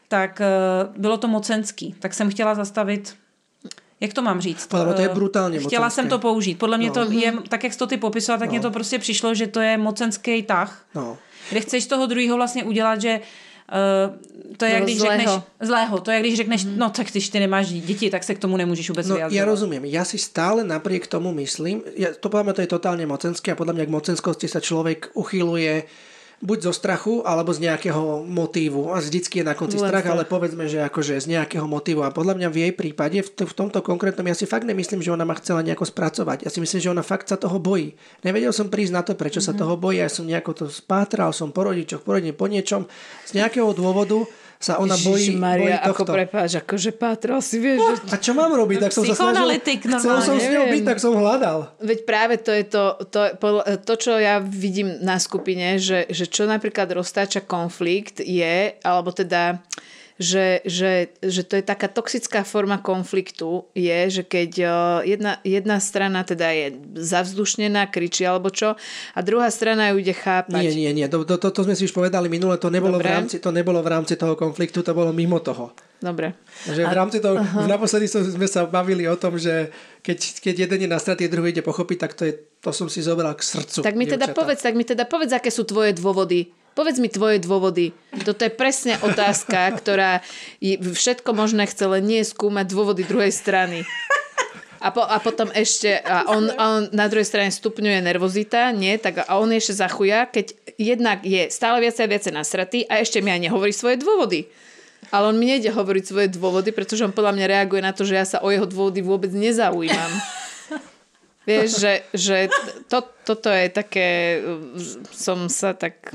tak 0.09 0.41
uh, 0.41 1.03
bylo 1.03 1.17
to 1.17 1.29
mocenský. 1.29 1.95
Tak 1.99 2.15
jsem 2.15 2.31
chtěla 2.31 2.55
zastavit 2.55 3.17
jak 4.01 4.13
to 4.13 4.23
mám 4.23 4.41
říct? 4.41 4.67
Podle 4.67 4.95
to 4.95 5.01
je 5.01 5.11
eh, 5.11 5.15
brutálně 5.15 5.59
Chtěla 5.59 5.87
mocenské. 5.87 6.03
jsem 6.03 6.09
to 6.09 6.19
použít. 6.19 6.59
Podle 6.59 6.79
mě 6.79 6.89
no. 6.89 6.95
to 6.95 7.13
je, 7.13 7.33
tak 7.49 7.65
jak 7.65 7.73
jsi 7.73 7.79
to 7.79 7.87
ty 7.87 7.97
popisoval, 7.97 8.39
tak 8.39 8.49
no. 8.49 8.51
mě 8.51 8.61
to 8.61 8.71
prostě 8.71 8.99
přišlo, 8.99 9.35
že 9.35 9.47
to 9.47 9.61
je 9.61 9.79
mocenský 9.79 10.43
tah. 10.43 10.87
No. 10.95 11.19
Kde 11.51 11.61
chceš 11.61 11.87
toho 11.87 12.07
druhého 12.07 12.37
vlastně 12.37 12.65
udělat, 12.65 13.01
že 13.01 13.21
Uh, 13.67 14.15
to 14.57 14.65
je, 14.65 14.73
jak 14.73 14.83
když 14.83 14.99
zlého. 14.99 15.19
řekneš 15.19 15.43
zlého, 15.61 15.95
to 16.01 16.11
je, 16.11 16.21
když 16.21 16.35
řekneš, 16.37 16.65
mm. 16.65 16.79
no 16.79 16.91
tak 16.91 17.07
když 17.11 17.29
ty 17.29 17.41
nemáš 17.41 17.73
děti, 17.73 18.11
tak 18.11 18.25
se 18.25 18.35
k 18.35 18.39
tomu 18.39 18.57
nemůžeš 18.57 18.89
vůbec 18.89 19.07
no, 19.09 19.15
vyjadřovat. 19.15 19.39
Ja 19.39 19.45
rozumiem, 19.45 19.85
ja 19.85 20.05
si 20.07 20.19
stále 20.19 20.63
napriek 20.65 21.11
tomu 21.11 21.35
myslím, 21.35 21.83
ja, 21.99 22.15
to 22.15 22.31
podľa 22.31 22.45
mňa 22.47 22.55
to 22.55 22.63
je 22.63 22.71
totálne 22.71 23.05
mocenské 23.11 23.53
a 23.53 23.59
podľa 23.59 23.75
mňa 23.75 23.85
k 23.91 23.95
mocenskosti 23.95 24.47
sa 24.47 24.63
človek 24.63 25.19
uchyluje 25.19 25.83
buď 26.45 26.69
zo 26.69 26.73
strachu, 26.77 27.25
alebo 27.25 27.49
z 27.57 27.65
nejakého 27.65 28.21
motívu. 28.29 28.93
A 28.93 29.01
vždycky 29.01 29.41
je 29.41 29.49
na 29.49 29.57
konci 29.57 29.81
strach, 29.81 30.05
ale 30.05 30.29
povedzme, 30.29 30.69
že 30.69 30.85
akože 30.85 31.17
z 31.17 31.33
nejakého 31.33 31.65
motívu. 31.65 32.05
A 32.05 32.13
podľa 32.13 32.37
mňa 32.37 32.49
v 32.53 32.61
jej 32.69 32.73
prípade, 32.77 33.19
v, 33.25 33.31
t- 33.33 33.49
v 33.49 33.55
tomto 33.57 33.81
konkrétnom, 33.81 34.29
ja 34.29 34.37
si 34.37 34.45
fakt 34.45 34.69
nemyslím, 34.69 35.01
že 35.01 35.17
ona 35.17 35.25
ma 35.25 35.33
chcela 35.41 35.65
nejako 35.65 35.89
spracovať. 35.89 36.45
Ja 36.45 36.51
si 36.53 36.61
myslím, 36.61 36.81
že 36.85 36.93
ona 36.93 37.01
fakt 37.01 37.33
sa 37.33 37.41
toho 37.41 37.57
bojí. 37.57 37.97
Nevedel 38.21 38.53
som 38.53 38.69
prísť 38.69 38.93
na 38.93 39.01
to, 39.01 39.17
prečo 39.17 39.41
mm-hmm. 39.41 39.49
sa 39.49 39.57
mhm. 39.57 39.61
toho 39.65 39.75
bojí. 39.81 39.97
Ja 40.05 40.13
som 40.13 40.29
nejako 40.29 40.53
to 40.53 40.65
spátral, 40.69 41.33
som 41.33 41.57
po 41.57 41.65
rodičoch, 41.65 42.05
po 42.05 42.13
rodine, 42.13 42.37
po 42.37 42.53
niečom. 42.53 42.85
Z 43.25 43.33
nejakého 43.33 43.73
dôvodu 43.73 44.29
sa 44.57 44.81
ona 44.81 44.97
bojí, 44.97 45.37
Maria, 45.37 45.77
bojí 45.77 45.93
tohto. 45.93 45.93
ako 45.93 46.03
prepáč, 46.17 46.51
akože 46.61 46.91
pátral 46.97 47.41
si, 47.45 47.61
vieš. 47.61 47.81
No, 47.81 47.93
a 48.09 48.17
čo 48.17 48.33
mám 48.33 48.53
robiť? 48.57 48.89
Tak 48.89 48.93
som 48.93 49.05
sa 49.05 49.15
snažil, 49.15 49.49
chcel 49.61 50.19
som 50.25 50.37
s 50.41 50.49
ňou 50.49 50.65
byť, 50.73 50.83
tak 50.85 50.99
som 50.99 51.13
hľadal. 51.13 51.59
Veď 51.81 51.99
práve 52.09 52.35
to 52.41 52.51
je 52.57 52.65
to, 52.65 52.85
to, 53.13 53.21
to 53.85 53.95
čo 54.01 54.13
ja 54.17 54.41
vidím 54.41 54.97
na 55.05 55.21
skupine, 55.21 55.77
že, 55.77 56.09
že 56.09 56.25
čo 56.25 56.49
napríklad 56.49 56.89
roztáča 56.89 57.45
konflikt 57.45 58.25
je, 58.25 58.77
alebo 58.81 59.13
teda 59.13 59.61
že, 60.17 60.65
že, 60.65 61.13
že 61.21 61.45
to 61.45 61.61
je 61.61 61.65
taká 61.65 61.93
toxická 61.93 62.41
forma 62.41 62.81
konfliktu, 62.81 63.69
je, 63.77 64.21
že 64.21 64.23
keď 64.25 64.51
jedna, 65.05 65.37
jedna 65.45 65.77
strana 65.77 66.25
teda 66.25 66.49
je 66.57 66.67
zavzdušnená, 66.97 67.93
kričí 67.93 68.25
alebo 68.25 68.49
čo, 68.49 68.81
a 69.13 69.19
druhá 69.21 69.53
strana 69.53 69.93
ju 69.93 70.01
ide 70.01 70.17
chápať. 70.17 70.57
Nie, 70.57 70.73
nie, 70.73 70.93
nie, 70.97 71.07
to, 71.13 71.29
to, 71.29 71.37
to, 71.37 71.61
sme 71.69 71.77
si 71.77 71.85
už 71.85 71.93
povedali 71.93 72.33
minule, 72.33 72.57
to 72.57 72.73
nebolo, 72.73 72.97
v 72.97 73.05
rámci, 73.05 73.37
to 73.37 73.53
nebolo 73.53 73.85
v 73.85 73.89
rámci 73.93 74.17
toho 74.17 74.33
konfliktu, 74.33 74.81
to 74.81 74.97
bolo 74.97 75.13
mimo 75.13 75.37
toho. 75.45 75.77
Dobre. 76.01 76.37
Že 76.65 76.83
v 76.89 76.97
rámci 76.97 77.19
toho, 77.21 77.41
uh-huh. 77.41 77.69
naposledy 77.69 78.09
sme 78.09 78.49
sa 78.49 78.69
bavili 78.69 79.09
o 79.09 79.17
tom, 79.17 79.37
že 79.37 79.73
keď, 80.01 80.19
keď 80.45 80.55
jeden 80.69 80.81
je 80.85 80.89
na 80.89 81.01
stratý, 81.01 81.29
druhý 81.29 81.53
ide 81.53 81.65
pochopiť, 81.65 81.99
tak 82.01 82.13
to, 82.17 82.29
je, 82.29 82.33
to 82.61 82.73
som 82.73 82.89
si 82.89 83.01
zobral 83.05 83.33
k 83.37 83.45
srdcu. 83.45 83.81
Tak 83.85 83.97
mi 83.97 84.05
teda 84.05 84.33
povedz, 84.33 84.61
tak 84.61 84.77
mi 84.77 84.85
teda 84.85 85.09
povedz, 85.09 85.33
aké 85.33 85.49
sú 85.49 85.65
tvoje 85.65 85.97
dôvody 85.97 86.53
Povedz 86.77 87.01
mi 87.01 87.09
tvoje 87.09 87.41
dôvody. 87.41 87.97
Toto 88.21 88.45
je 88.45 88.53
presne 88.53 89.01
otázka, 89.01 89.73
ktorá 89.81 90.21
všetko 90.61 91.33
možné 91.33 91.65
chce 91.65 91.89
len 91.89 92.05
nie 92.05 92.21
skúmať 92.21 92.69
dôvody 92.69 93.09
druhej 93.09 93.33
strany. 93.33 93.89
A, 94.77 94.93
po, 94.93 95.01
a 95.01 95.17
potom 95.25 95.49
ešte, 95.57 95.89
a 96.05 96.29
on, 96.29 96.53
on 96.53 96.93
na 96.93 97.09
druhej 97.09 97.25
strane 97.25 97.49
stupňuje 97.49 98.05
nervozita, 98.05 98.77
nie, 98.77 99.01
tak 99.01 99.25
a 99.25 99.41
on 99.41 99.49
ešte 99.49 99.73
zachuja, 99.73 100.29
keď 100.29 100.53
jednak 100.77 101.25
je 101.25 101.49
stále 101.49 101.81
viacej 101.81 102.05
a 102.05 102.13
viacej 102.13 102.33
nasratý 102.37 102.79
a 102.85 103.01
ešte 103.01 103.25
mi 103.25 103.33
aj 103.33 103.49
nehovorí 103.49 103.73
svoje 103.73 103.97
dôvody. 103.97 104.45
Ale 105.09 105.33
on 105.33 105.41
mi 105.41 105.49
nejde 105.49 105.73
hovoriť 105.73 106.05
svoje 106.05 106.29
dôvody, 106.29 106.77
pretože 106.77 107.09
on 107.09 107.17
podľa 107.17 107.41
mňa 107.41 107.47
reaguje 107.57 107.81
na 107.81 107.97
to, 107.97 108.05
že 108.05 108.21
ja 108.21 108.27
sa 108.29 108.45
o 108.45 108.53
jeho 108.53 108.69
dôvody 108.69 109.01
vôbec 109.01 109.33
nezaujímam. 109.33 110.13
Vieš, 111.47 111.79
že, 111.79 111.93
že 112.11 112.39
to, 112.91 113.07
toto 113.23 113.47
je 113.55 113.71
také, 113.71 114.43
som 115.15 115.47
sa 115.47 115.79
tak, 115.79 116.11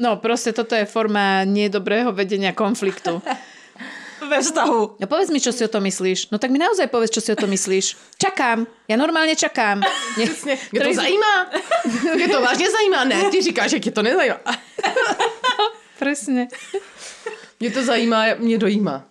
no 0.00 0.10
proste 0.16 0.56
toto 0.56 0.72
je 0.72 0.88
forma 0.88 1.44
nedobrého 1.44 2.08
vedenia 2.16 2.56
konfliktu. 2.56 3.20
Ve 4.22 4.38
vztahu. 4.38 5.02
No 5.02 5.06
povedz 5.10 5.34
mi, 5.34 5.42
čo 5.42 5.50
si 5.50 5.66
o 5.66 5.68
to 5.68 5.82
myslíš. 5.82 6.30
No 6.30 6.38
tak 6.38 6.54
mi 6.54 6.58
naozaj 6.62 6.86
povedz, 6.86 7.10
čo 7.10 7.18
si 7.18 7.34
o 7.34 7.36
to 7.36 7.50
myslíš. 7.50 7.98
Čakám. 8.22 8.70
Ja 8.86 8.94
normálne 8.94 9.34
čakám. 9.34 9.82
Nie, 10.16 10.30
Mě 10.72 10.80
to 10.80 10.94
zajímá. 10.94 11.34
Mě 12.14 12.28
to 12.28 12.40
vážně 12.40 12.70
zajímá. 12.70 13.04
Ne, 13.04 13.30
ty 13.30 13.42
říkáš, 13.42 13.70
že 13.70 13.80
tě 13.80 13.90
to 13.90 14.02
nezajímá. 14.02 14.38
Presne. 15.98 16.48
Mě 17.60 17.70
to 17.70 17.82
zajímá, 17.82 18.24
mě 18.38 18.58
dojímá. 18.58 19.04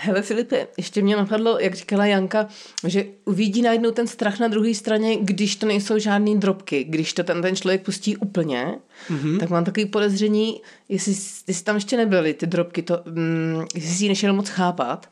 Hele 0.00 0.22
Filipe, 0.22 0.66
ještě 0.76 1.02
mě 1.02 1.16
napadlo, 1.16 1.58
jak 1.60 1.74
říkala 1.74 2.06
Janka, 2.06 2.48
že 2.86 3.04
uvidí 3.24 3.62
najednou 3.62 3.90
ten 3.90 4.06
strach 4.06 4.38
na 4.38 4.48
druhé 4.48 4.74
straně, 4.74 5.16
když 5.20 5.56
to 5.56 5.66
nejsou 5.66 5.98
žádné 5.98 6.34
drobky. 6.36 6.84
Když 6.84 7.12
to 7.12 7.24
ten, 7.24 7.42
ten 7.42 7.56
člověk 7.56 7.82
pustí 7.82 8.16
úplně, 8.16 8.78
mm-hmm. 9.10 9.38
tak 9.38 9.50
mám 9.50 9.64
takový 9.64 9.86
podezření, 9.86 10.60
jestli, 10.88 11.12
jestli 11.46 11.64
tam 11.64 11.74
ještě 11.74 11.96
nebyly 11.96 12.34
ty 12.34 12.46
drobky, 12.46 12.82
to, 12.82 13.02
mm, 13.04 13.64
jestli 13.74 13.90
si 13.90 14.04
ji 14.04 14.08
nešel 14.08 14.32
moc 14.32 14.48
chápat, 14.48 15.08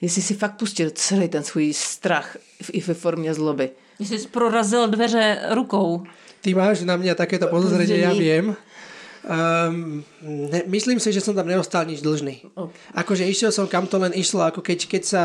jestli 0.00 0.22
si 0.22 0.34
fakt 0.34 0.56
pustil 0.56 0.90
celý 0.90 1.28
ten 1.28 1.42
svůj 1.42 1.72
strach 1.74 2.36
i 2.72 2.80
ve 2.80 2.94
formě 2.94 3.34
zloby. 3.34 3.70
Jestli 3.98 4.18
jsi 4.18 4.28
prorazil 4.28 4.88
dveře 4.88 5.38
rukou. 5.50 6.02
Ty 6.40 6.54
máš 6.54 6.80
na 6.80 6.96
mě 6.96 7.14
takéto 7.14 7.46
podozření, 7.46 7.98
já 7.98 8.12
vím. 8.12 8.56
Um, 9.24 10.04
ne, 10.20 10.68
myslím 10.68 11.00
si, 11.00 11.08
že 11.08 11.24
som 11.24 11.32
tam 11.32 11.48
neostal 11.48 11.88
nič 11.88 12.04
dlžný. 12.04 12.44
Okay. 12.52 12.76
Akože 12.92 13.24
išiel 13.24 13.48
som 13.48 13.64
kam 13.64 13.88
to 13.88 13.96
len 13.96 14.12
išlo, 14.12 14.44
ako 14.44 14.60
keď, 14.60 14.84
keď 14.84 15.02
sa... 15.02 15.22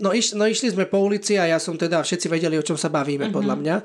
No, 0.00 0.16
iš, 0.16 0.32
no 0.32 0.48
išli 0.48 0.72
sme 0.72 0.88
po 0.88 1.04
ulici 1.04 1.36
a 1.36 1.44
ja 1.44 1.58
som 1.60 1.76
teda, 1.76 2.00
všetci 2.00 2.32
vedeli, 2.32 2.56
o 2.56 2.64
čom 2.64 2.80
sa 2.80 2.88
bavíme, 2.88 3.28
uh-huh. 3.28 3.36
podľa 3.36 3.56
mňa, 3.60 3.76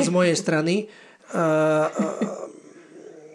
z 0.00 0.08
mojej 0.08 0.32
strany. 0.38 0.88
Uh, 1.34 1.92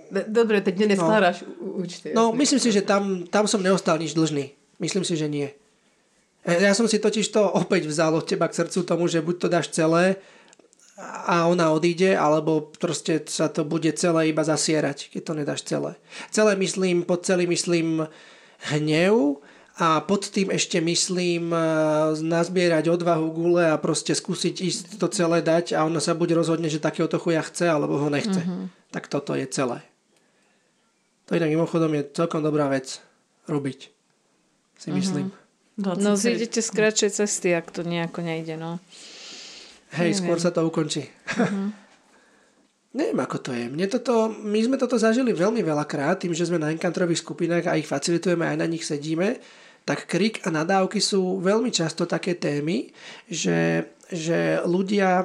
uh, 0.10 0.28
Dobre, 0.28 0.62
teď 0.62 0.78
mě 0.78 0.88
neskládáš 0.88 1.44
no, 1.44 1.68
účty. 1.68 2.12
No, 2.16 2.32
myslím 2.32 2.60
si, 2.60 2.72
že 2.72 2.82
tam, 2.82 3.28
tam 3.28 3.48
som 3.48 3.64
neostal 3.64 4.00
nič 4.00 4.16
dlžný. 4.16 4.56
Myslím 4.80 5.04
si, 5.04 5.20
že 5.20 5.28
nie. 5.28 5.52
Ja 6.48 6.72
som 6.72 6.88
si 6.88 6.96
totiž 6.96 7.28
to 7.28 7.44
opäť 7.44 7.92
vzal 7.92 8.16
od 8.16 8.24
teba 8.24 8.48
k 8.48 8.56
srdcu 8.56 8.80
tomu, 8.88 9.12
že 9.12 9.20
buď 9.20 9.36
to 9.36 9.48
dáš 9.52 9.68
celé, 9.68 10.16
a 11.06 11.46
ona 11.46 11.70
odíde, 11.70 12.18
alebo 12.18 12.74
proste 12.74 13.22
sa 13.30 13.54
to 13.54 13.62
bude 13.62 13.94
celé 13.94 14.34
iba 14.34 14.42
zasierať, 14.42 15.14
keď 15.14 15.22
to 15.22 15.34
nedáš 15.38 15.62
celé. 15.62 15.94
Celé 16.34 16.58
myslím, 16.58 17.06
pod 17.06 17.22
celý 17.22 17.46
myslím 17.46 18.10
hnev 18.74 19.38
a 19.78 20.02
pod 20.02 20.26
tým 20.34 20.50
ešte 20.50 20.82
myslím 20.82 21.54
e, 21.54 21.60
nazbierať 22.26 22.90
odvahu 22.90 23.30
gule 23.30 23.70
a 23.70 23.78
proste 23.78 24.18
skúsiť 24.18 24.56
ísť 24.58 24.84
to 24.98 25.06
celé 25.14 25.46
dať 25.46 25.78
a 25.78 25.86
ona 25.86 26.02
sa 26.02 26.18
buď 26.18 26.34
rozhodne, 26.34 26.66
že 26.66 26.82
takéhoto 26.82 27.22
chuja 27.22 27.46
chce, 27.46 27.70
alebo 27.70 28.02
ho 28.02 28.10
nechce. 28.10 28.42
Mm-hmm. 28.42 28.90
Tak 28.90 29.06
toto 29.06 29.38
je 29.38 29.46
celé. 29.46 29.86
To 31.30 31.38
inak 31.38 31.54
mimochodom 31.54 31.94
je 31.94 32.10
celkom 32.10 32.42
dobrá 32.42 32.74
vec 32.74 32.98
robiť. 33.46 33.94
Si 34.82 34.90
mhm. 34.90 34.98
myslím. 34.98 35.28
Mm-hmm. 35.30 35.46
No 36.02 36.18
zídete 36.18 36.58
z 36.58 36.74
kratšej 36.74 37.12
cesty, 37.22 37.54
ak 37.54 37.70
to 37.70 37.86
nejako 37.86 38.26
nejde, 38.26 38.58
no. 38.58 38.82
Hej, 39.96 40.12
Neviem. 40.12 40.20
skôr 40.20 40.38
sa 40.44 40.52
to 40.52 40.68
ukončí. 40.68 41.08
Uh-huh. 41.08 41.72
Neviem, 42.98 43.20
ako 43.22 43.38
to 43.38 43.52
je. 43.54 43.70
Mne 43.70 43.86
toto, 43.94 44.32
my 44.32 44.58
sme 44.58 44.76
toto 44.82 44.98
zažili 44.98 45.30
veľmi 45.30 45.62
veľakrát, 45.62 46.18
tým, 46.24 46.34
že 46.34 46.50
sme 46.50 46.58
na 46.58 46.74
enkantrových 46.74 47.22
skupinách 47.22 47.70
a 47.70 47.78
ich 47.78 47.86
facilitujeme, 47.86 48.42
aj 48.42 48.58
na 48.58 48.66
nich 48.66 48.82
sedíme, 48.82 49.38
tak 49.86 50.10
krik 50.10 50.42
a 50.44 50.50
nadávky 50.50 50.98
sú 50.98 51.38
veľmi 51.40 51.70
často 51.70 52.10
také 52.10 52.36
témy, 52.36 52.90
že, 53.30 53.92
že 54.10 54.60
ľudia, 54.66 55.24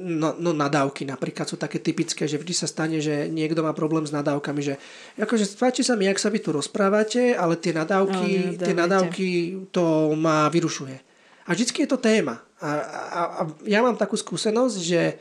no, 0.00 0.38
no 0.38 0.54
nadávky 0.54 1.02
napríklad 1.04 1.50
sú 1.50 1.58
také 1.58 1.82
typické, 1.82 2.30
že 2.30 2.38
vždy 2.38 2.54
sa 2.54 2.70
stane, 2.70 3.02
že 3.02 3.26
niekto 3.26 3.60
má 3.66 3.74
problém 3.74 4.06
s 4.06 4.14
nadávkami, 4.14 4.60
že 4.62 4.74
akože 5.18 5.44
páči 5.58 5.82
sa 5.82 5.98
mi, 5.98 6.06
jak 6.06 6.22
sa 6.22 6.30
vy 6.30 6.38
tu 6.40 6.54
rozprávate, 6.54 7.34
ale 7.34 7.58
tie 7.58 7.74
nadávky, 7.74 8.54
no, 8.54 8.60
tie 8.62 8.74
nadávky 8.76 9.26
to 9.74 10.14
ma 10.14 10.46
vyrušuje. 10.46 11.09
A 11.50 11.58
vždycky 11.58 11.82
je 11.82 11.90
to 11.90 11.98
téma. 11.98 12.38
A, 12.62 12.70
a, 12.70 13.20
a 13.26 13.40
ja 13.66 13.82
mám 13.82 13.98
takú 13.98 14.14
skúsenosť, 14.14 14.76
že 14.78 15.18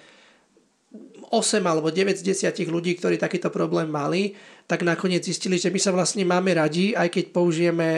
8 1.33 1.61
alebo 1.65 1.89
9 1.89 2.21
z 2.21 2.45
10 2.53 2.53
ľudí, 2.69 2.97
ktorí 2.97 3.17
takýto 3.17 3.49
problém 3.49 3.89
mali, 3.89 4.37
tak 4.69 4.85
nakoniec 4.85 5.25
zistili, 5.25 5.57
že 5.57 5.73
my 5.73 5.81
sa 5.81 5.89
vlastne 5.89 6.21
máme 6.25 6.53
radi, 6.53 6.93
aj 6.93 7.09
keď 7.09 7.25
použijeme 7.33 7.89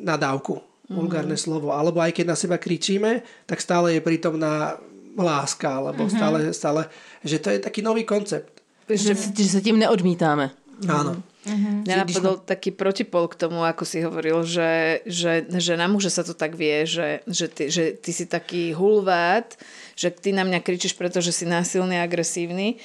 nadávku, 0.00 0.56
mm-hmm. 0.56 0.96
vulgárne 0.96 1.36
slovo, 1.36 1.72
alebo 1.76 2.00
aj 2.00 2.16
keď 2.16 2.32
na 2.32 2.36
seba 2.36 2.56
kričíme, 2.56 3.20
tak 3.44 3.60
stále 3.60 3.96
je 3.96 4.04
prítomná 4.04 4.80
láska, 5.16 5.84
alebo 5.84 6.08
mm-hmm. 6.08 6.16
stále, 6.16 6.38
stále, 6.56 6.80
že 7.20 7.36
to 7.40 7.52
je 7.52 7.60
taký 7.60 7.84
nový 7.84 8.08
koncept. 8.08 8.64
Že, 8.88 9.12
že 9.36 9.48
sa 9.48 9.60
tým 9.60 9.76
neodmítáme. 9.76 10.48
Áno. 10.88 11.20
Uh-huh. 11.40 11.88
Mňa 11.88 12.04
napadol 12.04 12.36
taký 12.36 12.68
protipol 12.68 13.24
k 13.24 13.38
tomu, 13.40 13.64
ako 13.64 13.88
si 13.88 14.04
hovoril, 14.04 14.44
že, 14.44 15.00
že, 15.08 15.48
že 15.48 15.72
na 15.72 15.88
muže 15.88 16.12
sa 16.12 16.20
to 16.20 16.36
tak 16.36 16.52
vie, 16.52 16.84
že, 16.84 17.24
že, 17.24 17.48
ty, 17.48 17.72
že 17.72 17.96
ty 17.96 18.12
si 18.12 18.28
taký 18.28 18.76
hulvát, 18.76 19.56
že 19.96 20.12
ty 20.12 20.36
na 20.36 20.44
mňa 20.44 20.60
kričíš, 20.60 20.92
pretože 21.00 21.32
si 21.32 21.48
násilný 21.48 21.96
a 21.96 22.04
agresívny. 22.04 22.76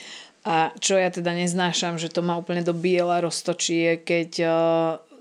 A 0.47 0.71
čo 0.79 0.95
ja 0.95 1.11
teda 1.11 1.35
neznášam, 1.35 1.99
že 1.99 2.07
to 2.07 2.23
ma 2.23 2.39
úplne 2.39 2.63
do 2.63 2.71
biela 2.71 3.19
roztočí, 3.19 3.99
keď 4.07 4.45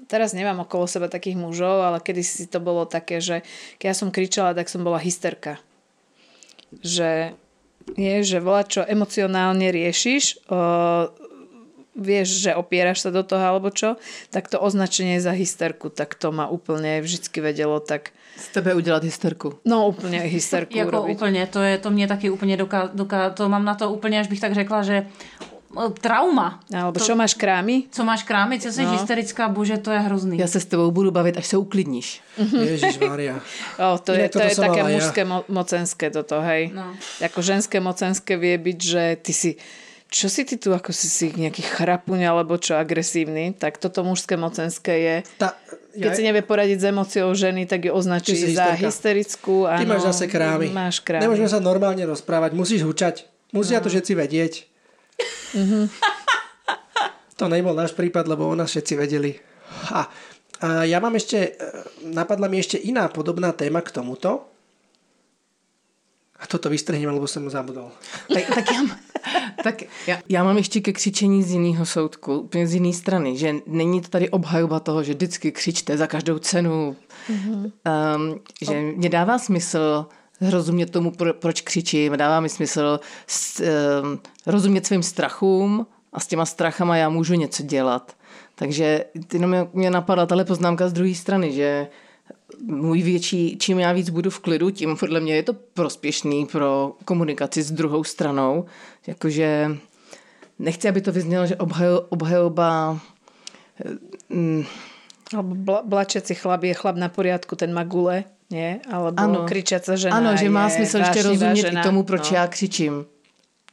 teraz 0.07 0.37
nemám 0.37 0.63
okolo 0.63 0.87
seba 0.87 1.11
takých 1.11 1.35
mužov, 1.35 1.81
ale 1.81 1.99
kedy 1.99 2.23
si 2.23 2.45
to 2.47 2.63
bolo 2.63 2.87
také, 2.87 3.19
že 3.19 3.43
keď 3.81 3.87
ja 3.89 3.97
som 3.97 4.15
kričala, 4.15 4.55
tak 4.55 4.71
som 4.71 4.85
bola 4.87 5.01
hysterka. 5.01 5.59
Že 6.85 7.35
je, 7.97 8.15
že 8.25 8.39
volá, 8.41 8.65
čo 8.69 8.85
emocionálne 8.85 9.69
riešiš, 9.73 10.45
vieš, 11.95 12.43
že 12.43 12.55
opieraš 12.55 13.07
sa 13.07 13.11
do 13.15 13.23
toho 13.23 13.43
alebo 13.43 13.71
čo, 13.71 13.97
tak 14.31 14.51
to 14.51 14.59
označenie 14.61 15.23
za 15.23 15.31
hysterku, 15.31 15.89
tak 15.89 16.15
to 16.19 16.35
ma 16.35 16.51
úplne 16.51 17.01
vždycky 17.01 17.41
vedelo 17.41 17.81
tak... 17.81 18.11
Z 18.35 18.49
tebe 18.49 18.75
udělat 18.75 19.05
hysterku. 19.05 19.59
No 19.65 19.89
úplně 19.89 20.21
hysterku 20.21 20.79
Jako 20.79 20.89
urobiť. 20.89 21.17
úplně, 21.17 21.47
to, 21.47 21.63
je, 21.63 21.79
to 21.79 21.91
mě 21.91 22.09
taky 22.09 22.31
úplně 22.31 22.57
doká, 22.57 22.91
doká, 22.95 23.31
to 23.31 23.49
mám 23.49 23.65
na 23.65 23.75
to 23.75 23.91
úplně, 23.91 24.21
až 24.21 24.29
bych 24.29 24.41
tak 24.41 24.55
řekla, 24.55 24.83
že 24.83 25.07
trauma. 26.01 26.63
Alebo 26.71 26.99
to, 26.99 27.05
čo 27.05 27.19
máš 27.19 27.35
krámy? 27.35 27.91
Co 27.91 28.05
máš 28.05 28.23
krámy, 28.23 28.61
co 28.61 28.73
jsi 28.73 28.83
no. 28.83 28.93
hysterická, 28.93 29.49
bože, 29.49 29.79
to 29.79 29.91
je 29.91 29.99
hrozný. 29.99 30.39
Já 30.39 30.47
se 30.47 30.61
s 30.61 30.65
tebou 30.65 30.91
budu 30.91 31.11
bavit, 31.11 31.37
až 31.37 31.47
se 31.47 31.57
uklidníš. 31.57 32.23
Maria. 33.09 33.41
O, 33.95 33.99
to 33.99 34.13
je, 34.13 34.29
to 34.29 34.43
je 34.43 34.57
také 34.57 34.83
mužské 34.83 35.21
ja. 35.21 35.43
mocenské 35.49 36.11
toto, 36.11 36.41
hej. 36.41 36.71
No. 36.75 36.95
Ako 37.19 37.43
ženské 37.43 37.81
mocenské 37.81 38.39
vie 38.39 38.59
byť, 38.59 38.79
že 38.79 39.03
ty 39.23 39.33
si 39.33 39.51
čo 40.15 40.31
si 40.31 40.47
ty 40.47 40.55
tu, 40.55 40.71
ako 40.71 40.95
si 40.95 41.11
si 41.11 41.35
nejaký 41.35 41.67
chrapuň 41.67 42.31
alebo 42.31 42.55
čo 42.55 42.79
agresívny, 42.79 43.51
tak 43.51 43.83
toto 43.83 44.07
mužské 44.07 44.39
mocenské 44.39 44.95
je... 45.03 45.17
Tá, 45.43 45.59
keď 45.91 46.11
si 46.15 46.23
nevie 46.23 46.47
poradiť 46.47 46.79
s 46.79 46.87
emóciou 46.87 47.35
ženy, 47.35 47.67
tak 47.67 47.91
ju 47.91 47.91
označí 47.91 48.39
za 48.55 48.79
hysterickú. 48.79 49.67
Ty 49.67 49.83
máš 49.83 50.15
zase 50.15 50.31
krámy. 50.31 50.71
Máš 50.71 51.03
krámy. 51.03 51.27
Nemôžeme 51.27 51.51
sa 51.51 51.59
normálne 51.59 52.07
rozprávať, 52.07 52.55
musíš 52.55 52.87
hučať. 52.87 53.27
Musia 53.51 53.83
no. 53.83 53.87
to 53.87 53.89
všetci 53.91 54.13
vedieť. 54.15 54.53
Mm-hmm. 55.59 55.85
to 57.39 57.45
nebol 57.51 57.75
náš 57.75 57.91
prípad, 57.99 58.31
lebo 58.31 58.47
o 58.47 58.55
nás 58.55 58.71
všetci 58.71 58.95
vedeli. 58.95 59.35
Ha. 59.91 60.03
A 60.63 60.87
ja 60.87 61.03
mám 61.03 61.19
ešte, 61.19 61.59
e, 61.59 61.71
napadla 62.07 62.47
mi 62.47 62.63
ešte 62.63 62.79
iná 62.79 63.11
podobná 63.11 63.51
téma 63.51 63.83
k 63.83 63.91
tomuto. 63.91 64.54
A 66.45 66.47
toto 66.47 66.71
vystrhnem, 66.71 67.15
lebo 67.15 67.27
jsem 67.27 67.43
mu 67.43 67.51
zabudol. 67.51 67.91
Tak, 68.35 68.45
tak, 68.55 68.65
já, 68.73 68.81
tak 69.63 69.83
já, 70.07 70.19
já 70.29 70.45
mám 70.45 70.57
ještě 70.57 70.81
ke 70.81 70.93
křičení 70.93 71.43
z 71.43 71.51
jiného 71.51 71.87
soudku, 71.87 72.49
z 72.65 72.75
jiné 72.75 72.93
strany, 72.93 73.37
že 73.37 73.55
není 73.67 74.01
to 74.01 74.09
tady 74.09 74.31
obhajoba 74.31 74.81
toho, 74.81 75.03
že 75.03 75.13
vždycky 75.15 75.53
křičte 75.53 75.97
za 75.97 76.07
každou 76.07 76.39
cenu. 76.39 76.97
Mm-hmm. 77.31 77.73
Um, 78.17 78.41
že 78.63 78.81
mě 78.81 79.09
dává 79.09 79.39
smysl 79.39 80.07
rozumět 80.41 80.91
tomu, 80.91 81.11
pro, 81.11 81.35
proč 81.35 81.61
křičím, 81.61 82.17
dává 82.17 82.41
mi 82.41 82.49
smysl 82.49 83.01
s, 83.27 83.61
um, 84.03 84.19
rozumět 84.47 84.87
svým 84.87 85.03
strachům 85.03 85.87
a 86.13 86.21
s 86.21 86.27
těma 86.27 86.47
strachama 86.47 86.97
já 86.97 87.09
můžu 87.09 87.35
něco 87.35 87.63
dělat. 87.63 88.17
Takže 88.55 89.05
jenom 89.33 89.69
mě 89.73 89.91
napadla 89.91 90.27
tahle 90.27 90.45
poznámka 90.45 90.89
z 90.89 90.93
druhé 90.93 91.15
strany, 91.15 91.53
že 91.53 91.89
můj 92.63 93.03
větší, 93.03 93.59
čím 93.59 93.79
já 93.79 93.93
víc 93.93 94.11
budu 94.11 94.31
v 94.31 94.41
klidu, 94.41 94.71
tím 94.71 94.97
podle 94.97 95.21
mě 95.21 95.37
je 95.37 95.43
to 95.43 95.53
prospěšný 95.53 96.47
pro 96.47 96.97
komunikaci 97.05 97.63
s 97.63 97.71
druhou 97.71 98.05
stranou. 98.05 98.65
Jakože 99.07 99.77
nechci, 100.59 100.89
aby 100.89 101.01
to 101.01 101.13
vyznělo, 101.13 101.47
že 101.47 101.57
obhaj, 101.57 101.89
obhajoba... 102.09 103.01
Mm, 104.29 104.65
alebo 105.35 105.55
bla, 105.55 105.83
blačeci 105.83 106.35
chlap 106.35 106.63
je 106.63 106.75
chlap 106.75 106.97
na 106.97 107.09
poriadku, 107.09 107.57
ten 107.57 107.73
má 107.73 107.85
gule, 107.85 108.25
nie? 108.51 108.79
Alebo 108.93 109.19
ano. 109.19 109.49
kričiaca 109.49 109.97
žena 109.97 110.17
Ano, 110.17 110.37
že 110.37 110.51
má 110.51 110.71
smysl 110.71 110.99
ještě 110.99 111.23
rozumět 111.23 111.57
žena. 111.57 111.81
i 111.81 111.83
tomu, 111.83 112.03
proč 112.03 112.31
no. 112.31 112.37
já 112.37 112.47
křičím. 112.47 113.07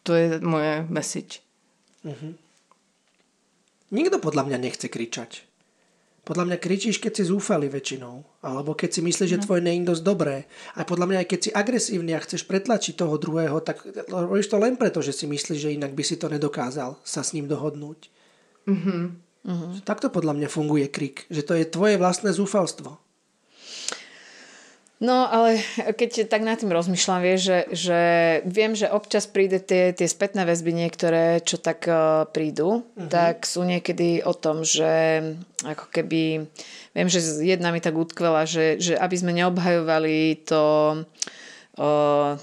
To 0.03 0.13
je 0.13 0.39
moje 0.39 0.85
message. 0.89 1.39
Uh-huh. 2.05 2.33
Nikto 3.91 4.17
podľa 4.23 4.43
mňa 4.47 4.57
nechce 4.57 4.87
kričať. 4.87 5.50
Podľa 6.21 6.53
mňa 6.53 6.57
kričíš, 6.61 7.01
keď 7.01 7.17
si 7.17 7.23
zúfali 7.33 7.65
väčšinou. 7.65 8.45
Alebo 8.45 8.77
keď 8.77 8.89
si 8.93 9.01
myslíš, 9.01 9.29
že 9.29 9.39
no. 9.41 9.43
tvoje 9.45 9.61
nie 9.65 9.81
je 9.81 9.89
dosť 9.89 10.03
dobré. 10.05 10.45
A 10.77 10.85
podľa 10.85 11.09
mňa 11.09 11.17
aj 11.25 11.27
keď 11.33 11.39
si 11.41 11.49
agresívny 11.49 12.13
a 12.13 12.21
chceš 12.21 12.45
pretlačiť 12.45 12.93
toho 12.93 13.17
druhého, 13.17 13.57
tak 13.65 13.81
robíš 14.09 14.53
to 14.53 14.61
len 14.61 14.77
preto, 14.77 15.01
že 15.01 15.17
si 15.17 15.25
myslíš, 15.25 15.59
že 15.59 15.73
inak 15.73 15.97
by 15.97 16.03
si 16.05 16.21
to 16.21 16.29
nedokázal 16.29 17.01
sa 17.01 17.25
s 17.25 17.33
ním 17.33 17.49
dohodnúť. 17.49 18.13
Mm-hmm. 18.69 19.01
Uh-huh. 19.41 19.73
Takto 19.81 20.13
podľa 20.13 20.37
mňa 20.37 20.49
funguje 20.53 20.85
krik. 20.93 21.25
Že 21.33 21.41
to 21.41 21.53
je 21.57 21.65
tvoje 21.65 21.95
vlastné 21.97 22.29
zúfalstvo. 22.29 23.01
No, 25.01 25.25
ale 25.25 25.57
keď 25.97 26.29
tak 26.29 26.45
nad 26.45 26.61
tým 26.61 26.69
rozmýšľam, 26.69 27.25
vieš, 27.25 27.41
že, 27.41 27.59
že 27.73 28.01
viem, 28.45 28.77
že 28.77 28.85
občas 28.85 29.25
príde 29.25 29.57
tie, 29.57 29.97
tie 29.97 30.05
spätné 30.05 30.45
väzby 30.45 30.77
niektoré, 30.77 31.41
čo 31.41 31.57
tak 31.57 31.89
uh, 31.89 32.29
prídu, 32.29 32.85
uh-huh. 32.85 33.09
tak 33.09 33.49
sú 33.49 33.65
niekedy 33.65 34.21
o 34.21 34.37
tom, 34.37 34.61
že 34.61 35.25
ako 35.65 35.89
keby, 35.89 36.45
viem, 36.93 37.09
že 37.09 37.17
jedna 37.41 37.73
mi 37.73 37.81
tak 37.81 37.97
utkvela, 37.97 38.45
že, 38.45 38.77
že 38.77 38.93
aby 38.93 39.15
sme 39.17 39.33
neobhajovali 39.33 40.45
to 40.45 40.61
o, 41.77 41.89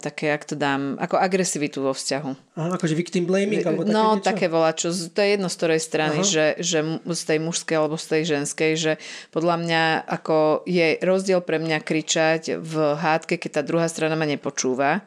také, 0.00 0.32
jak 0.32 0.44
to 0.44 0.54
dám, 0.56 0.96
ako 0.96 1.20
agresivitu 1.20 1.84
vo 1.84 1.92
vzťahu. 1.92 2.56
Aha, 2.56 2.70
akože 2.80 2.94
victim 2.96 3.28
blaming? 3.28 3.60
Alebo 3.60 3.84
také 3.84 3.92
no, 3.92 4.16
niečo? 4.16 4.24
také 4.24 4.46
volá, 4.48 4.70
čo, 4.72 4.88
to 4.90 5.18
je 5.20 5.28
jedno 5.36 5.48
z 5.52 5.56
ktorej 5.56 5.80
strany, 5.84 6.18
že, 6.24 6.56
že 6.60 6.78
z 7.04 7.22
tej 7.28 7.38
mužskej 7.44 7.76
alebo 7.76 7.96
z 8.00 8.06
tej 8.06 8.22
ženskej, 8.38 8.72
že 8.78 8.92
podľa 9.28 9.56
mňa 9.60 9.82
ako 10.08 10.64
je 10.64 10.96
rozdiel 11.04 11.44
pre 11.44 11.60
mňa 11.60 11.78
kričať 11.84 12.56
v 12.56 12.72
hádke, 12.96 13.36
keď 13.36 13.60
tá 13.60 13.62
druhá 13.62 13.86
strana 13.90 14.16
ma 14.16 14.24
nepočúva 14.24 15.04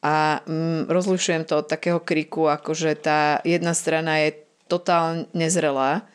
a 0.00 0.40
mm, 0.48 0.88
rozlišujem 0.88 1.44
to 1.44 1.60
od 1.60 1.68
takého 1.68 2.00
kriku, 2.00 2.48
ako 2.48 2.72
že 2.72 2.96
tá 2.96 3.44
jedna 3.44 3.76
strana 3.76 4.24
je 4.24 4.40
totálne 4.64 5.28
nezrelá 5.36 6.08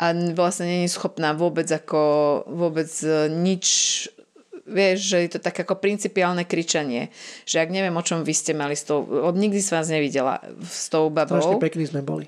a 0.00 0.04
vlastne 0.32 0.66
není 0.66 0.88
schopná 0.88 1.36
vôbec 1.36 1.68
ako 1.68 2.00
vôbec 2.48 2.88
e, 3.04 3.28
nič 3.28 3.66
vieš, 4.66 5.14
že 5.14 5.16
je 5.26 5.30
to 5.36 5.40
tak 5.42 5.58
ako 5.58 5.78
principiálne 5.78 6.46
kričanie. 6.46 7.10
Že 7.46 7.66
ak 7.66 7.70
neviem, 7.70 7.94
o 7.94 8.02
čom 8.02 8.22
vy 8.22 8.34
ste 8.34 8.52
mali 8.54 8.78
s 8.78 8.86
tou... 8.86 9.02
Od 9.02 9.34
nikdy 9.34 9.58
som 9.58 9.82
vás 9.82 9.90
nevidela 9.90 10.38
s 10.62 10.86
tou 10.90 11.10
babou. 11.10 11.38
Strašne 11.38 11.62
pekný 11.62 11.84
sme 11.90 12.02
boli. 12.02 12.26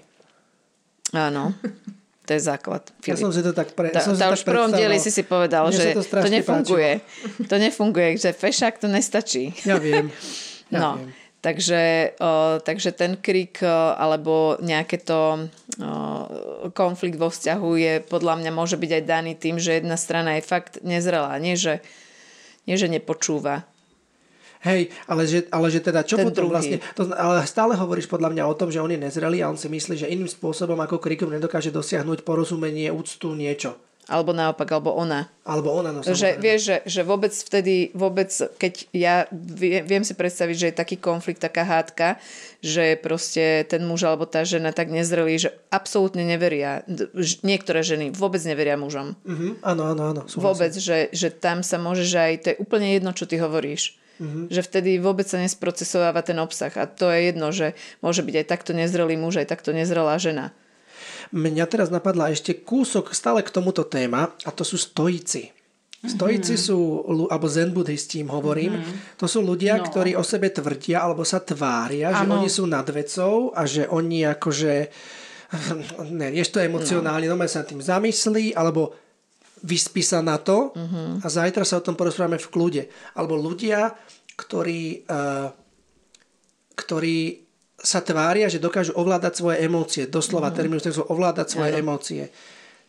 Áno. 1.15 1.55
To 2.25 2.31
je 2.33 2.41
základ. 2.41 2.89
Filip. 3.05 3.21
Ja 3.21 3.21
som 3.21 3.33
si 3.37 3.45
to 3.45 3.53
tak 3.53 3.77
pre... 3.77 3.93
Ta, 3.93 4.01
som 4.01 4.17
tá, 4.17 4.33
už 4.33 4.49
v 4.49 4.57
prvom 4.57 4.73
dieli 4.73 4.97
si 4.97 5.13
si 5.13 5.21
povedal, 5.29 5.69
Mne 5.69 5.77
že 5.77 5.85
to, 5.93 6.03
to 6.03 6.29
nefunguje. 6.33 7.05
Páčilo. 7.05 7.49
To 7.53 7.57
nefunguje, 7.61 8.09
že 8.17 8.31
fešák 8.33 8.81
to 8.81 8.89
nestačí. 8.89 9.53
Ja 9.69 9.77
viem. 9.77 10.09
Ja 10.73 10.81
no. 10.81 10.91
viem. 10.97 11.13
Takže, 11.45 12.17
o, 12.25 12.57
takže 12.65 12.97
ten 12.97 13.21
krik 13.21 13.61
o, 13.61 13.69
alebo 14.01 14.57
nejaké 14.65 14.97
to 15.05 15.21
o, 15.21 16.73
konflikt 16.73 17.21
vo 17.21 17.29
vzťahu 17.29 17.71
je 17.77 17.95
podľa 18.01 18.41
mňa 18.41 18.51
môže 18.57 18.81
byť 18.81 18.91
aj 18.97 19.03
daný 19.05 19.37
tým, 19.37 19.61
že 19.61 19.77
jedna 19.77 20.01
strana 20.01 20.41
je 20.41 20.49
fakt 20.49 20.81
nezrelá. 20.81 21.37
Nie, 21.37 21.61
že 21.61 21.85
nie, 22.65 22.77
že 22.77 22.89
nepočúva. 22.89 23.65
Hej, 24.65 24.89
ale 25.05 25.29
že, 25.29 25.45
ale 25.53 25.69
že 25.69 25.85
teda 25.85 26.09
čo 26.09 26.17
Ten 26.17 26.33
potom 26.33 26.49
druhý. 26.49 26.55
vlastne... 26.57 26.77
To, 26.97 27.13
ale 27.13 27.45
stále 27.45 27.77
hovoríš 27.77 28.09
podľa 28.09 28.33
mňa 28.33 28.45
o 28.49 28.57
tom, 28.57 28.73
že 28.73 28.81
on 28.81 28.89
je 28.89 28.97
nezrelý 28.97 29.45
a 29.45 29.53
on 29.53 29.61
si 29.61 29.69
myslí, 29.69 30.01
že 30.01 30.09
iným 30.09 30.25
spôsobom 30.25 30.81
ako 30.81 31.05
krikom 31.05 31.29
nedokáže 31.29 31.69
dosiahnuť 31.69 32.25
porozumenie, 32.25 32.89
úctu, 32.89 33.37
niečo. 33.37 33.77
Alebo 34.05 34.37
naopak, 34.37 34.69
alebo 34.69 34.93
ona. 34.93 35.33
Alebo 35.49 35.73
ona, 35.73 35.89
no 35.89 36.05
Že 36.05 36.37
vieš, 36.37 36.61
že, 36.69 36.77
že 36.85 37.01
vôbec 37.09 37.33
vtedy, 37.33 37.89
vôbec, 37.97 38.29
keď 38.61 38.75
ja 38.93 39.25
viem, 39.33 39.81
viem 39.81 40.05
si 40.05 40.13
predstaviť, 40.13 40.57
že 40.57 40.69
je 40.69 40.77
taký 40.77 40.97
konflikt, 41.01 41.41
taká 41.41 41.65
hádka, 41.65 42.21
že 42.61 43.01
proste 43.01 43.65
ten 43.65 43.81
muž 43.85 44.05
alebo 44.05 44.29
tá 44.29 44.45
žena 44.45 44.77
tak 44.77 44.93
nezrelí, 44.93 45.41
že 45.41 45.57
absolútne 45.73 46.21
neveria. 46.21 46.85
Niektoré 47.41 47.81
ženy 47.81 48.13
vôbec 48.13 48.45
neveria 48.45 48.77
mužom. 48.77 49.17
Uh-huh. 49.25 49.57
Áno, 49.65 49.89
áno, 49.89 50.03
áno. 50.13 50.21
Súhlasím. 50.29 50.45
Vôbec, 50.45 50.73
že, 50.77 50.99
že 51.13 51.29
tam 51.33 51.65
sa 51.65 51.81
môže, 51.81 52.05
že 52.05 52.21
aj 52.21 52.35
to 52.45 52.47
je 52.53 52.61
úplne 52.61 52.93
jedno, 52.93 53.17
čo 53.17 53.25
ty 53.25 53.41
hovoríš. 53.41 53.97
Uh-huh. 54.21 54.53
Že 54.53 54.61
vtedy 54.69 54.91
vôbec 55.01 55.25
sa 55.25 55.41
nesprocesováva 55.41 56.21
ten 56.21 56.37
obsah. 56.41 56.73
A 56.77 56.85
to 56.85 57.09
je 57.09 57.33
jedno, 57.33 57.53
že 57.57 57.73
môže 58.05 58.21
byť 58.21 58.45
aj 58.45 58.47
takto 58.53 58.77
nezrelý 58.77 59.17
muž, 59.17 59.41
aj 59.41 59.49
takto 59.49 59.73
nezrelá 59.73 60.21
žena. 60.21 60.53
Mňa 61.35 61.67
teraz 61.67 61.91
napadla 61.91 62.31
ešte 62.31 62.63
kúsok 62.63 63.11
stále 63.11 63.43
k 63.43 63.51
tomuto 63.51 63.83
téma 63.83 64.31
a 64.47 64.51
to 64.55 64.63
sú 64.63 64.79
stoici. 64.79 65.51
Stoici 66.05 66.55
mm-hmm. 66.55 66.69
sú, 66.69 66.79
alebo 67.33 67.49
zen 67.49 67.73
buddhisti 67.73 68.21
im 68.21 68.29
hovorím, 68.29 68.77
mm-hmm. 68.77 69.17
to 69.17 69.25
sú 69.25 69.41
ľudia, 69.41 69.81
no. 69.81 69.89
ktorí 69.89 70.13
o 70.15 70.23
sebe 70.23 70.53
tvrdia 70.53 71.01
alebo 71.01 71.25
sa 71.25 71.41
tvária, 71.41 72.13
ano. 72.13 72.21
že 72.21 72.25
oni 72.29 72.49
sú 72.53 72.65
nad 72.69 72.85
vecou 72.85 73.51
a 73.57 73.65
že 73.65 73.89
oni 73.89 74.29
akože 74.29 74.73
ne, 76.21 76.29
vieš 76.29 76.53
to 76.53 76.61
emocionálne, 76.61 77.25
no. 77.25 77.41
no 77.41 77.49
sa 77.49 77.65
tým 77.65 77.81
zamyslí, 77.81 78.53
alebo 78.53 78.93
vyspí 79.65 80.05
sa 80.05 80.21
na 80.21 80.37
to 80.37 80.77
mm-hmm. 80.77 81.25
a 81.25 81.27
zajtra 81.27 81.65
sa 81.65 81.81
o 81.81 81.85
tom 81.85 81.97
porozprávame 81.97 82.37
v 82.37 82.51
kľude. 82.53 82.83
Alebo 83.17 83.41
ľudia, 83.41 83.97
ktorí, 84.37 85.09
uh, 85.09 85.49
ktorí 86.77 87.44
sa 87.85 88.01
tvária, 88.01 88.49
že 88.49 88.57
dokážu 88.57 88.97
ovládať 88.97 89.45
svoje 89.45 89.61
emócie, 89.61 90.09
doslova 90.09 90.49
mm. 90.49 90.57
terminus 90.57 90.89
sú 90.89 91.05
ovládať 91.05 91.47
svoje 91.53 91.77
mm. 91.77 91.81
emócie. 91.85 92.23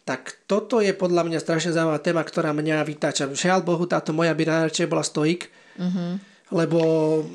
Tak 0.05 0.45
toto 0.45 0.79
je 0.79 0.93
podľa 0.93 1.25
mňa 1.25 1.39
strašne 1.41 1.73
zaujímavá 1.73 1.99
téma, 1.99 2.21
ktorá 2.21 2.53
mňa 2.53 2.85
vytáča. 2.85 3.25
Žiaľ 3.25 3.59
Bohu, 3.65 3.83
táto 3.89 4.13
moja 4.13 4.37
by 4.37 4.45
najradšej 4.45 4.85
bola 4.85 5.01
stoik, 5.01 5.49
mm-hmm. 5.81 6.11
lebo, 6.53 6.81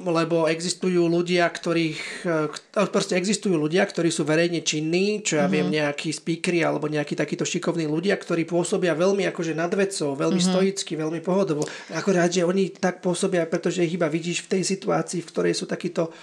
lebo 0.07 0.47
existujú 0.47 1.11
ľudia, 1.11 1.51
ktorých, 1.51 2.01
e, 2.23 2.87
proste 2.95 3.19
existujú 3.19 3.59
ľudia, 3.59 3.83
ktorí 3.83 4.15
sú 4.15 4.23
verejne 4.23 4.63
činní, 4.63 5.19
čo 5.19 5.43
ja 5.43 5.51
mm-hmm. 5.51 5.55
viem, 5.59 5.67
nejakí 5.83 6.15
speakery 6.15 6.63
alebo 6.63 6.87
nejakí 6.87 7.19
takíto 7.19 7.43
šikovní 7.43 7.91
ľudia, 7.91 8.15
ktorí 8.15 8.47
pôsobia 8.47 8.95
veľmi 8.95 9.27
akože 9.35 9.51
nad 9.59 9.75
vecou, 9.75 10.15
veľmi 10.15 10.39
mm-hmm. 10.39 10.55
stoicky, 10.55 10.95
veľmi 10.95 11.21
pohodovo. 11.27 11.67
Akorát, 11.91 12.31
že 12.31 12.47
oni 12.47 12.71
tak 12.71 13.03
pôsobia, 13.03 13.51
pretože 13.51 13.83
ich 13.83 13.99
iba 13.99 14.07
vidíš 14.07 14.47
v 14.47 14.57
tej 14.57 14.63
situácii, 14.79 15.27
v 15.27 15.31
ktorej 15.35 15.59
sú 15.59 15.67
takýto 15.67 16.15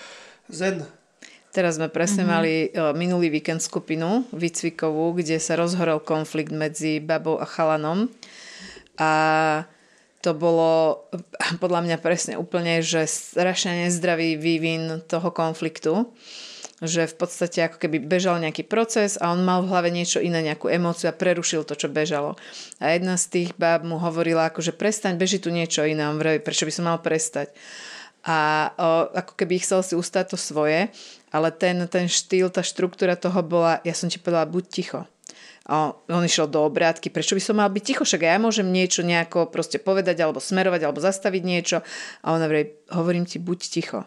zen 0.48 0.80
Teraz 1.58 1.82
sme 1.82 1.90
presne 1.90 2.22
mm-hmm. 2.22 2.38
mali 2.38 2.54
minulý 2.94 3.34
víkend 3.34 3.66
skupinu 3.66 4.30
výcvikovú, 4.30 5.18
kde 5.18 5.42
sa 5.42 5.58
rozhorol 5.58 5.98
konflikt 5.98 6.54
medzi 6.54 7.02
babou 7.02 7.42
a 7.42 7.50
chalanom. 7.50 8.14
A 9.02 9.12
to 10.22 10.38
bolo 10.38 11.02
podľa 11.64 11.82
mňa 11.82 11.98
presne 11.98 12.38
úplne, 12.38 12.86
že 12.86 13.10
strašne 13.10 13.90
nezdravý 13.90 14.38
vývin 14.38 15.02
toho 15.10 15.34
konfliktu 15.34 16.06
že 16.78 17.10
v 17.10 17.16
podstate 17.18 17.66
ako 17.66 17.82
keby 17.82 17.98
bežal 18.06 18.38
nejaký 18.38 18.62
proces 18.62 19.18
a 19.18 19.34
on 19.34 19.42
mal 19.42 19.66
v 19.66 19.74
hlave 19.74 19.90
niečo 19.90 20.22
iné, 20.22 20.46
nejakú 20.46 20.70
emóciu 20.70 21.10
a 21.10 21.18
prerušil 21.18 21.66
to, 21.66 21.74
čo 21.74 21.90
bežalo. 21.90 22.38
A 22.78 22.94
jedna 22.94 23.18
z 23.18 23.26
tých 23.34 23.50
báb 23.58 23.82
mu 23.82 23.98
hovorila, 23.98 24.46
ako, 24.46 24.62
že 24.62 24.78
prestaň, 24.78 25.18
beží 25.18 25.42
tu 25.42 25.50
niečo 25.50 25.82
iné. 25.90 26.06
On 26.06 26.22
vraví, 26.22 26.38
prečo 26.38 26.70
by 26.70 26.74
som 26.74 26.86
mal 26.86 27.02
prestať? 27.02 27.50
A 28.28 28.70
o, 28.76 29.08
ako 29.16 29.40
keby 29.40 29.64
chcel 29.64 29.80
si 29.80 29.96
ustať 29.96 30.36
to 30.36 30.38
svoje, 30.38 30.92
ale 31.32 31.48
ten, 31.56 31.80
ten 31.88 32.12
štýl, 32.12 32.52
tá 32.52 32.60
štruktúra 32.60 33.16
toho 33.16 33.40
bola, 33.40 33.80
ja 33.88 33.96
som 33.96 34.12
ti 34.12 34.20
povedala, 34.20 34.44
buď 34.44 34.66
ticho. 34.68 35.02
A 35.68 35.92
on 36.12 36.24
išiel 36.24 36.48
do 36.48 36.64
obrátky, 36.64 37.12
prečo 37.12 37.36
by 37.36 37.44
som 37.44 37.60
mal 37.60 37.72
byť 37.72 37.84
ticho, 37.84 38.04
však 38.04 38.24
ja 38.24 38.40
môžem 38.40 38.68
niečo 38.68 39.04
nejako 39.04 39.48
proste 39.48 39.80
povedať, 39.80 40.20
alebo 40.24 40.44
smerovať, 40.44 40.82
alebo 40.84 41.00
zastaviť 41.04 41.44
niečo. 41.44 41.78
A 42.24 42.36
on 42.36 42.44
hovorí, 42.44 42.72
hovorím 42.92 43.24
ti, 43.28 43.40
buď 43.40 43.60
ticho. 43.68 44.00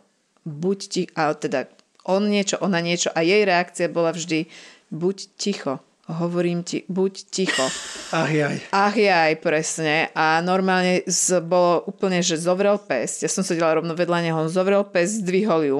Buď 0.44 0.78
ticho. 0.88 1.12
A 1.16 1.36
teda 1.36 1.68
on 2.08 2.32
niečo, 2.32 2.56
ona 2.64 2.80
niečo. 2.80 3.12
A 3.12 3.20
jej 3.20 3.44
reakcia 3.44 3.92
bola 3.92 4.16
vždy, 4.16 4.48
buď 4.88 5.16
ticho. 5.36 5.84
Hovorím 6.10 6.66
ti, 6.66 6.82
buď 6.90 7.12
ticho. 7.30 7.66
Ach 8.10 8.26
jaj. 8.26 8.58
Ach 8.74 8.96
jaj, 8.96 9.38
presne. 9.38 10.10
A 10.18 10.42
normálne 10.42 11.06
z, 11.06 11.38
bolo 11.38 11.86
úplne, 11.86 12.18
že 12.18 12.34
zovrel 12.34 12.74
pes. 12.82 13.22
Ja 13.22 13.30
som 13.30 13.46
sedela 13.46 13.78
rovno 13.78 13.94
vedľa 13.94 14.18
neho. 14.26 14.36
On 14.42 14.50
zovrel 14.50 14.82
pes, 14.82 15.22
zdvihol 15.22 15.62
ju 15.70 15.78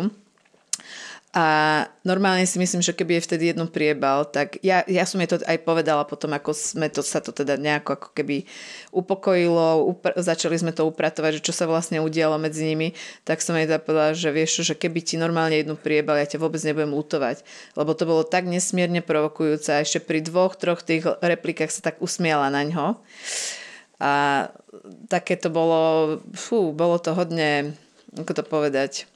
a 1.31 1.47
normálne 2.03 2.43
si 2.43 2.59
myslím, 2.59 2.83
že 2.83 2.91
keby 2.91 3.23
je 3.23 3.27
vtedy 3.31 3.45
jednu 3.55 3.71
priebal, 3.71 4.27
tak 4.27 4.59
ja, 4.67 4.83
ja 4.91 5.07
som 5.07 5.23
jej 5.23 5.31
to 5.31 5.39
aj 5.47 5.63
povedala 5.63 6.03
potom, 6.03 6.35
ako 6.35 6.51
sme 6.51 6.91
to, 6.91 7.07
sa 7.07 7.23
to 7.23 7.31
teda 7.31 7.55
nejako 7.55 7.95
ako 7.95 8.09
keby 8.19 8.51
upokojilo, 8.91 9.87
upr- 9.95 10.19
začali 10.19 10.59
sme 10.59 10.75
to 10.75 10.91
upratovať, 10.91 11.39
že 11.39 11.47
čo 11.47 11.55
sa 11.55 11.71
vlastne 11.71 12.03
udialo 12.03 12.35
medzi 12.35 12.67
nimi, 12.67 12.99
tak 13.23 13.47
som 13.47 13.55
jej 13.55 13.71
teda 13.71 14.11
že 14.11 14.35
vieš, 14.35 14.67
že 14.67 14.75
keby 14.75 15.07
ti 15.07 15.15
normálne 15.23 15.55
jednu 15.55 15.79
priebal, 15.79 16.19
ja 16.19 16.27
ťa 16.27 16.43
vôbec 16.43 16.59
nebudem 16.67 16.91
lutovať. 16.91 17.47
Lebo 17.79 17.95
to 17.95 18.11
bolo 18.11 18.27
tak 18.27 18.51
nesmierne 18.51 18.99
provokujúce 18.99 19.71
a 19.71 19.87
ešte 19.87 20.03
pri 20.03 20.27
dvoch, 20.27 20.59
troch 20.59 20.83
tých 20.83 21.07
replikách 21.23 21.71
sa 21.71 21.95
tak 21.95 22.03
usmiala 22.03 22.51
na 22.51 22.67
ňo. 22.67 22.99
A 24.03 24.13
také 25.07 25.39
to 25.39 25.47
bolo, 25.47 26.19
fú, 26.35 26.75
bolo 26.75 26.99
to 26.99 27.15
hodne, 27.15 27.79
ako 28.19 28.33
to 28.35 28.43
povedať, 28.43 29.07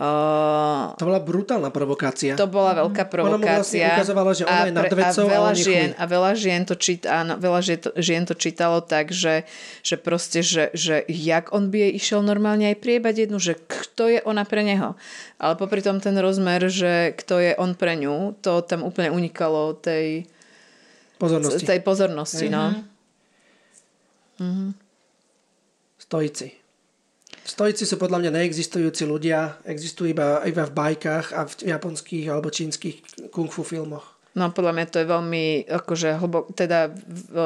Uh, 0.00 0.96
to 0.96 1.04
bola 1.04 1.20
brutálna 1.20 1.68
provokácia. 1.68 2.32
To 2.32 2.48
bola 2.48 2.72
veľká 2.72 3.12
provokácia. 3.12 3.36
Ona 3.36 3.44
mu 3.44 3.56
vlastne 3.60 3.80
ukazovala, 3.92 4.30
že 4.32 4.42
ona 4.48 4.56
a 4.56 4.64
je 4.64 4.72
nad 4.72 4.88
vecou 4.88 5.26
a, 5.28 5.32
veľa 5.36 5.52
a 5.52 5.54
žien, 5.54 5.90
a 6.00 6.04
veľa 6.08 6.32
žien 6.32 6.62
to, 6.64 6.74
čít, 6.80 7.04
áno, 7.04 7.36
veľa 7.36 7.60
žien 8.00 8.24
to, 8.24 8.32
čítalo 8.32 8.80
tak, 8.80 9.12
že, 9.12 9.44
že 9.84 10.00
proste, 10.00 10.40
že, 10.40 10.72
že 10.72 11.04
jak 11.12 11.52
on 11.52 11.68
by 11.68 11.86
jej 11.86 11.92
išiel 11.92 12.20
normálne 12.24 12.72
aj 12.72 12.80
priebať 12.80 13.28
jednu, 13.28 13.36
že 13.36 13.52
kto 13.52 14.08
je 14.08 14.20
ona 14.24 14.48
pre 14.48 14.64
neho. 14.64 14.96
Ale 15.36 15.60
popri 15.60 15.84
tom 15.84 16.00
ten 16.00 16.16
rozmer, 16.16 16.72
že 16.72 17.12
kto 17.12 17.36
je 17.36 17.52
on 17.60 17.76
pre 17.76 17.92
ňu, 17.92 18.40
to 18.40 18.64
tam 18.64 18.88
úplne 18.88 19.12
unikalo 19.12 19.76
tej 19.76 20.24
pozornosti. 21.20 21.68
Tej 21.68 21.80
pozornosti, 21.84 22.48
mm-hmm. 22.48 22.56
no. 22.56 22.64
Mm-hmm. 24.40 24.68
Stojici. 26.00 26.61
Stoici 27.42 27.82
sú 27.82 27.98
podľa 27.98 28.22
mňa 28.22 28.30
neexistujúci 28.38 29.02
ľudia, 29.02 29.58
existujú 29.66 30.14
iba, 30.14 30.46
iba 30.46 30.62
v 30.62 30.76
bajkách 30.78 31.26
a 31.34 31.42
v 31.42 31.52
japonských 31.74 32.30
alebo 32.30 32.54
čínskych 32.54 33.28
kung 33.34 33.50
fu 33.50 33.66
filmoch. 33.66 34.11
No 34.32 34.48
podľa 34.48 34.72
mňa 34.72 34.86
to 34.88 34.96
je 34.96 35.06
veľmi 35.12 35.44
akože 35.68 36.08
hlbok, 36.16 36.56
teda 36.56 36.88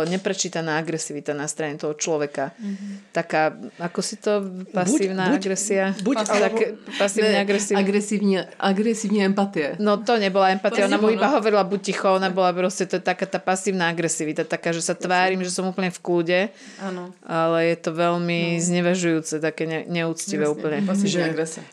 neprečítaná 0.07 0.79
agresivita 0.79 1.35
na 1.35 1.51
strane 1.51 1.75
toho 1.75 1.99
človeka. 1.99 2.55
Mm-hmm. 2.55 3.11
Taká, 3.11 3.59
ako 3.83 4.01
si 4.07 4.15
to, 4.23 4.47
pasívna 4.71 5.35
buď, 5.35 5.39
agresia? 5.43 5.85
Buď, 5.99 6.15
buď 6.15 6.27
alebo, 6.31 6.59
pasívne 6.95 7.39
agresívne. 7.43 7.79
Agresívne, 7.83 8.39
agresívne 8.55 9.21
empatie. 9.27 9.75
No 9.83 9.99
to 9.99 10.15
nebola 10.15 10.55
empatia, 10.55 10.87
ona 10.87 11.03
mu 11.03 11.11
iba 11.11 11.27
hovorila 11.27 11.67
buď 11.67 11.81
ticho, 11.83 12.07
ona 12.07 12.31
bola 12.31 12.55
proste 12.55 12.87
to 12.87 13.03
taká 13.03 13.27
tá 13.27 13.43
pasívna 13.43 13.91
agresivita, 13.91 14.47
taká, 14.47 14.71
že 14.71 14.87
sa 14.87 14.95
tvárim, 14.95 15.43
že 15.43 15.51
som 15.51 15.67
úplne 15.67 15.91
v 15.91 15.99
kľude, 15.99 16.41
Áno. 16.79 17.11
ale 17.27 17.75
je 17.75 17.77
to 17.83 17.91
veľmi 17.99 18.57
no. 18.57 18.63
znevažujúce, 18.63 19.43
také 19.43 19.67
ne, 19.67 19.83
neúctivé 19.91 20.47
Jasne. 20.47 20.55
úplne. 20.55 20.79
Že, 20.87 21.23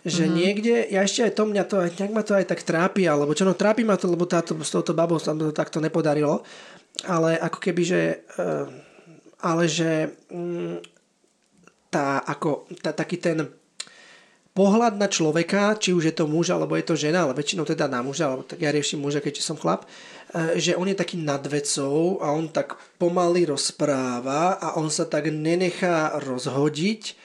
že 0.09 0.25
mm-hmm. 0.25 0.33
niekde, 0.33 0.75
ja 0.89 1.05
ešte 1.05 1.29
aj 1.29 1.33
to 1.37 1.43
mňa 1.45 1.63
to, 1.69 1.75
nejak 1.85 2.13
ma 2.17 2.25
to 2.25 2.33
aj 2.33 2.45
tak 2.49 2.65
trápi, 2.65 3.05
alebo 3.05 3.37
čo 3.37 3.45
no 3.45 3.53
trápi 3.53 3.85
ma 3.85 3.93
to, 3.93 4.09
lebo 4.09 4.25
táto, 4.25 4.57
s 4.57 4.73
touto 4.73 5.02
babou 5.03 5.19
sa 5.19 5.35
to 5.35 5.51
takto 5.51 5.83
nepodarilo. 5.83 6.41
Ale 7.03 7.35
ako 7.35 7.59
keby, 7.59 7.83
že... 7.83 8.01
Eh, 8.39 8.67
ale 9.43 9.67
že 9.67 10.07
mm, 10.31 10.79
tá, 11.91 12.23
ako, 12.23 12.65
tá, 12.79 12.95
taký 12.95 13.19
ten 13.19 13.43
pohľad 14.55 14.95
na 14.97 15.11
človeka, 15.11 15.75
či 15.77 15.91
už 15.91 16.09
je 16.09 16.15
to 16.15 16.25
muž, 16.25 16.49
alebo 16.49 16.79
je 16.79 16.87
to 16.87 16.95
žena, 16.95 17.27
ale 17.27 17.37
väčšinou 17.37 17.67
teda 17.67 17.91
na 17.91 17.99
muža, 17.99 18.31
alebo 18.31 18.47
tak 18.47 18.63
ja 18.63 18.71
riešim 18.71 19.03
muža, 19.03 19.19
keďže 19.19 19.43
som 19.43 19.59
chlap, 19.59 19.83
eh, 19.83 20.57
že 20.57 20.79
on 20.79 20.87
je 20.87 20.97
taký 20.97 21.19
nad 21.19 21.43
vecou 21.43 22.23
a 22.23 22.31
on 22.31 22.47
tak 22.49 22.79
pomaly 22.95 23.45
rozpráva 23.45 24.57
a 24.57 24.79
on 24.79 24.87
sa 24.87 25.03
tak 25.05 25.27
nenechá 25.27 26.17
rozhodiť 26.23 27.22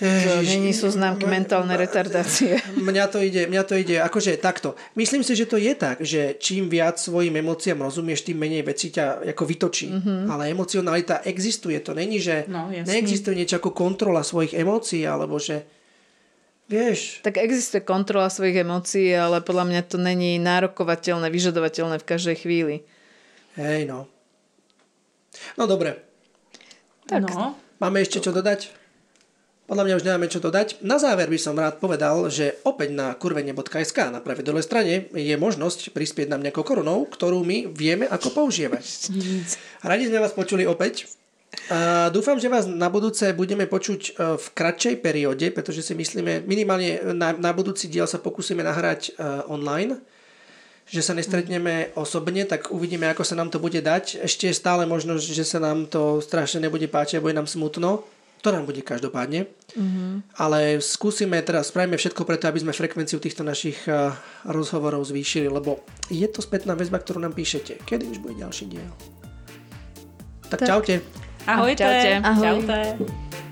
to 0.00 0.40
není 0.40 0.72
sú 0.72 0.88
známky 0.88 1.28
mentálnej 1.28 1.76
retardácie. 1.76 2.56
Mňa 2.88 3.04
to 3.12 3.20
ide, 3.20 3.44
mňa 3.44 3.62
to 3.68 3.76
ide 3.76 4.00
akože 4.00 4.40
takto. 4.40 4.72
Myslím 4.96 5.20
si, 5.20 5.36
že 5.36 5.44
to 5.44 5.60
je 5.60 5.76
tak, 5.76 6.00
že 6.00 6.40
čím 6.40 6.72
viac 6.72 6.96
svojim 6.96 7.36
emóciám 7.36 7.84
rozumieš, 7.84 8.24
tým 8.24 8.40
menej 8.40 8.64
veci 8.64 8.88
ťa 8.88 9.28
ako 9.36 9.44
vytočí. 9.44 9.92
Mm-hmm. 9.92 10.20
Ale 10.32 10.48
emocionalita 10.48 11.20
existuje. 11.28 11.76
To 11.84 11.92
není, 11.92 12.16
že 12.16 12.48
no, 12.48 12.72
neexistuje 12.72 13.36
niečo 13.36 13.60
ako 13.60 13.76
kontrola 13.76 14.24
svojich 14.24 14.56
emócií, 14.56 15.04
alebo 15.04 15.36
že 15.36 15.68
Vieš. 16.70 17.26
Tak 17.26 17.42
existuje 17.42 17.82
kontrola 17.82 18.30
svojich 18.30 18.62
emócií, 18.62 19.10
ale 19.10 19.42
podľa 19.42 19.66
mňa 19.66 19.82
to 19.90 19.98
není 19.98 20.38
nárokovateľné, 20.38 21.26
vyžadovateľné 21.26 21.98
v 21.98 22.06
každej 22.06 22.36
chvíli. 22.46 22.86
Hej, 23.58 23.90
no. 23.90 24.06
No 25.58 25.66
dobre. 25.66 25.98
Tak. 27.10 27.26
No. 27.26 27.58
Máme 27.82 28.06
ešte 28.06 28.22
čo 28.22 28.30
dodať? 28.30 28.79
Podľa 29.70 29.86
mňa 29.86 29.98
už 30.02 30.06
nemáme 30.10 30.26
čo 30.26 30.42
dodať. 30.42 30.82
Na 30.82 30.98
záver 30.98 31.30
by 31.30 31.38
som 31.38 31.54
rád 31.54 31.78
povedal, 31.78 32.26
že 32.26 32.58
opäť 32.66 32.90
na 32.90 33.14
kurvenie.sk 33.14 34.10
na 34.10 34.18
pravej 34.18 34.42
dole 34.42 34.66
strane 34.66 35.06
je 35.14 35.30
možnosť 35.38 35.94
prispieť 35.94 36.26
nám 36.26 36.42
nejakou 36.42 36.66
korunou, 36.66 37.06
ktorú 37.06 37.46
my 37.46 37.70
vieme, 37.70 38.10
ako 38.10 38.34
používať. 38.34 39.14
Radi 39.86 40.10
sme 40.10 40.18
vás 40.18 40.34
počuli 40.34 40.66
opäť. 40.66 41.06
A 41.70 42.10
dúfam, 42.10 42.34
že 42.42 42.50
vás 42.50 42.66
na 42.66 42.90
budúce 42.90 43.30
budeme 43.30 43.70
počuť 43.70 44.00
e, 44.02 44.10
v 44.42 44.46
kratšej 44.58 44.94
perióde, 45.06 45.54
pretože 45.54 45.86
si 45.86 45.94
myslíme, 45.94 46.42
minimálne 46.50 47.14
na, 47.14 47.30
na 47.38 47.54
budúci 47.54 47.86
diel 47.86 48.10
sa 48.10 48.18
pokúsime 48.18 48.66
nahrať 48.66 49.14
uh, 49.18 49.46
online, 49.50 50.02
že 50.90 50.98
sa 50.98 51.14
nestretneme 51.14 51.94
osobne, 51.94 52.42
tak 52.42 52.74
uvidíme, 52.74 53.06
ako 53.06 53.22
sa 53.22 53.38
nám 53.38 53.54
to 53.54 53.62
bude 53.62 53.78
dať. 53.78 54.18
Ešte 54.18 54.50
je 54.50 54.54
stále 54.54 54.82
možnosť, 54.86 55.26
že 55.30 55.46
sa 55.46 55.62
nám 55.62 55.86
to 55.86 56.18
strašne 56.18 56.66
nebude 56.66 56.90
páčiť, 56.90 57.22
bude 57.22 57.38
nám 57.38 57.46
smutno 57.46 58.02
to 58.40 58.48
nám 58.52 58.64
bude 58.64 58.80
každopádne. 58.80 59.46
Mm-hmm. 59.76 60.40
Ale 60.40 60.80
skúsime 60.80 61.38
teraz, 61.44 61.68
spravíme 61.68 62.00
všetko 62.00 62.24
preto, 62.24 62.48
aby 62.48 62.60
sme 62.60 62.72
frekvenciu 62.72 63.20
týchto 63.20 63.44
našich 63.44 63.76
uh, 63.86 64.16
rozhovorov 64.48 65.04
zvýšili, 65.04 65.46
lebo 65.46 65.84
je 66.08 66.26
to 66.26 66.40
spätná 66.40 66.72
väzba, 66.74 66.98
ktorú 66.98 67.20
nám 67.20 67.36
píšete. 67.36 67.84
Kedy 67.84 68.04
už 68.16 68.18
bude 68.24 68.40
ďalší 68.40 68.64
diel? 68.72 68.90
Tak, 70.50 70.64
tak. 70.64 70.68
čaute. 70.68 70.94
Ahojte. 71.46 71.84
Čaute. 71.84 72.10
Ahoj. 72.26 72.44
Čaute. 72.66 73.49